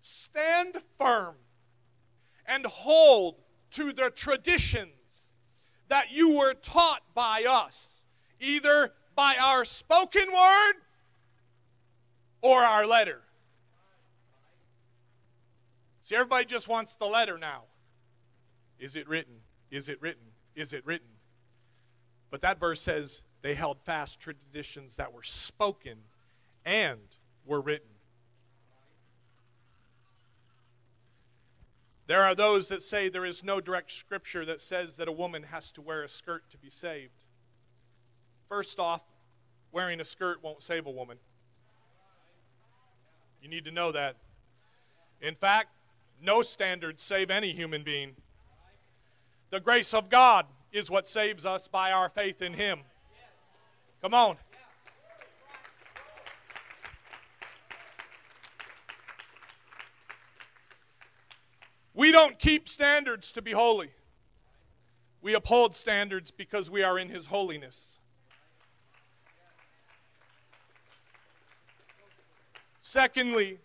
stand 0.03 0.79
firm 0.99 1.37
and 2.45 2.67
hold 2.67 3.37
to 3.71 3.93
the 3.93 4.11
traditions 4.11 5.31
that 5.87 6.11
you 6.11 6.37
were 6.37 6.55
taught 6.55 7.03
by 7.15 7.45
us, 7.49 8.05
either 8.41 8.91
by 9.15 9.37
our 9.41 9.65
spoken 9.65 10.27
word 10.27 10.73
or 12.43 12.63
our 12.63 12.85
letter. 12.85 13.23
See, 16.03 16.17
everybody 16.17 16.47
just 16.47 16.67
wants 16.67 16.97
the 16.97 17.07
letter 17.07 17.39
now. 17.39 17.63
Is 18.81 18.97
it 18.97 19.09
written? 19.09 19.35
Is 19.71 19.89
it 19.89 20.03
written? 20.03 20.33
Is 20.57 20.73
it 20.73 20.85
written? 20.85 21.11
But 22.29 22.43
that 22.43 22.59
verse 22.59 22.81
says 22.81 23.23
they 23.43 23.55
held 23.55 23.81
fast 23.85 24.19
traditions 24.19 24.97
that 24.97 25.13
were 25.13 25.23
spoken 25.23 25.99
and 26.65 26.99
were 27.47 27.61
written. 27.61 27.90
There 32.11 32.25
are 32.25 32.35
those 32.35 32.67
that 32.71 32.83
say 32.83 33.09
there 33.09 33.25
is 33.25 33.45
no 33.45 33.61
direct 33.61 33.93
scripture 33.93 34.45
that 34.45 34.61
says 34.61 34.97
that 34.97 35.07
a 35.07 35.13
woman 35.13 35.45
has 35.45 35.71
to 35.71 35.81
wear 35.81 36.03
a 36.03 36.09
skirt 36.09 36.43
to 36.51 36.59
be 36.59 36.69
saved. 36.69 37.13
First 38.49 38.81
off, 38.81 39.05
wearing 39.71 40.01
a 40.01 40.05
skirt 40.05 40.43
won't 40.43 40.61
save 40.61 40.87
a 40.87 40.91
woman. 40.91 41.19
You 43.41 43.49
need 43.49 43.65
to 43.65 43.71
know 43.71 43.93
that. 43.93 44.17
In 45.21 45.37
fact, 45.37 45.69
no 46.21 46.43
standards 46.43 47.01
save 47.01 47.31
any 47.31 47.53
human 47.53 47.85
being. 47.85 48.17
The 49.51 49.61
grace 49.61 49.95
of 49.95 50.11
God 50.11 50.47
is 50.73 50.91
what 50.91 51.07
saves 51.07 51.47
us 51.47 51.69
by 51.69 51.93
our 51.93 52.09
faith 52.09 52.43
in 52.43 52.55
Him. 52.55 52.81
Come 54.03 54.15
on. 54.15 54.37
We 62.01 62.13
don't 62.13 62.39
keep 62.39 62.67
standards 62.67 63.31
to 63.33 63.43
be 63.43 63.53
holy. 63.53 63.91
We 65.21 65.35
uphold 65.35 65.75
standards 65.75 66.31
because 66.31 66.71
we 66.71 66.83
are 66.83 66.99
in 66.99 67.11
His 67.11 67.27
holiness. 67.27 68.01
Secondly, 72.81 73.59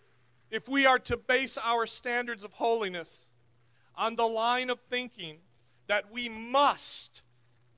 if 0.50 0.68
we 0.68 0.84
are 0.84 0.98
to 0.98 1.16
base 1.16 1.56
our 1.56 1.86
standards 1.86 2.44
of 2.44 2.52
holiness 2.52 3.32
on 3.96 4.16
the 4.16 4.26
line 4.26 4.68
of 4.68 4.80
thinking 4.90 5.38
that 5.86 6.12
we 6.12 6.28
must 6.28 7.22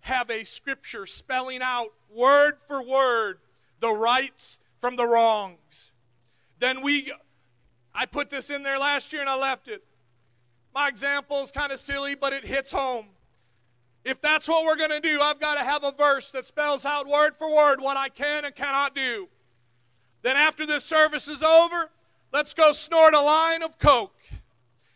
have 0.00 0.28
a 0.28 0.42
scripture 0.42 1.06
spelling 1.06 1.62
out 1.62 1.90
word 2.10 2.54
for 2.66 2.82
word 2.82 3.38
the 3.78 3.92
rights 3.92 4.58
from 4.80 4.96
the 4.96 5.06
wrongs, 5.06 5.92
then 6.58 6.82
we, 6.82 7.12
I 7.94 8.06
put 8.06 8.28
this 8.28 8.50
in 8.50 8.64
there 8.64 8.80
last 8.80 9.12
year 9.12 9.20
and 9.20 9.30
I 9.30 9.38
left 9.38 9.68
it. 9.68 9.84
My 10.74 10.88
example 10.88 11.42
is 11.42 11.50
kind 11.50 11.72
of 11.72 11.80
silly, 11.80 12.14
but 12.14 12.32
it 12.32 12.44
hits 12.44 12.70
home. 12.70 13.06
If 14.04 14.20
that's 14.20 14.48
what 14.48 14.64
we're 14.64 14.76
going 14.76 14.90
to 14.90 15.00
do, 15.00 15.20
I've 15.20 15.40
got 15.40 15.54
to 15.54 15.64
have 15.64 15.84
a 15.84 15.92
verse 15.92 16.30
that 16.30 16.46
spells 16.46 16.84
out 16.84 17.06
word 17.06 17.36
for 17.36 17.54
word 17.54 17.80
what 17.80 17.96
I 17.96 18.08
can 18.08 18.44
and 18.44 18.54
cannot 18.54 18.94
do. 18.94 19.28
Then, 20.22 20.36
after 20.36 20.66
this 20.66 20.84
service 20.84 21.28
is 21.28 21.42
over, 21.42 21.90
let's 22.32 22.54
go 22.54 22.72
snort 22.72 23.14
a 23.14 23.20
line 23.20 23.62
of 23.62 23.78
Coke 23.78 24.18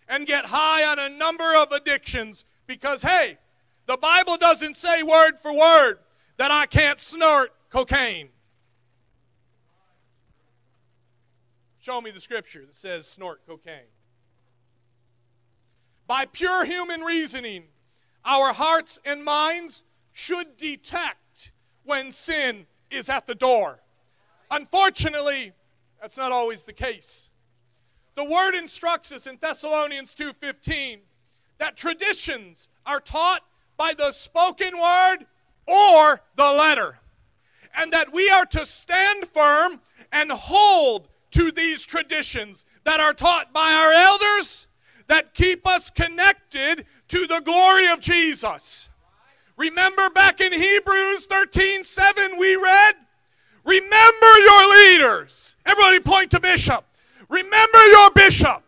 and 0.09 0.27
get 0.27 0.47
high 0.47 0.85
on 0.85 0.99
a 0.99 1.09
number 1.09 1.55
of 1.57 1.73
addictions 1.73 2.45
because, 2.67 3.03
hey, 3.03 3.39
the 3.87 3.97
Bible 3.97 4.37
doesn't 4.37 4.77
say 4.77 5.03
word 5.03 5.39
for 5.39 5.53
word 5.53 5.99
that 6.37 6.51
I 6.51 6.67
can't 6.67 7.01
snort 7.01 7.53
cocaine. 7.71 8.29
Show 11.79 12.01
me 12.01 12.11
the 12.11 12.21
scripture 12.21 12.65
that 12.67 12.77
says 12.77 13.09
snort 13.09 13.47
cocaine. 13.47 13.91
By 16.07 16.27
pure 16.27 16.65
human 16.65 17.01
reasoning, 17.03 17.65
our 18.25 18.53
hearts 18.53 18.99
and 19.05 19.25
minds 19.25 19.85
should 20.13 20.57
detect 20.57 21.53
when 21.85 22.13
sin 22.13 22.67
is 22.91 23.09
at 23.09 23.27
the 23.27 23.35
door. 23.35 23.81
Unfortunately, 24.51 25.53
that's 26.01 26.17
not 26.17 26.33
always 26.33 26.65
the 26.65 26.73
case. 26.73 27.31
The 28.15 28.25
word 28.25 28.55
instructs 28.55 29.11
us 29.11 29.27
in 29.27 29.39
Thessalonians 29.39 30.15
2:15 30.15 31.01
that 31.59 31.77
traditions 31.77 32.69
are 32.85 33.01
taught 33.01 33.45
by 33.77 33.95
the 33.95 34.13
spoken 34.13 34.79
word 34.79 35.27
or 35.67 36.23
the 36.35 36.53
letter. 36.53 36.99
And 37.75 37.93
that 37.93 38.13
we 38.13 38.29
are 38.29 38.45
to 38.47 38.67
stand 38.67 39.29
firm 39.33 39.81
and 40.13 40.31
hold 40.31 41.09
to 41.31 41.51
these 41.51 41.85
traditions 41.85 42.67
that 42.85 43.01
are 43.01 43.15
taught 43.15 43.53
by 43.53 43.73
our 43.73 43.93
elders 43.93 44.67
that 45.09 45.35
keep 45.35 45.67
us 45.67 45.91
connected 45.91 46.87
to 47.09 47.27
the 47.27 47.41
glory 47.41 47.89
of 47.89 48.01
Jesus. 48.01 48.89
Remember 49.57 50.11
back 50.11 50.41
in 50.41 50.53
Hebrews 50.53 51.27
13 51.27 51.85
7, 51.85 52.39
we 52.39 52.57
read, 52.57 52.95
Remember 53.65 54.39
your 54.39 54.71
leaders. 54.71 55.57
Everybody 55.65 56.01
point 56.01 56.31
to 56.33 56.41
Bishop. 56.41 56.85
Remember 57.29 57.87
your 57.87 58.11
bishop. 58.11 58.63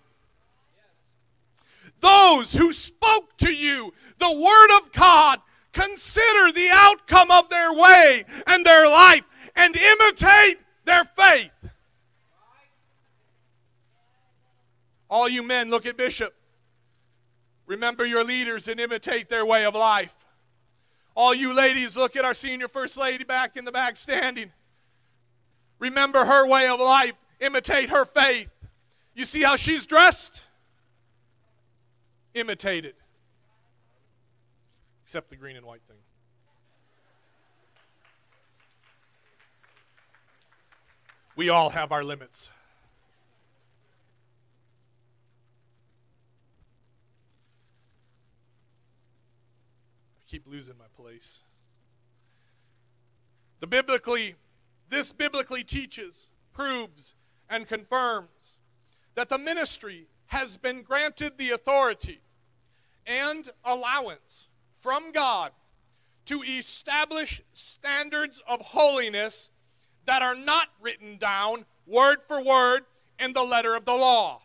Those 2.01 2.53
who 2.53 2.73
spoke 2.73 3.37
to 3.39 3.53
you 3.53 3.93
the 4.19 4.33
Word 4.33 4.79
of 4.79 4.93
God. 4.93 5.41
Consider 5.73 6.53
the 6.53 6.69
outcome 6.71 7.31
of 7.31 7.49
their 7.49 7.73
way 7.73 8.25
and 8.47 8.65
their 8.65 8.87
life 8.87 9.25
and 9.57 9.77
imitate 9.77 10.59
their 10.85 11.05
faith. 11.05 11.51
All 15.15 15.29
you 15.29 15.45
men, 15.45 15.71
look 15.71 15.87
at 15.87 15.97
Bishop. 15.97 16.35
Remember 17.67 18.05
your 18.05 18.25
leaders 18.25 18.67
and 18.67 18.81
imitate 18.81 19.29
their 19.29 19.47
way 19.47 19.65
of 19.65 19.77
life. 19.77 20.27
All 21.15 21.33
you 21.33 21.55
ladies, 21.55 21.97
look 21.97 22.17
at 22.17 22.25
our 22.25 22.35
senior 22.35 22.67
first 22.67 22.97
lady 22.97 23.23
back 23.23 23.57
in 23.57 23.65
the 23.65 23.71
back 23.71 23.97
standing. 23.97 24.51
Remember 25.79 26.25
her 26.25 26.49
way 26.49 26.67
of 26.67 26.81
life, 26.81 27.13
imitate 27.39 27.91
her 27.91 28.05
faith. 28.05 28.51
You 29.15 29.25
see 29.25 29.43
how 29.43 29.55
she's 29.55 29.87
dressed? 29.87 30.43
Imitate 32.35 32.85
it. 32.85 32.97
Except 35.05 35.31
the 35.31 35.37
green 35.37 35.55
and 35.55 35.65
white 35.65 35.83
thing. 35.87 35.97
We 41.37 41.51
all 41.51 41.71
have 41.71 41.93
our 41.93 42.03
limits. 42.03 42.51
Keep 50.35 50.49
losing 50.49 50.77
my 50.77 50.87
place. 50.97 51.45
The 53.61 53.69
biblically, 53.69 54.35
this 54.91 55.13
biblically 55.13 55.63
teaches, 55.63 56.29
proves, 56.53 57.15
and 57.49 57.69
confirms 57.69 58.59
that 59.15 59.29
the 59.29 59.39
ministry 59.39 60.09
has 60.27 60.57
been 60.57 60.83
granted 60.83 61.39
the 61.39 61.51
authority 61.51 62.19
and 63.07 63.49
allowance 63.65 64.49
from 64.81 65.13
God 65.13 65.53
to 66.25 66.43
establish 66.43 67.41
standards 67.53 68.43
of 68.49 68.61
holiness 68.61 69.53
that 70.05 70.21
are 70.21 70.35
not 70.35 70.71
written 70.81 71.17
down 71.17 71.65
word 71.87 72.25
for 72.27 72.43
word 72.43 72.87
in 73.21 73.35
the 73.35 73.45
letter 73.45 73.77
of 73.77 73.85
the 73.85 73.95
law. 73.95 74.43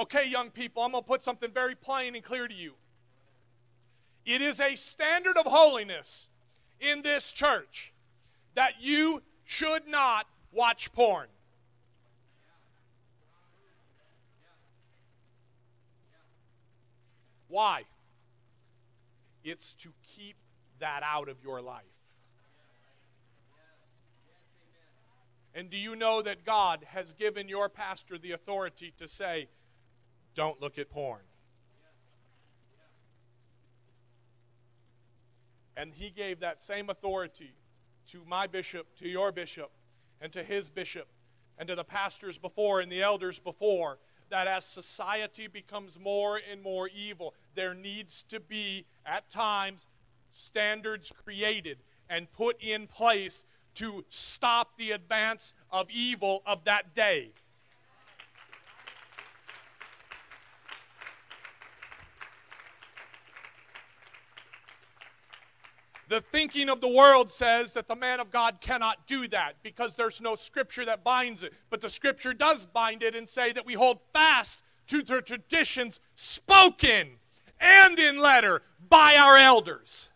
Okay, 0.00 0.26
young 0.26 0.48
people, 0.48 0.82
I'm 0.82 0.92
going 0.92 1.04
to 1.04 1.06
put 1.06 1.20
something 1.20 1.50
very 1.50 1.74
plain 1.74 2.14
and 2.14 2.24
clear 2.24 2.48
to 2.48 2.54
you. 2.54 2.72
It 4.24 4.40
is 4.40 4.58
a 4.58 4.74
standard 4.74 5.36
of 5.36 5.44
holiness 5.44 6.28
in 6.80 7.02
this 7.02 7.30
church 7.30 7.92
that 8.54 8.80
you 8.80 9.22
should 9.44 9.86
not 9.86 10.26
watch 10.52 10.90
porn. 10.94 11.26
Why? 17.48 17.82
It's 19.44 19.74
to 19.74 19.90
keep 20.16 20.36
that 20.78 21.02
out 21.04 21.28
of 21.28 21.42
your 21.44 21.60
life. 21.60 21.82
And 25.54 25.68
do 25.68 25.76
you 25.76 25.94
know 25.94 26.22
that 26.22 26.46
God 26.46 26.86
has 26.86 27.12
given 27.12 27.48
your 27.48 27.68
pastor 27.68 28.16
the 28.16 28.32
authority 28.32 28.94
to 28.96 29.06
say, 29.06 29.48
don't 30.34 30.60
look 30.60 30.78
at 30.78 30.90
porn? 30.90 31.20
And 35.76 35.94
he 35.94 36.10
gave 36.10 36.40
that 36.40 36.62
same 36.62 36.90
authority 36.90 37.54
to 38.08 38.22
my 38.26 38.46
bishop, 38.46 38.86
to 38.96 39.08
your 39.08 39.32
bishop, 39.32 39.70
and 40.20 40.32
to 40.32 40.42
his 40.42 40.68
bishop, 40.68 41.08
and 41.56 41.68
to 41.68 41.74
the 41.74 41.84
pastors 41.84 42.38
before 42.38 42.80
and 42.80 42.90
the 42.90 43.02
elders 43.02 43.38
before 43.38 43.98
that 44.30 44.46
as 44.46 44.64
society 44.64 45.46
becomes 45.46 45.98
more 45.98 46.40
and 46.50 46.62
more 46.62 46.88
evil, 46.88 47.34
there 47.54 47.74
needs 47.74 48.22
to 48.22 48.40
be, 48.40 48.86
at 49.04 49.28
times, 49.28 49.86
standards 50.30 51.12
created 51.24 51.78
and 52.08 52.32
put 52.32 52.60
in 52.62 52.86
place 52.86 53.44
to 53.74 54.04
stop 54.08 54.76
the 54.78 54.92
advance 54.92 55.52
of 55.70 55.90
evil 55.90 56.42
of 56.46 56.64
that 56.64 56.94
day. 56.94 57.32
The 66.10 66.20
thinking 66.20 66.68
of 66.68 66.80
the 66.80 66.88
world 66.88 67.30
says 67.30 67.72
that 67.74 67.86
the 67.86 67.94
man 67.94 68.18
of 68.18 68.32
God 68.32 68.60
cannot 68.60 69.06
do 69.06 69.28
that 69.28 69.54
because 69.62 69.94
there's 69.94 70.20
no 70.20 70.34
scripture 70.34 70.84
that 70.84 71.04
binds 71.04 71.44
it. 71.44 71.52
But 71.70 71.80
the 71.80 71.88
scripture 71.88 72.34
does 72.34 72.66
bind 72.66 73.04
it 73.04 73.14
and 73.14 73.28
say 73.28 73.52
that 73.52 73.64
we 73.64 73.74
hold 73.74 74.00
fast 74.12 74.64
to 74.88 75.04
the 75.04 75.22
traditions 75.22 76.00
spoken 76.16 77.10
and 77.60 77.96
in 77.96 78.18
letter 78.18 78.62
by 78.88 79.14
our 79.14 79.36
elders. 79.36 80.08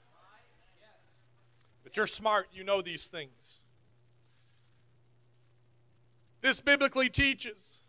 But 1.84 1.96
you're 1.96 2.08
smart, 2.08 2.48
you 2.52 2.64
know 2.64 2.82
these 2.82 3.06
things. 3.06 3.60
This 6.40 6.60
biblically 6.60 7.08
teaches 7.08 7.82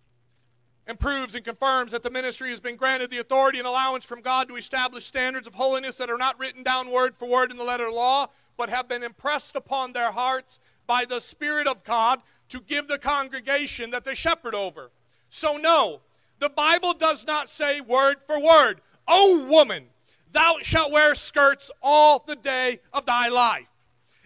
and 0.88 1.00
proves 1.00 1.36
and 1.36 1.44
confirms 1.44 1.92
that 1.92 2.04
the 2.04 2.10
ministry 2.10 2.50
has 2.50 2.60
been 2.60 2.76
granted 2.76 3.10
the 3.10 3.18
authority 3.18 3.58
and 3.58 3.68
allowance 3.68 4.06
from 4.06 4.22
God 4.22 4.48
to 4.48 4.56
establish 4.56 5.06
standards 5.06 5.48
of 5.48 5.56
holiness 5.56 5.98
that 5.98 6.10
are 6.10 6.18
not 6.18 6.40
written 6.40 6.64
down 6.64 6.92
word 6.92 7.16
for 7.16 7.28
word 7.28 7.52
in 7.52 7.58
the 7.58 7.64
letter 7.64 7.88
of 7.88 7.94
law, 7.94 8.28
but 8.58 8.70
have 8.70 8.88
been 8.88 9.04
impressed 9.04 9.56
upon 9.56 9.94
their 9.94 10.12
hearts 10.12 10.60
by 10.88 11.06
the 11.06 11.20
Spirit 11.20 11.68
of 11.68 11.84
God 11.84 12.22
to 12.50 12.62
give 12.62 12.88
the 12.88 13.00
congregation 13.00 13.92
that 13.92 14.04
they 14.04 14.14
shepherd 14.14 14.54
over. 14.54 14.92
So, 15.30 15.58
no, 15.58 16.02
the 16.40 16.50
Bible 16.50 16.94
does 16.94 17.26
not 17.26 17.50
say 17.50 17.82
word 17.82 18.22
for 18.22 18.40
word, 18.40 18.82
O 19.08 19.46
woman, 19.46 19.86
thou 20.32 20.58
shalt 20.62 20.92
wear 20.92 21.16
skirts 21.16 21.72
all 21.82 22.24
the 22.26 22.36
day 22.36 22.80
of 22.94 23.06
thy 23.06 23.28
life. 23.30 23.68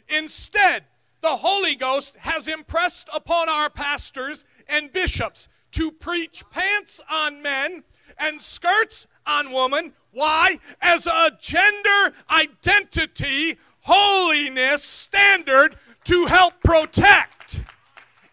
Instead, 0.09 0.85
the 1.21 1.37
Holy 1.37 1.75
Ghost 1.75 2.15
has 2.17 2.47
impressed 2.47 3.09
upon 3.13 3.49
our 3.49 3.69
pastors 3.69 4.45
and 4.67 4.91
bishops 4.91 5.47
to 5.71 5.91
preach 5.91 6.43
pants 6.49 7.01
on 7.09 7.41
men 7.41 7.83
and 8.17 8.41
skirts 8.41 9.07
on 9.25 9.51
women. 9.51 9.93
Why? 10.11 10.59
As 10.81 11.05
a 11.05 11.31
gender 11.39 12.13
identity, 12.29 13.57
holiness 13.81 14.83
standard 14.83 15.77
to 16.05 16.25
help 16.25 16.61
protect 16.63 17.61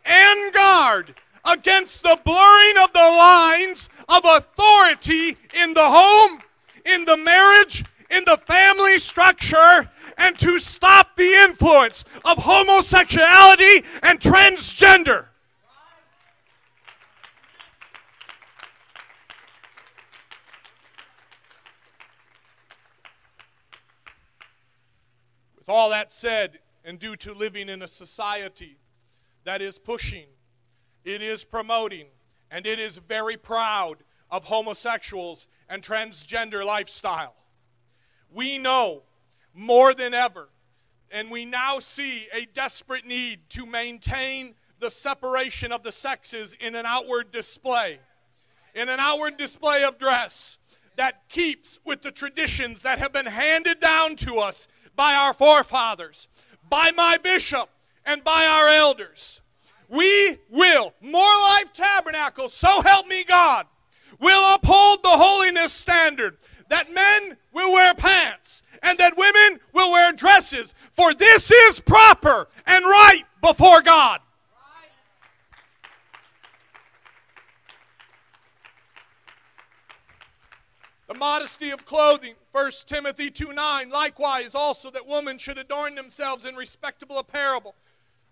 and 0.05 0.53
guard 0.53 1.15
against 1.45 2.03
the 2.03 2.19
blurring 2.25 2.77
of 2.83 2.93
the 2.93 2.99
lines 2.99 3.89
of 4.09 4.25
authority 4.25 5.37
in 5.55 5.75
the 5.75 5.85
home, 5.85 6.41
in 6.85 7.05
the 7.05 7.17
marriage, 7.17 7.85
in 8.11 8.25
the 8.25 8.37
family 8.37 8.99
structure, 8.99 9.89
and 10.17 10.39
to 10.39 10.59
stop 10.59 11.17
the 11.17 11.33
influence 11.49 12.05
of 12.25 12.39
homosexuality 12.39 13.85
and 14.03 14.21
transgender. 14.21 15.27
With 25.67 25.75
all 25.75 25.91
that 25.91 26.13
said, 26.13 26.61
and 26.85 26.97
due 26.97 27.17
to 27.17 27.35
living 27.35 27.69
in 27.69 27.83
a 27.83 27.89
society 27.89 28.79
that 29.43 29.61
is 29.61 29.81
pushing, 29.81 30.27
it 31.05 31.21
is 31.21 31.45
promoting, 31.45 32.07
and 32.53 32.67
it 32.67 32.79
is 32.79 32.99
very 32.99 33.37
proud 33.37 34.05
of 34.31 34.45
homosexuals 34.45 35.49
and 35.69 35.83
transgender 35.83 36.65
lifestyle, 36.65 37.35
we 38.31 38.59
know 38.59 39.03
more 39.53 39.93
than 39.93 40.15
ever, 40.15 40.51
and 41.11 41.33
we 41.33 41.45
now 41.45 41.81
see 41.81 42.29
a 42.33 42.47
desperate 42.47 43.05
need 43.05 43.51
to 43.51 43.67
maintain 43.67 44.55
the 44.79 44.91
separation 44.91 45.73
of 45.73 45.83
the 45.83 45.93
sexes 45.93 46.55
in 46.61 46.77
an 46.77 46.87
outward 46.87 47.33
display, 47.33 47.99
in 48.73 48.89
an 48.89 49.01
outward 49.01 49.37
display 49.37 49.83
of 49.83 49.99
dress 49.99 50.59
that 50.95 51.29
keeps 51.29 51.81
with 51.85 52.03
the 52.03 52.13
traditions 52.13 52.83
that 52.83 53.01
have 53.01 53.13
been 53.13 53.27
handed 53.27 53.81
down 53.81 54.15
to 54.17 54.39
us 54.39 54.69
by 54.97 55.15
our 55.15 55.35
forefathers, 55.35 56.27
by 56.69 56.91
my 56.91 57.19
bishop, 57.19 57.69
and 58.05 58.25
by 58.25 58.47
our 58.47 58.69
elders. 58.69 59.41
We 59.89 60.39
will, 60.51 60.95
More 61.01 61.23
Life 61.23 61.73
Tabernacle, 61.73 62.49
so 62.49 62.81
help 62.83 63.07
me 63.07 63.25
God, 63.25 63.67
will 64.19 64.55
uphold 64.55 65.03
the 65.03 65.11
holiness 65.11 65.73
standard 65.73 66.39
that 66.69 66.93
men 66.93 67.37
will 67.53 67.73
wear 67.73 67.95
pants 67.95 68.63
and 68.83 68.99
that 68.99 69.17
women 69.17 69.61
will 69.73 69.93
wear 69.93 70.13
dresses, 70.13 70.75
for 70.93 71.15
this 71.15 71.51
is 71.51 71.81
proper 71.81 72.49
and 72.67 72.85
right 72.85 73.23
before 73.41 73.83
God. 73.83 74.21
The 81.07 81.15
modesty 81.15 81.71
of 81.71 81.87
clothing, 81.87 82.35
1 82.51 82.71
Timothy 82.87 83.31
2 83.31 83.53
9. 83.53 83.91
Likewise, 83.91 84.55
also 84.55 84.91
that 84.91 85.07
women 85.07 85.39
should 85.39 85.57
adorn 85.57 85.95
themselves 85.95 86.45
in 86.45 86.57
respectable 86.57 87.19
apparel, 87.19 87.77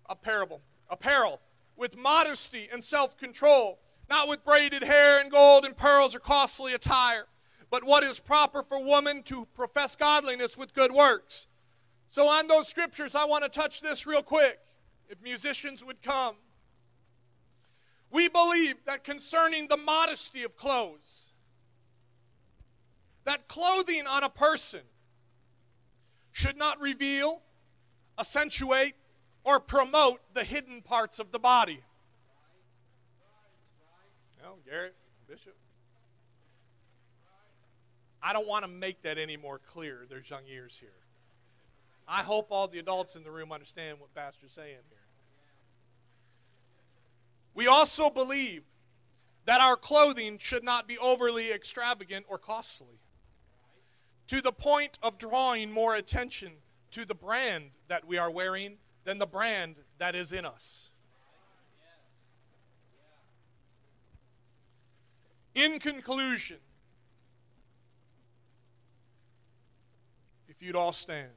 apparel, 0.07 0.61
apparel, 0.89 1.39
with 1.77 1.97
modesty 1.97 2.67
and 2.71 2.83
self 2.83 3.17
control, 3.17 3.79
not 4.09 4.27
with 4.27 4.43
braided 4.43 4.83
hair 4.83 5.19
and 5.19 5.31
gold 5.31 5.63
and 5.63 5.77
pearls 5.77 6.13
or 6.13 6.19
costly 6.19 6.73
attire, 6.73 7.27
but 7.69 7.85
what 7.85 8.03
is 8.03 8.19
proper 8.19 8.61
for 8.61 8.83
woman 8.83 9.23
to 9.23 9.45
profess 9.53 9.95
godliness 9.95 10.57
with 10.57 10.73
good 10.73 10.91
works. 10.91 11.47
So, 12.09 12.27
on 12.27 12.47
those 12.47 12.67
scriptures, 12.67 13.15
I 13.15 13.23
want 13.23 13.43
to 13.43 13.49
touch 13.49 13.81
this 13.81 14.05
real 14.05 14.21
quick. 14.21 14.59
If 15.07 15.21
musicians 15.21 15.83
would 15.83 16.01
come, 16.01 16.35
we 18.11 18.27
believe 18.27 18.83
that 18.85 19.03
concerning 19.03 19.67
the 19.67 19.77
modesty 19.77 20.43
of 20.43 20.57
clothes, 20.57 21.31
that 23.25 23.47
clothing 23.47 24.07
on 24.07 24.23
a 24.23 24.29
person 24.29 24.81
should 26.31 26.57
not 26.57 26.79
reveal, 26.79 27.41
accentuate, 28.19 28.95
or 29.43 29.59
promote 29.59 30.21
the 30.33 30.43
hidden 30.43 30.81
parts 30.81 31.19
of 31.19 31.31
the 31.31 31.39
body. 31.39 31.81
No, 34.41 34.55
Garrett, 34.67 34.95
Bishop. 35.27 35.55
I 38.21 38.33
don't 38.33 38.47
want 38.47 38.65
to 38.65 38.71
make 38.71 39.01
that 39.03 39.17
any 39.17 39.37
more 39.37 39.59
clear. 39.59 40.05
There's 40.09 40.29
young 40.29 40.43
ears 40.47 40.77
here. 40.79 40.89
I 42.07 42.21
hope 42.21 42.47
all 42.49 42.67
the 42.67 42.79
adults 42.79 43.15
in 43.15 43.23
the 43.23 43.31
room 43.31 43.51
understand 43.51 43.99
what 43.99 44.13
Pastor's 44.13 44.53
saying 44.53 44.77
here. 44.89 44.97
We 47.53 47.67
also 47.67 48.09
believe 48.09 48.63
that 49.45 49.61
our 49.61 49.75
clothing 49.75 50.37
should 50.39 50.63
not 50.63 50.87
be 50.87 50.97
overly 50.97 51.51
extravagant 51.51 52.25
or 52.27 52.37
costly 52.37 52.99
to 54.27 54.41
the 54.41 54.51
point 54.51 54.97
of 55.03 55.17
drawing 55.17 55.71
more 55.71 55.95
attention 55.95 56.51
to 56.91 57.05
the 57.05 57.15
brand 57.15 57.71
that 57.87 58.07
we 58.07 58.17
are 58.17 58.31
wearing 58.31 58.77
than 59.03 59.19
the 59.19 59.25
brand 59.25 59.75
that 59.97 60.15
is 60.15 60.31
in 60.31 60.45
us. 60.45 60.91
In 65.53 65.79
conclusion, 65.79 66.57
if 70.49 70.61
you'd 70.61 70.75
all 70.75 70.91
stand. 70.91 71.29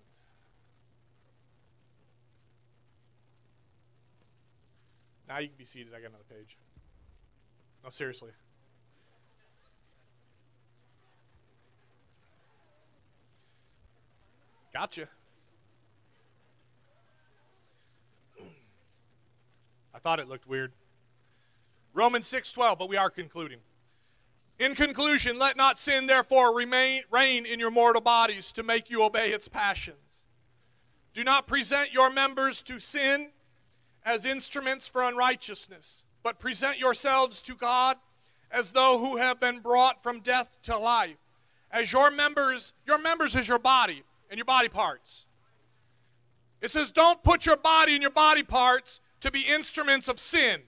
Now 5.28 5.38
you 5.38 5.48
can 5.48 5.56
be 5.58 5.64
seated. 5.64 5.92
I 5.94 6.00
got 6.00 6.08
another 6.08 6.24
page. 6.28 6.56
No, 7.84 7.90
seriously. 7.90 8.30
Gotcha. 14.78 15.08
I 19.92 19.98
thought 19.98 20.20
it 20.20 20.28
looked 20.28 20.46
weird. 20.46 20.72
Romans 21.92 22.28
6:12, 22.28 22.78
but 22.78 22.88
we 22.88 22.96
are 22.96 23.10
concluding. 23.10 23.60
In 24.56 24.76
conclusion, 24.76 25.36
let 25.36 25.56
not 25.56 25.80
sin 25.80 26.06
therefore 26.06 26.54
remain, 26.54 27.02
reign 27.10 27.44
in 27.44 27.58
your 27.58 27.72
mortal 27.72 28.00
bodies 28.00 28.52
to 28.52 28.62
make 28.62 28.88
you 28.88 29.02
obey 29.02 29.32
its 29.32 29.48
passions. 29.48 30.24
Do 31.12 31.24
not 31.24 31.48
present 31.48 31.92
your 31.92 32.08
members 32.08 32.62
to 32.62 32.78
sin 32.78 33.32
as 34.04 34.24
instruments 34.24 34.86
for 34.86 35.02
unrighteousness, 35.02 36.06
but 36.22 36.38
present 36.38 36.78
yourselves 36.78 37.42
to 37.42 37.56
God 37.56 37.98
as 38.48 38.70
though 38.70 38.98
who 38.98 39.16
have 39.16 39.40
been 39.40 39.58
brought 39.58 40.04
from 40.04 40.20
death 40.20 40.62
to 40.62 40.78
life. 40.78 41.18
As 41.68 41.90
your 41.90 42.12
members, 42.12 42.74
your 42.86 42.98
members 42.98 43.34
is 43.34 43.48
your 43.48 43.58
body 43.58 44.04
and 44.30 44.38
your 44.38 44.44
body 44.44 44.68
parts. 44.68 45.26
It 46.60 46.70
says, 46.70 46.90
don't 46.90 47.22
put 47.22 47.46
your 47.46 47.56
body 47.56 47.94
and 47.94 48.02
your 48.02 48.10
body 48.10 48.42
parts 48.42 49.00
to 49.20 49.30
be 49.30 49.42
instruments 49.42 50.08
of 50.08 50.18
sin, 50.18 50.62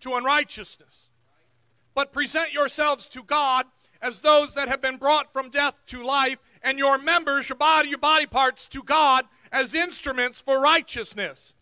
to 0.00 0.14
unrighteousness 0.14 1.10
but 1.98 2.12
present 2.12 2.52
yourselves 2.52 3.08
to 3.08 3.24
God 3.24 3.66
as 4.00 4.20
those 4.20 4.54
that 4.54 4.68
have 4.68 4.80
been 4.80 4.98
brought 4.98 5.32
from 5.32 5.50
death 5.50 5.80
to 5.86 6.00
life, 6.00 6.38
and 6.62 6.78
your 6.78 6.96
members, 6.96 7.48
your 7.48 7.56
body, 7.56 7.88
your 7.88 7.98
body 7.98 8.24
parts 8.24 8.68
to 8.68 8.84
God 8.84 9.24
as 9.50 9.74
instruments 9.74 10.40
for 10.40 10.60
righteousness. 10.60 11.54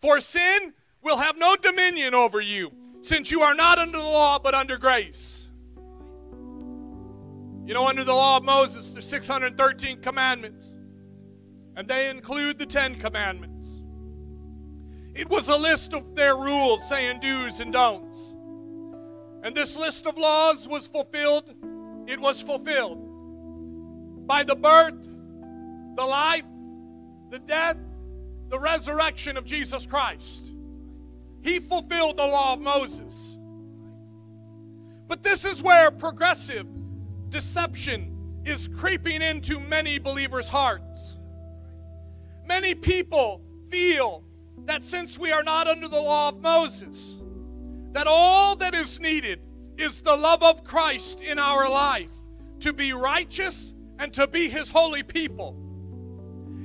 For 0.00 0.18
sin 0.18 0.74
will 1.00 1.18
have 1.18 1.38
no 1.38 1.54
dominion 1.54 2.12
over 2.12 2.40
you, 2.40 2.72
since 3.02 3.30
you 3.30 3.42
are 3.42 3.54
not 3.54 3.78
under 3.78 3.98
the 3.98 4.04
law 4.04 4.40
but 4.40 4.52
under 4.52 4.76
grace. 4.78 5.48
You 7.64 7.72
know, 7.72 7.86
under 7.86 8.02
the 8.02 8.14
law 8.14 8.38
of 8.38 8.42
Moses, 8.42 8.94
there's 8.94 9.06
613 9.06 10.00
commandments, 10.00 10.76
and 11.76 11.88
they 11.88 12.08
include 12.08 12.58
the 12.58 12.66
Ten 12.66 12.94
Commandments. 12.96 13.80
It 15.14 15.28
was 15.28 15.48
a 15.48 15.56
list 15.56 15.94
of 15.94 16.14
their 16.14 16.36
rules 16.36 16.88
saying 16.88 17.20
do's 17.20 17.60
and 17.60 17.72
don'ts. 17.72 18.34
And 19.42 19.54
this 19.54 19.76
list 19.76 20.06
of 20.06 20.16
laws 20.16 20.66
was 20.66 20.88
fulfilled. 20.88 21.54
It 22.06 22.18
was 22.18 22.40
fulfilled 22.40 23.04
by 24.26 24.42
the 24.42 24.56
birth, 24.56 25.02
the 25.96 26.04
life, 26.04 26.44
the 27.30 27.38
death, 27.38 27.76
the 28.48 28.58
resurrection 28.58 29.36
of 29.36 29.44
Jesus 29.44 29.86
Christ. 29.86 30.52
He 31.42 31.58
fulfilled 31.58 32.16
the 32.16 32.26
law 32.26 32.54
of 32.54 32.60
Moses. 32.60 33.36
But 35.06 35.22
this 35.22 35.44
is 35.44 35.62
where 35.62 35.90
progressive 35.90 36.66
deception 37.28 38.42
is 38.44 38.68
creeping 38.68 39.20
into 39.20 39.60
many 39.60 39.98
believers' 39.98 40.48
hearts. 40.48 41.13
Many 42.46 42.74
people 42.74 43.42
feel 43.68 44.24
that 44.66 44.84
since 44.84 45.18
we 45.18 45.32
are 45.32 45.42
not 45.42 45.66
under 45.66 45.88
the 45.88 46.00
law 46.00 46.28
of 46.28 46.40
Moses, 46.40 47.22
that 47.92 48.06
all 48.06 48.56
that 48.56 48.74
is 48.74 49.00
needed 49.00 49.40
is 49.76 50.00
the 50.00 50.16
love 50.16 50.42
of 50.42 50.64
Christ 50.64 51.20
in 51.20 51.38
our 51.38 51.68
life 51.68 52.10
to 52.60 52.72
be 52.72 52.92
righteous 52.92 53.74
and 53.98 54.12
to 54.14 54.26
be 54.26 54.48
his 54.48 54.70
holy 54.70 55.02
people. 55.02 55.56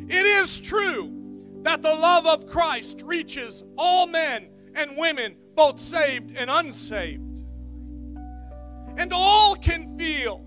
It 0.08 0.26
is 0.26 0.60
true 0.60 1.14
that 1.62 1.82
the 1.82 1.94
love 1.94 2.26
of 2.26 2.48
Christ 2.48 3.04
reaches 3.06 3.64
all 3.78 4.08
men 4.08 4.50
and 4.76 4.98
women, 4.98 5.36
both 5.56 5.80
saved 5.80 6.36
and 6.36 6.50
unsaved. 6.50 7.44
And 8.98 9.12
all 9.14 9.56
can 9.56 9.98
feel 9.98 10.46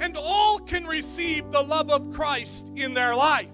and 0.00 0.16
all 0.16 0.58
can 0.58 0.86
receive 0.86 1.50
the 1.50 1.62
love 1.62 1.90
of 1.90 2.12
Christ 2.12 2.70
in 2.76 2.94
their 2.94 3.14
life. 3.14 3.50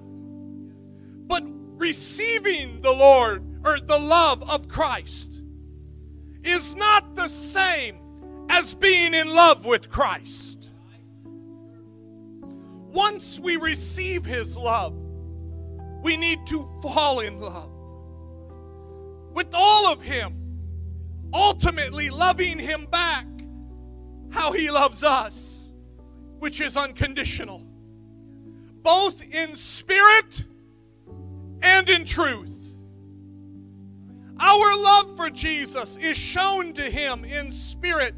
But 1.27 1.45
receiving 1.77 2.81
the 2.83 2.93
Lord 2.93 3.43
or 3.64 3.81
the 3.81 3.99
love 3.99 4.49
of 4.49 4.68
Christ 4.68 5.43
is 6.43 6.75
not 6.75 7.14
the 7.14 7.29
same 7.29 7.99
as 8.51 8.75
being 8.75 9.14
in 9.14 9.29
love 9.29 9.64
with 9.64 9.89
Christ. 9.89 10.70
Once 12.93 13.41
we 13.41 13.57
receive 13.57 14.25
His 14.25 14.57
love, 14.57 14.95
we 16.03 16.16
need 16.16 16.47
to 16.47 16.68
fall 16.83 17.20
in 17.20 17.41
love 17.41 17.70
with 19.33 19.49
all 19.53 19.93
of 19.93 20.01
Him, 20.01 20.35
ultimately 21.33 22.11
loving 22.11 22.59
Him 22.59 22.87
back 22.87 23.27
how 24.31 24.53
He 24.53 24.70
loves 24.70 25.03
us, 25.03 25.72
which 26.39 26.61
is 26.61 26.77
unconditional, 26.77 27.66
both 28.83 29.22
in 29.22 29.57
spirit 29.57 30.45
and 31.65 31.89
in 31.89 32.05
truth. 32.05 32.51
Our 34.39 34.83
love 34.83 35.17
for 35.17 35.31
Jesus 35.31 35.97
is 35.97 36.19
shown 36.19 36.75
to 36.75 36.83
him 36.83 37.25
in 37.25 37.51
spirit 37.51 38.15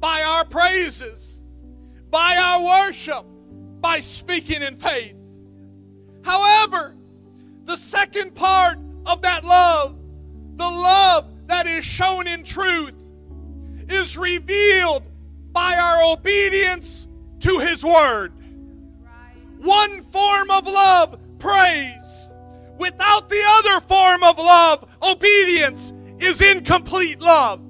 by 0.00 0.22
our 0.22 0.44
praises, 0.44 1.42
by 2.10 2.36
our 2.36 2.86
worship, 2.86 3.24
by 3.80 4.00
speaking 4.00 4.62
in 4.62 4.76
faith. 4.76 5.14
However, 6.24 6.96
the 7.64 7.76
second 7.76 8.34
part 8.34 8.78
of 9.06 9.22
that 9.22 9.44
love, 9.44 9.96
the 10.56 10.64
love 10.64 11.30
that 11.46 11.66
is 11.66 11.84
shown 11.84 12.26
in 12.26 12.42
truth, 12.42 12.94
is 13.88 14.18
revealed 14.18 15.04
by 15.52 15.76
our 15.76 16.12
obedience 16.12 17.06
to 17.40 17.58
His 17.58 17.84
Word. 17.84 18.32
One 19.58 20.00
form 20.02 20.50
of 20.50 20.66
love, 20.66 21.18
praise, 21.38 22.19
without 22.80 23.28
the 23.28 23.42
other 23.46 23.80
form 23.82 24.24
of 24.24 24.38
love, 24.38 24.88
obedience 25.02 25.92
is 26.18 26.40
incomplete 26.40 27.20
love. 27.20 27.60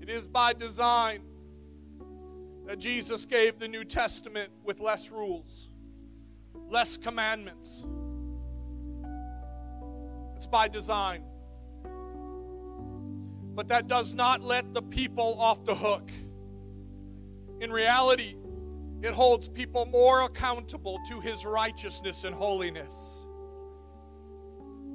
It 0.00 0.08
is 0.08 0.28
by 0.28 0.52
design 0.52 1.22
that 2.66 2.78
Jesus 2.78 3.26
gave 3.26 3.58
the 3.58 3.66
New 3.66 3.84
Testament 3.84 4.50
with 4.62 4.78
less 4.78 5.10
rules, 5.10 5.68
less 6.68 6.96
commandments. 6.96 7.84
It's 10.36 10.46
by 10.46 10.68
design. 10.68 11.24
But 13.54 13.68
that 13.68 13.88
does 13.88 14.14
not 14.14 14.42
let 14.42 14.74
the 14.74 14.82
people 14.82 15.36
off 15.40 15.64
the 15.64 15.74
hook. 15.74 16.10
In 17.60 17.72
reality, 17.72 18.36
it 19.04 19.12
holds 19.12 19.50
people 19.50 19.84
more 19.84 20.22
accountable 20.22 20.98
to 21.06 21.20
his 21.20 21.44
righteousness 21.44 22.24
and 22.24 22.34
holiness. 22.34 23.26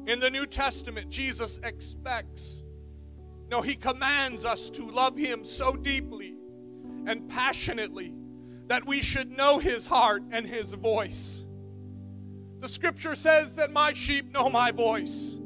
In 0.07 0.19
the 0.19 0.31
New 0.31 0.47
Testament, 0.47 1.11
Jesus 1.11 1.59
expects, 1.61 2.63
no, 3.51 3.61
he 3.61 3.75
commands 3.75 4.45
us 4.45 4.71
to 4.71 4.89
love 4.89 5.15
him 5.15 5.43
so 5.43 5.75
deeply 5.75 6.33
and 7.05 7.29
passionately 7.29 8.11
that 8.65 8.83
we 8.87 9.03
should 9.03 9.29
know 9.29 9.59
his 9.59 9.85
heart 9.85 10.23
and 10.31 10.43
his 10.43 10.71
voice. 10.71 11.45
The 12.61 12.67
scripture 12.67 13.13
says 13.13 13.57
that 13.57 13.71
my 13.71 13.93
sheep 13.93 14.33
know 14.33 14.49
my 14.49 14.71
voice. 14.71 15.39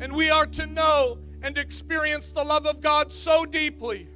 And 0.00 0.16
we 0.16 0.30
are 0.30 0.46
to 0.46 0.66
know 0.66 1.20
and 1.42 1.56
experience 1.56 2.32
the 2.32 2.42
love 2.42 2.66
of 2.66 2.80
God 2.80 3.12
so 3.12 3.44
deeply 3.44 4.08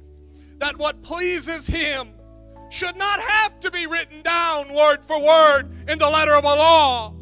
that 0.57 0.77
what 0.77 1.01
pleases 1.01 1.65
him 1.65 2.12
should 2.73 2.97
not 2.97 3.19
have 3.19 3.59
to 3.59 3.69
be 3.69 3.85
written 3.85 4.23
down 4.23 4.73
word 4.73 5.03
for 5.03 5.21
word 5.21 5.71
in 5.87 5.99
the 5.99 6.09
letter 6.09 6.33
of 6.33 6.43
a 6.43 6.47
law, 6.47 7.13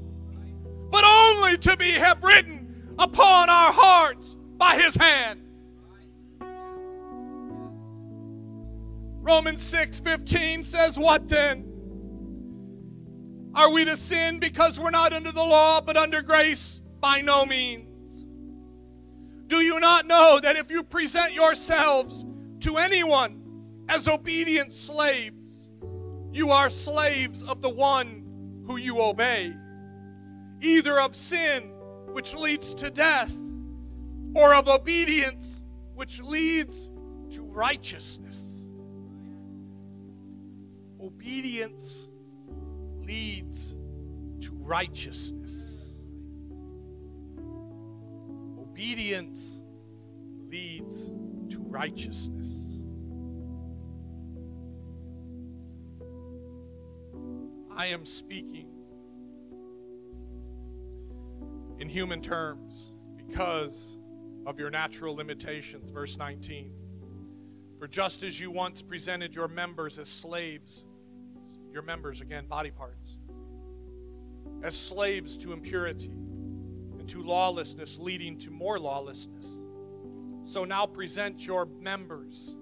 but 0.90 1.04
only 1.04 1.58
to 1.58 1.76
be 1.76 1.92
have 1.92 2.24
written 2.24 2.96
upon 2.98 3.50
our 3.50 3.74
hearts 3.74 4.38
by 4.58 4.78
his 4.78 4.96
hand. 4.96 5.42
Romans 9.20 9.62
6 9.62 10.00
15 10.00 10.64
says, 10.64 10.98
What 10.98 11.28
then? 11.28 11.68
Are 13.54 13.74
we 13.74 13.84
to 13.84 13.98
sin 13.98 14.40
because 14.40 14.80
we're 14.80 14.90
not 14.90 15.12
under 15.12 15.34
the 15.34 15.44
law 15.44 15.82
but 15.82 15.98
under 15.98 16.22
grace? 16.22 16.80
By 17.02 17.20
no 17.20 17.46
means. 17.46 18.26
Do 19.48 19.58
you 19.58 19.82
not 19.82 20.08
know 20.08 20.40
that 20.42 20.56
if 20.56 20.72
you 20.72 20.82
present 20.82 21.34
yourselves 21.34 22.24
to 22.62 22.78
anyone 22.78 23.42
as 23.90 24.08
obedient 24.08 24.72
slaves, 24.72 25.41
you 26.32 26.52
are 26.52 26.70
slaves 26.70 27.44
of 27.44 27.62
the 27.62 27.70
one 27.70 28.64
who 28.66 28.78
you 28.78 29.02
obey, 29.02 29.54
either 30.62 31.00
of 31.00 31.16
sin, 31.16 31.64
which 32.14 32.34
leads 32.34 32.74
to 32.76 32.90
death, 32.90 33.34
or 34.34 34.54
of 34.56 34.70
obedience, 34.70 35.64
which 35.94 36.22
leads 36.22 36.90
to 37.32 37.44
righteousness. 37.44 38.68
Obedience 41.02 42.12
leads 43.02 43.76
to 44.40 44.52
righteousness. 44.54 46.02
Obedience 48.60 49.62
leads 50.48 51.12
to 51.50 51.60
righteousness. 51.60 52.81
I 57.82 57.88
am 57.88 58.06
speaking 58.06 58.68
in 61.80 61.90
human 61.90 62.22
terms 62.22 62.94
because 63.18 63.98
of 64.46 64.60
your 64.60 64.70
natural 64.70 65.16
limitations. 65.16 65.90
Verse 65.90 66.16
19. 66.16 66.72
For 67.80 67.88
just 67.88 68.22
as 68.22 68.40
you 68.40 68.52
once 68.52 68.84
presented 68.84 69.34
your 69.34 69.48
members 69.48 69.98
as 69.98 70.10
slaves, 70.10 70.86
your 71.74 71.82
members, 71.82 72.22
again, 72.22 72.46
body 72.46 72.70
parts, 72.70 73.18
as 74.62 74.78
slaves 74.78 75.36
to 75.38 75.52
impurity 75.52 76.12
and 77.00 77.10
to 77.10 77.24
lawlessness, 77.24 77.98
leading 77.98 78.38
to 78.38 78.52
more 78.52 78.78
lawlessness, 78.78 79.66
so 80.44 80.66
now 80.66 80.86
present 80.86 81.48
your 81.48 81.66
members 81.66 82.56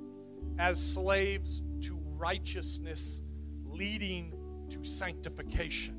as 0.58 0.82
slaves 0.82 1.62
to 1.82 2.00
righteousness, 2.18 3.22
leading 3.66 4.39
to 4.70 4.84
sanctification. 4.84 5.96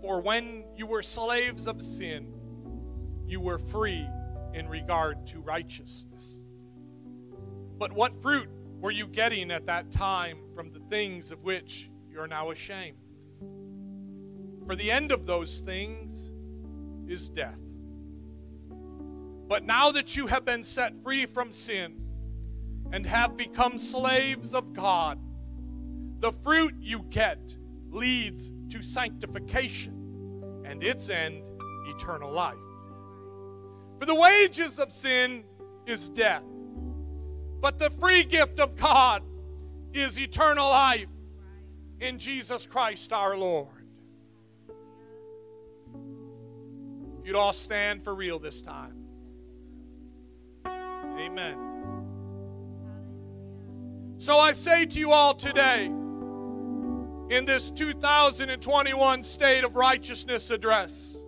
For 0.00 0.20
when 0.20 0.64
you 0.76 0.86
were 0.86 1.02
slaves 1.02 1.66
of 1.66 1.80
sin, 1.80 2.32
you 3.26 3.40
were 3.40 3.58
free 3.58 4.06
in 4.52 4.68
regard 4.68 5.26
to 5.28 5.40
righteousness. 5.40 6.44
But 7.78 7.92
what 7.92 8.14
fruit 8.20 8.48
were 8.80 8.90
you 8.90 9.06
getting 9.06 9.50
at 9.50 9.66
that 9.66 9.90
time 9.90 10.38
from 10.54 10.72
the 10.72 10.80
things 10.90 11.30
of 11.30 11.42
which 11.42 11.90
you 12.10 12.20
are 12.20 12.28
now 12.28 12.50
ashamed? 12.50 12.98
For 14.66 14.76
the 14.76 14.90
end 14.90 15.10
of 15.10 15.26
those 15.26 15.60
things 15.60 16.30
is 17.06 17.30
death. 17.30 17.58
But 19.48 19.64
now 19.64 19.90
that 19.92 20.16
you 20.16 20.26
have 20.26 20.44
been 20.44 20.64
set 20.64 20.94
free 21.02 21.26
from 21.26 21.52
sin 21.52 22.00
and 22.92 23.06
have 23.06 23.36
become 23.36 23.78
slaves 23.78 24.54
of 24.54 24.72
God, 24.72 25.18
the 26.20 26.32
fruit 26.32 26.74
you 26.80 27.04
get 27.10 27.56
leads 27.90 28.50
to 28.70 28.82
sanctification 28.82 30.62
and 30.64 30.82
its 30.82 31.10
end, 31.10 31.50
eternal 31.88 32.32
life. 32.32 32.56
For 33.98 34.06
the 34.06 34.14
wages 34.14 34.78
of 34.78 34.90
sin 34.90 35.44
is 35.86 36.08
death, 36.08 36.44
but 37.60 37.78
the 37.78 37.90
free 37.90 38.24
gift 38.24 38.58
of 38.58 38.76
God 38.76 39.22
is 39.92 40.18
eternal 40.18 40.68
life 40.68 41.06
in 42.00 42.18
Jesus 42.18 42.66
Christ 42.66 43.12
our 43.12 43.36
Lord. 43.36 43.68
You'd 47.24 47.36
all 47.36 47.52
stand 47.52 48.04
for 48.04 48.14
real 48.14 48.38
this 48.38 48.60
time. 48.60 48.96
Amen. 50.66 51.56
So 54.18 54.38
I 54.38 54.52
say 54.52 54.84
to 54.86 54.98
you 54.98 55.12
all 55.12 55.34
today, 55.34 55.90
in 57.34 57.44
this 57.44 57.72
2021 57.72 59.24
State 59.24 59.64
of 59.64 59.74
Righteousness 59.74 60.50
address, 60.50 61.24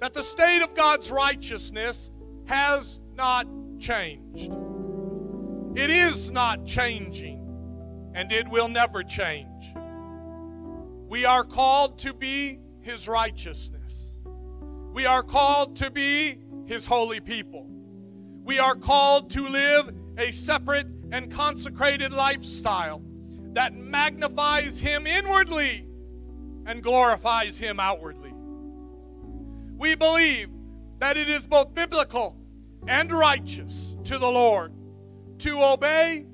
that 0.00 0.14
the 0.14 0.22
state 0.22 0.62
of 0.62 0.74
God's 0.74 1.10
righteousness 1.10 2.10
has 2.46 2.98
not 3.14 3.46
changed. 3.78 4.50
It 5.76 5.90
is 5.90 6.30
not 6.30 6.64
changing, 6.64 8.10
and 8.14 8.32
it 8.32 8.48
will 8.48 8.68
never 8.68 9.02
change. 9.02 9.74
We 11.10 11.26
are 11.26 11.44
called 11.44 11.98
to 11.98 12.14
be 12.14 12.60
His 12.80 13.06
righteousness. 13.06 14.16
We 14.94 15.04
are 15.04 15.22
called 15.22 15.76
to 15.76 15.90
be 15.90 16.38
His 16.64 16.86
holy 16.86 17.20
people. 17.20 17.66
We 18.44 18.58
are 18.58 18.74
called 18.74 19.28
to 19.32 19.46
live 19.46 19.94
a 20.16 20.30
separate 20.30 20.86
and 21.12 21.30
consecrated 21.30 22.14
lifestyle 22.14 23.02
that 23.56 23.74
magnifies 23.74 24.78
Him 24.78 25.06
inwardly 25.06 25.86
and 26.66 26.82
glorifies 26.82 27.56
Him 27.56 27.80
outwardly. 27.80 28.34
We 29.78 29.94
believe 29.94 30.50
that 30.98 31.16
it 31.16 31.30
is 31.30 31.46
both 31.46 31.72
biblical 31.72 32.36
and 32.86 33.10
righteous 33.10 33.96
to 34.04 34.18
the 34.18 34.30
Lord 34.30 34.74
to 35.38 35.64
obey 35.64 36.26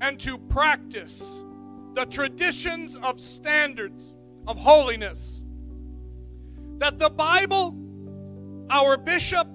and 0.00 0.18
to 0.20 0.38
practice 0.38 1.44
the 1.92 2.06
traditions 2.06 2.96
of 2.96 3.20
standards 3.20 4.14
of 4.46 4.56
holiness 4.56 5.44
that 6.78 6.98
the 6.98 7.10
Bible, 7.10 7.76
our 8.70 8.96
bishop, 8.96 9.46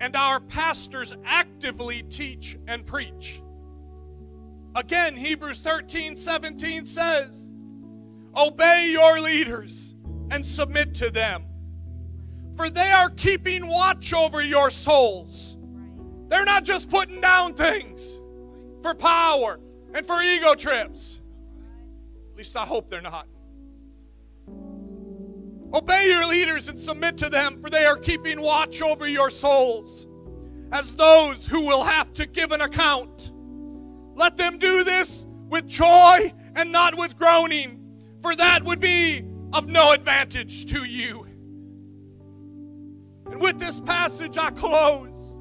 and 0.00 0.14
our 0.14 0.38
pastors 0.38 1.16
actively 1.24 2.04
teach 2.04 2.56
and 2.68 2.86
preach. 2.86 3.42
Again, 4.74 5.16
Hebrews 5.16 5.58
13 5.60 6.16
17 6.16 6.86
says, 6.86 7.50
Obey 8.36 8.90
your 8.92 9.20
leaders 9.20 9.94
and 10.30 10.46
submit 10.46 10.94
to 10.94 11.10
them, 11.10 11.44
for 12.56 12.70
they 12.70 12.90
are 12.90 13.10
keeping 13.10 13.66
watch 13.66 14.12
over 14.12 14.40
your 14.40 14.70
souls. 14.70 15.56
They're 16.28 16.44
not 16.44 16.64
just 16.64 16.88
putting 16.88 17.20
down 17.20 17.54
things 17.54 18.20
for 18.82 18.94
power 18.94 19.58
and 19.92 20.06
for 20.06 20.22
ego 20.22 20.54
trips. 20.54 21.20
At 22.30 22.38
least 22.38 22.56
I 22.56 22.64
hope 22.64 22.88
they're 22.88 23.02
not. 23.02 23.26
Obey 25.72 26.08
your 26.08 26.26
leaders 26.26 26.68
and 26.68 26.78
submit 26.78 27.16
to 27.18 27.28
them, 27.28 27.60
for 27.60 27.70
they 27.70 27.84
are 27.84 27.96
keeping 27.96 28.40
watch 28.40 28.82
over 28.82 29.06
your 29.06 29.30
souls 29.30 30.06
as 30.72 30.94
those 30.94 31.46
who 31.46 31.66
will 31.66 31.84
have 31.84 32.12
to 32.14 32.26
give 32.26 32.52
an 32.52 32.60
account. 32.60 33.32
Let 34.20 34.36
them 34.36 34.58
do 34.58 34.84
this 34.84 35.24
with 35.48 35.66
joy 35.66 36.30
and 36.54 36.70
not 36.70 36.94
with 36.94 37.16
groaning, 37.16 37.80
for 38.20 38.36
that 38.36 38.62
would 38.64 38.78
be 38.78 39.24
of 39.54 39.66
no 39.66 39.92
advantage 39.92 40.66
to 40.66 40.84
you. 40.84 41.26
And 43.30 43.40
with 43.40 43.58
this 43.58 43.80
passage, 43.80 44.36
I 44.36 44.50
close. 44.50 45.38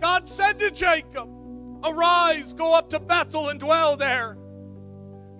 God 0.00 0.28
said 0.28 0.60
to 0.60 0.70
Jacob, 0.70 1.28
Arise, 1.84 2.52
go 2.52 2.78
up 2.78 2.90
to 2.90 3.00
Bethel 3.00 3.48
and 3.48 3.58
dwell 3.58 3.96
there. 3.96 4.38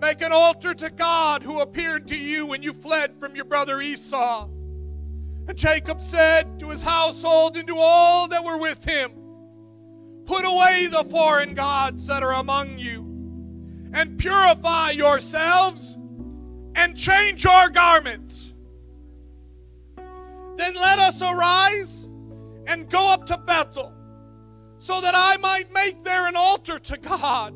Make 0.01 0.21
an 0.21 0.33
altar 0.33 0.73
to 0.73 0.89
God 0.89 1.43
who 1.43 1.61
appeared 1.61 2.05
to 2.09 2.17
you 2.17 2.47
when 2.47 2.61
you 2.61 2.73
fled 2.73 3.17
from 3.17 3.33
your 3.33 3.45
brother 3.45 3.79
Esau. 3.79 4.49
And 5.47 5.55
Jacob 5.55 6.01
said 6.01 6.59
to 6.59 6.67
his 6.67 6.81
household 6.81 7.55
and 7.55 7.65
to 7.69 7.77
all 7.77 8.27
that 8.27 8.43
were 8.43 8.57
with 8.57 8.83
him, 8.83 9.26
Put 10.27 10.45
away 10.45 10.87
the 10.91 11.05
foreign 11.05 11.53
gods 11.53 12.05
that 12.07 12.21
are 12.21 12.33
among 12.33 12.77
you, 12.77 12.99
and 13.93 14.19
purify 14.19 14.91
yourselves, 14.91 15.97
and 16.75 16.97
change 16.97 17.45
your 17.45 17.69
garments. 17.69 18.53
Then 19.95 20.75
let 20.75 20.99
us 20.99 21.21
arise 21.21 22.09
and 22.67 22.89
go 22.89 23.09
up 23.09 23.25
to 23.27 23.37
Bethel, 23.37 23.93
so 24.79 24.99
that 24.99 25.15
I 25.15 25.37
might 25.37 25.71
make 25.71 26.03
there 26.03 26.27
an 26.27 26.35
altar 26.35 26.77
to 26.77 26.97
God, 26.97 27.53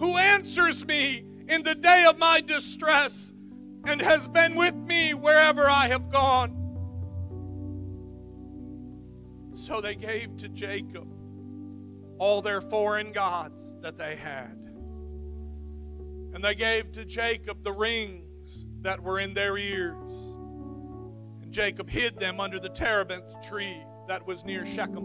who 0.00 0.16
answers 0.16 0.84
me 0.84 1.24
in 1.48 1.62
the 1.62 1.76
day 1.76 2.04
of 2.08 2.18
my 2.18 2.40
distress 2.40 3.32
and 3.84 4.02
has 4.02 4.26
been 4.26 4.56
with 4.56 4.74
me 4.74 5.14
wherever 5.14 5.70
I 5.70 5.86
have 5.86 6.10
gone. 6.10 6.56
So 9.52 9.80
they 9.80 9.94
gave 9.94 10.36
to 10.38 10.48
Jacob 10.48 11.08
all 12.18 12.42
their 12.42 12.60
foreign 12.60 13.12
gods 13.12 13.62
that 13.80 13.96
they 13.96 14.16
had. 14.16 14.56
And 16.34 16.44
they 16.44 16.54
gave 16.54 16.92
to 16.92 17.04
Jacob 17.04 17.64
the 17.64 17.72
rings 17.72 18.66
that 18.82 19.00
were 19.00 19.18
in 19.18 19.34
their 19.34 19.56
ears. 19.56 20.36
And 21.42 21.50
Jacob 21.50 21.88
hid 21.88 22.18
them 22.18 22.40
under 22.40 22.58
the 22.58 22.68
terebinth 22.68 23.34
tree 23.46 23.82
that 24.08 24.26
was 24.26 24.44
near 24.44 24.66
Shechem. 24.66 25.04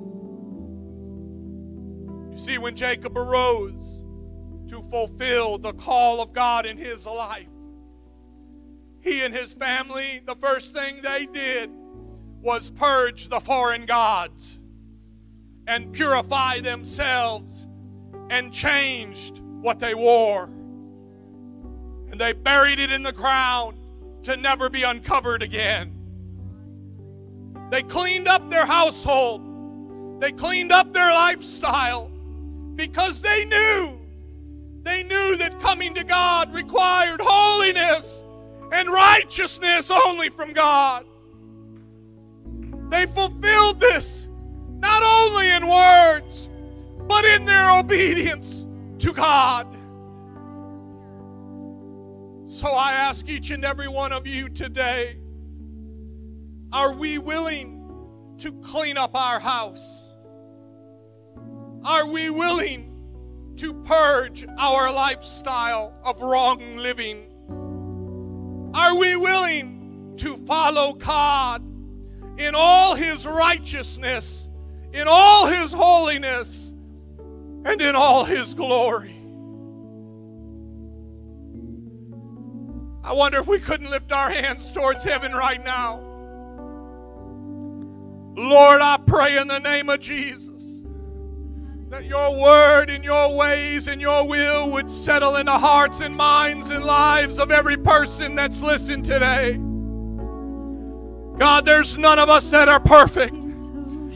You 2.32 2.38
see, 2.38 2.58
when 2.58 2.76
Jacob 2.76 3.18
arose 3.18 4.06
to 4.68 4.82
fulfill 4.90 5.58
the 5.58 5.74
call 5.74 6.22
of 6.22 6.34
God 6.34 6.66
in 6.66 6.78
his 6.78 7.06
life, 7.06 7.48
he 9.02 9.22
and 9.22 9.34
his 9.34 9.54
family, 9.54 10.22
the 10.26 10.36
first 10.36 10.74
thing 10.74 11.02
they 11.02 11.26
did 11.26 11.70
was 12.42 12.70
purge 12.70 13.30
the 13.30 13.40
foreign 13.40 13.86
gods 13.86 14.60
and 15.68 15.92
purify 15.94 16.60
themselves 16.60 17.68
and 18.30 18.52
changed 18.52 19.42
what 19.62 19.80
they 19.80 19.96
wore. 19.96 20.46
And 22.12 22.20
they 22.20 22.34
buried 22.34 22.80
it 22.80 22.92
in 22.92 23.04
the 23.04 23.12
ground 23.12 23.78
to 24.24 24.38
never 24.38 24.70
be 24.70 24.84
uncovered 24.84 25.42
again. 25.42 25.94
They 27.72 27.84
cleaned 27.84 28.28
up 28.28 28.50
their 28.50 28.66
household, 28.66 30.22
they 30.22 30.32
cleaned 30.32 30.72
up 30.72 30.94
their 30.94 31.12
lifestyle 31.12 32.12
because 32.76 33.22
they 33.22 33.46
knew. 33.46 34.00
They 34.84 35.04
knew 35.04 35.38
that 35.38 35.60
coming 35.62 35.94
to 35.94 36.04
God 36.04 36.54
required 36.54 37.22
holiness 37.24 38.24
and 38.74 38.90
righteousness 38.90 39.90
only 39.90 40.30
from 40.30 40.52
God. 40.52 41.06
They 42.90 43.06
fulfilled 43.06 43.80
this 43.80 44.23
not 44.84 45.02
only 45.02 45.50
in 45.50 45.66
words, 45.66 46.50
but 47.08 47.24
in 47.24 47.46
their 47.46 47.80
obedience 47.80 48.68
to 49.00 49.14
God. 49.14 49.66
So 52.46 52.68
I 52.68 52.92
ask 52.92 53.28
each 53.30 53.50
and 53.50 53.64
every 53.64 53.88
one 53.88 54.12
of 54.12 54.28
you 54.28 54.50
today 54.50 55.18
are 56.74 56.92
we 56.92 57.18
willing 57.18 57.80
to 58.40 58.52
clean 58.52 58.98
up 58.98 59.16
our 59.16 59.40
house? 59.40 60.16
Are 61.86 62.08
we 62.08 62.30
willing 62.30 62.90
to 63.58 63.74
purge 63.84 64.46
our 64.58 64.92
lifestyle 64.92 65.94
of 66.04 66.22
wrong 66.22 66.78
living? 66.78 67.28
Are 68.74 68.98
we 68.98 69.16
willing 69.16 70.16
to 70.18 70.36
follow 70.46 70.94
God 70.94 71.64
in 72.38 72.56
all 72.56 72.96
His 72.96 73.26
righteousness, 73.26 74.50
in 74.94 75.08
all 75.08 75.48
His 75.48 75.72
holiness, 75.72 76.74
and 77.66 77.82
in 77.82 77.96
all 77.96 78.26
His 78.26 78.54
glory? 78.54 79.16
I 83.04 83.12
wonder 83.12 83.40
if 83.40 83.48
we 83.48 83.60
couldn't 83.60 83.90
lift 83.90 84.12
our 84.12 84.30
hands 84.30 84.72
towards 84.72 85.04
heaven 85.04 85.34
right 85.34 85.64
now. 85.64 86.00
Lord, 88.36 88.82
I 88.82 88.98
pray 89.06 89.38
in 89.38 89.48
the 89.48 89.60
name 89.60 89.90
of 89.90 90.00
Jesus 90.00 90.82
that 91.90 92.06
your 92.06 92.42
word 92.42 92.90
and 92.90 93.04
your 93.04 93.36
ways 93.36 93.88
and 93.88 94.02
your 94.02 94.28
will 94.28 94.72
would 94.72 94.90
settle 94.90 95.36
in 95.36 95.46
the 95.46 95.52
hearts 95.52 96.00
and 96.02 96.16
minds 96.16 96.70
and 96.70 96.84
lives 96.84 97.38
of 97.38 97.52
every 97.52 97.78
person 97.78 98.34
that's 98.34 98.64
listened 98.64 99.06
today. 99.06 99.60
God, 101.38 101.66
there's 101.66 101.96
none 101.96 102.18
of 102.18 102.30
us 102.30 102.50
that 102.50 102.68
are 102.68 102.80
perfect. 102.80 103.36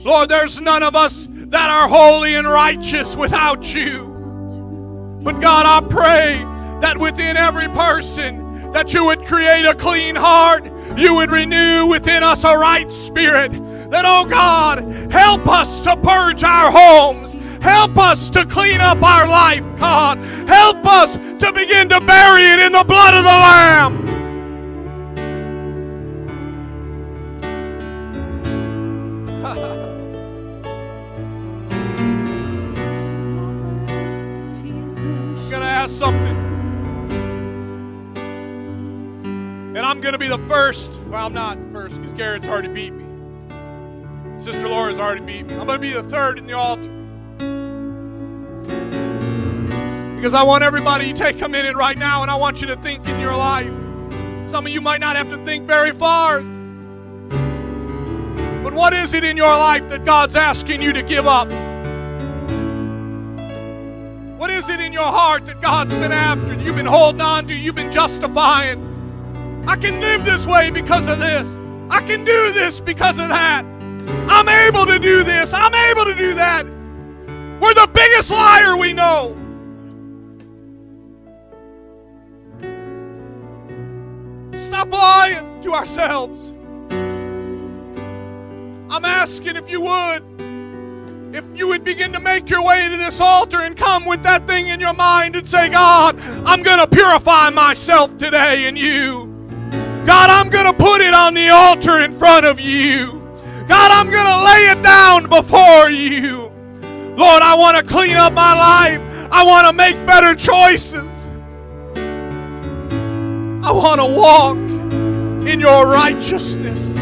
Lord, 0.07 0.29
there's 0.29 0.61
none 0.61 0.83
of 0.83 0.95
us 0.95 1.27
that 1.29 1.69
are 1.69 1.89
holy 1.89 2.35
and 2.35 2.47
righteous 2.47 3.17
without 3.17 3.75
you. 3.75 5.19
But 5.21 5.41
God, 5.41 5.65
I 5.65 5.85
pray 5.85 6.37
that 6.79 6.97
within 6.97 7.35
every 7.35 7.67
person, 7.67 8.71
that 8.71 8.93
you 8.93 9.03
would 9.03 9.25
create 9.27 9.65
a 9.65 9.75
clean 9.75 10.15
heart, 10.15 10.65
you 10.97 11.15
would 11.15 11.29
renew 11.29 11.87
within 11.87 12.23
us 12.23 12.45
a 12.45 12.57
right 12.57 12.89
spirit. 12.89 13.51
That, 13.91 14.05
oh 14.07 14.23
God, 14.23 15.11
help 15.11 15.45
us 15.45 15.81
to 15.81 15.97
purge 15.97 16.41
our 16.41 16.71
homes. 16.71 17.33
Help 17.61 17.97
us 17.97 18.29
to 18.29 18.45
clean 18.45 18.79
up 18.79 19.03
our 19.03 19.27
life, 19.27 19.65
God. 19.77 20.19
Help 20.47 20.85
us 20.85 21.17
to 21.17 21.51
begin 21.51 21.89
to 21.89 21.99
bury 21.99 22.43
it 22.43 22.59
in 22.61 22.71
the 22.71 22.85
blood 22.85 23.13
of 23.13 23.25
the 23.25 23.29
Lamb. 23.29 24.06
Something. 35.87 36.35
And 39.75 39.79
I'm 39.79 40.01
going 40.01 40.11
to 40.11 40.19
be 40.19 40.27
the 40.27 40.37
first. 40.49 40.91
Well, 41.07 41.25
I'm 41.25 41.33
not 41.33 41.57
first 41.71 41.95
because 41.95 42.11
Garrett's 42.11 42.45
already 42.45 42.67
beat 42.67 42.91
me. 42.91 43.05
Sister 44.37 44.67
Laura's 44.67 44.99
already 44.99 45.21
beat 45.21 45.47
me. 45.47 45.53
I'm 45.55 45.65
going 45.65 45.79
to 45.79 45.81
be 45.81 45.93
the 45.93 46.03
third 46.03 46.39
in 46.39 46.45
the 46.45 46.53
altar. 46.53 46.91
Because 50.15 50.33
I 50.33 50.43
want 50.43 50.63
everybody 50.63 51.13
to 51.13 51.13
take 51.13 51.41
a 51.41 51.47
minute 51.47 51.75
right 51.75 51.97
now 51.97 52.21
and 52.21 52.29
I 52.29 52.35
want 52.35 52.59
you 52.59 52.67
to 52.67 52.75
think 52.75 53.07
in 53.07 53.19
your 53.19 53.35
life. 53.35 53.71
Some 54.47 54.65
of 54.65 54.71
you 54.71 54.81
might 54.81 54.99
not 54.99 55.15
have 55.15 55.29
to 55.29 55.37
think 55.45 55.65
very 55.65 55.93
far. 55.93 56.41
But 58.61 58.73
what 58.73 58.93
is 58.93 59.13
it 59.13 59.23
in 59.23 59.37
your 59.37 59.47
life 59.47 59.87
that 59.89 60.05
God's 60.05 60.35
asking 60.35 60.81
you 60.81 60.91
to 60.91 61.01
give 61.01 61.25
up? 61.27 61.49
What 64.37 64.51
is 64.51 64.69
it 64.69 64.79
in 64.79 64.93
your 64.93 65.01
heart 65.01 65.47
that 65.47 65.59
God's 65.61 65.95
been 65.95 66.11
after, 66.11 66.53
you've 66.53 66.75
been 66.75 66.85
holding 66.85 67.21
on 67.21 67.47
to, 67.47 67.55
you've 67.55 67.73
been 67.73 67.91
justifying? 67.91 68.83
I 69.67 69.75
can 69.75 69.99
live 69.99 70.25
this 70.25 70.45
way 70.45 70.69
because 70.69 71.07
of 71.07 71.17
this. 71.17 71.59
I 71.89 72.03
can 72.03 72.23
do 72.23 72.51
this 72.53 72.79
because 72.79 73.17
of 73.17 73.29
that. 73.29 73.65
I'm 74.29 74.47
able 74.47 74.85
to 74.85 74.99
do 74.99 75.23
this. 75.23 75.53
I'm 75.53 75.73
able 75.73 76.05
to 76.05 76.13
do 76.13 76.35
that. 76.35 76.67
We're 76.67 77.73
the 77.73 77.89
biggest 77.91 78.29
liar 78.29 78.77
we 78.77 78.93
know. 78.93 79.35
Stop 84.55 84.91
lying 84.91 85.61
to 85.61 85.73
ourselves. 85.73 86.53
I'm 88.89 89.03
asking 89.03 89.55
if 89.55 89.69
you 89.69 89.81
would, 89.81 90.23
if 91.37 91.45
you 91.55 91.67
would 91.67 91.83
begin 91.83 92.11
to 92.11 92.19
make 92.19 92.49
your 92.49 92.63
way 92.65 92.89
to 92.89 92.97
this 92.97 93.21
altar 93.21 93.59
and 93.59 93.77
come 93.77 94.05
with 94.05 94.23
that 94.23 94.47
thing 94.47 94.69
in 94.69 94.79
your 94.79 94.95
mind 94.95 95.35
and 95.35 95.47
say, 95.47 95.69
God, 95.69 96.19
I'm 96.47 96.63
going 96.63 96.79
to 96.79 96.87
purify 96.87 97.51
myself 97.51 98.17
today 98.17 98.67
in 98.67 98.75
you. 98.75 99.27
God, 100.03 100.31
I'm 100.31 100.49
going 100.49 100.65
to 100.65 100.73
put 100.73 100.99
it 100.99 101.13
on 101.13 101.35
the 101.35 101.49
altar 101.49 101.99
in 101.99 102.17
front 102.17 102.47
of 102.47 102.59
you. 102.59 103.21
God, 103.67 103.91
I'm 103.91 104.09
going 104.09 104.25
to 104.25 104.43
lay 104.45 104.71
it 104.71 104.81
down 104.81 105.29
before 105.29 105.91
you. 105.91 106.51
Lord, 107.15 107.43
I 107.43 107.53
want 107.55 107.77
to 107.77 107.83
clean 107.83 108.17
up 108.17 108.33
my 108.33 108.55
life. 108.55 108.99
I 109.31 109.43
want 109.43 109.67
to 109.67 109.73
make 109.73 110.07
better 110.07 110.33
choices. 110.33 111.07
I 113.63 113.71
want 113.71 114.01
to 114.01 114.07
walk 114.07 114.57
in 115.47 115.59
your 115.59 115.85
righteousness. 115.85 116.97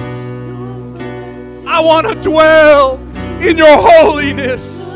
I 1.65 1.79
want 1.79 2.07
to 2.07 2.15
dwell 2.15 3.04
in 3.41 3.57
your 3.57 3.77
holiness. 3.77 4.95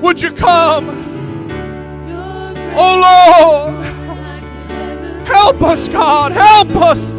Would 0.00 0.20
you 0.20 0.32
come? 0.32 0.90
Oh 2.76 3.70
Lord. 3.70 3.84
Help 5.26 5.62
us, 5.62 5.88
God. 5.88 6.32
Help 6.32 6.70
us. 6.76 7.14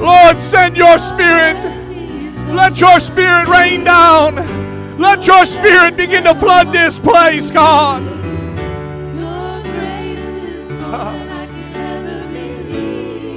Lord, 0.00 0.40
send 0.40 0.76
your 0.76 0.98
spirit. 0.98 1.56
Let 2.54 2.80
your 2.80 3.00
spirit 3.00 3.48
rain 3.48 3.84
down. 3.84 4.98
Let 4.98 5.26
your 5.26 5.46
spirit 5.46 5.96
begin 5.96 6.24
to 6.24 6.34
flood 6.34 6.72
this 6.72 6.98
place, 6.98 7.50
God. 7.50 8.02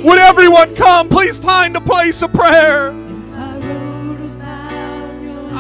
Would 0.04 0.18
everyone 0.18 0.76
come? 0.76 1.10
Please 1.10 1.38
find 1.38 1.76
a 1.76 1.82
place 1.82 2.22
of 2.22 2.34
prayer. 2.34 2.99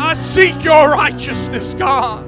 I 0.10 0.16
seek 0.16 0.64
your 0.64 0.90
righteousness, 0.90 1.76
God. 1.76 2.26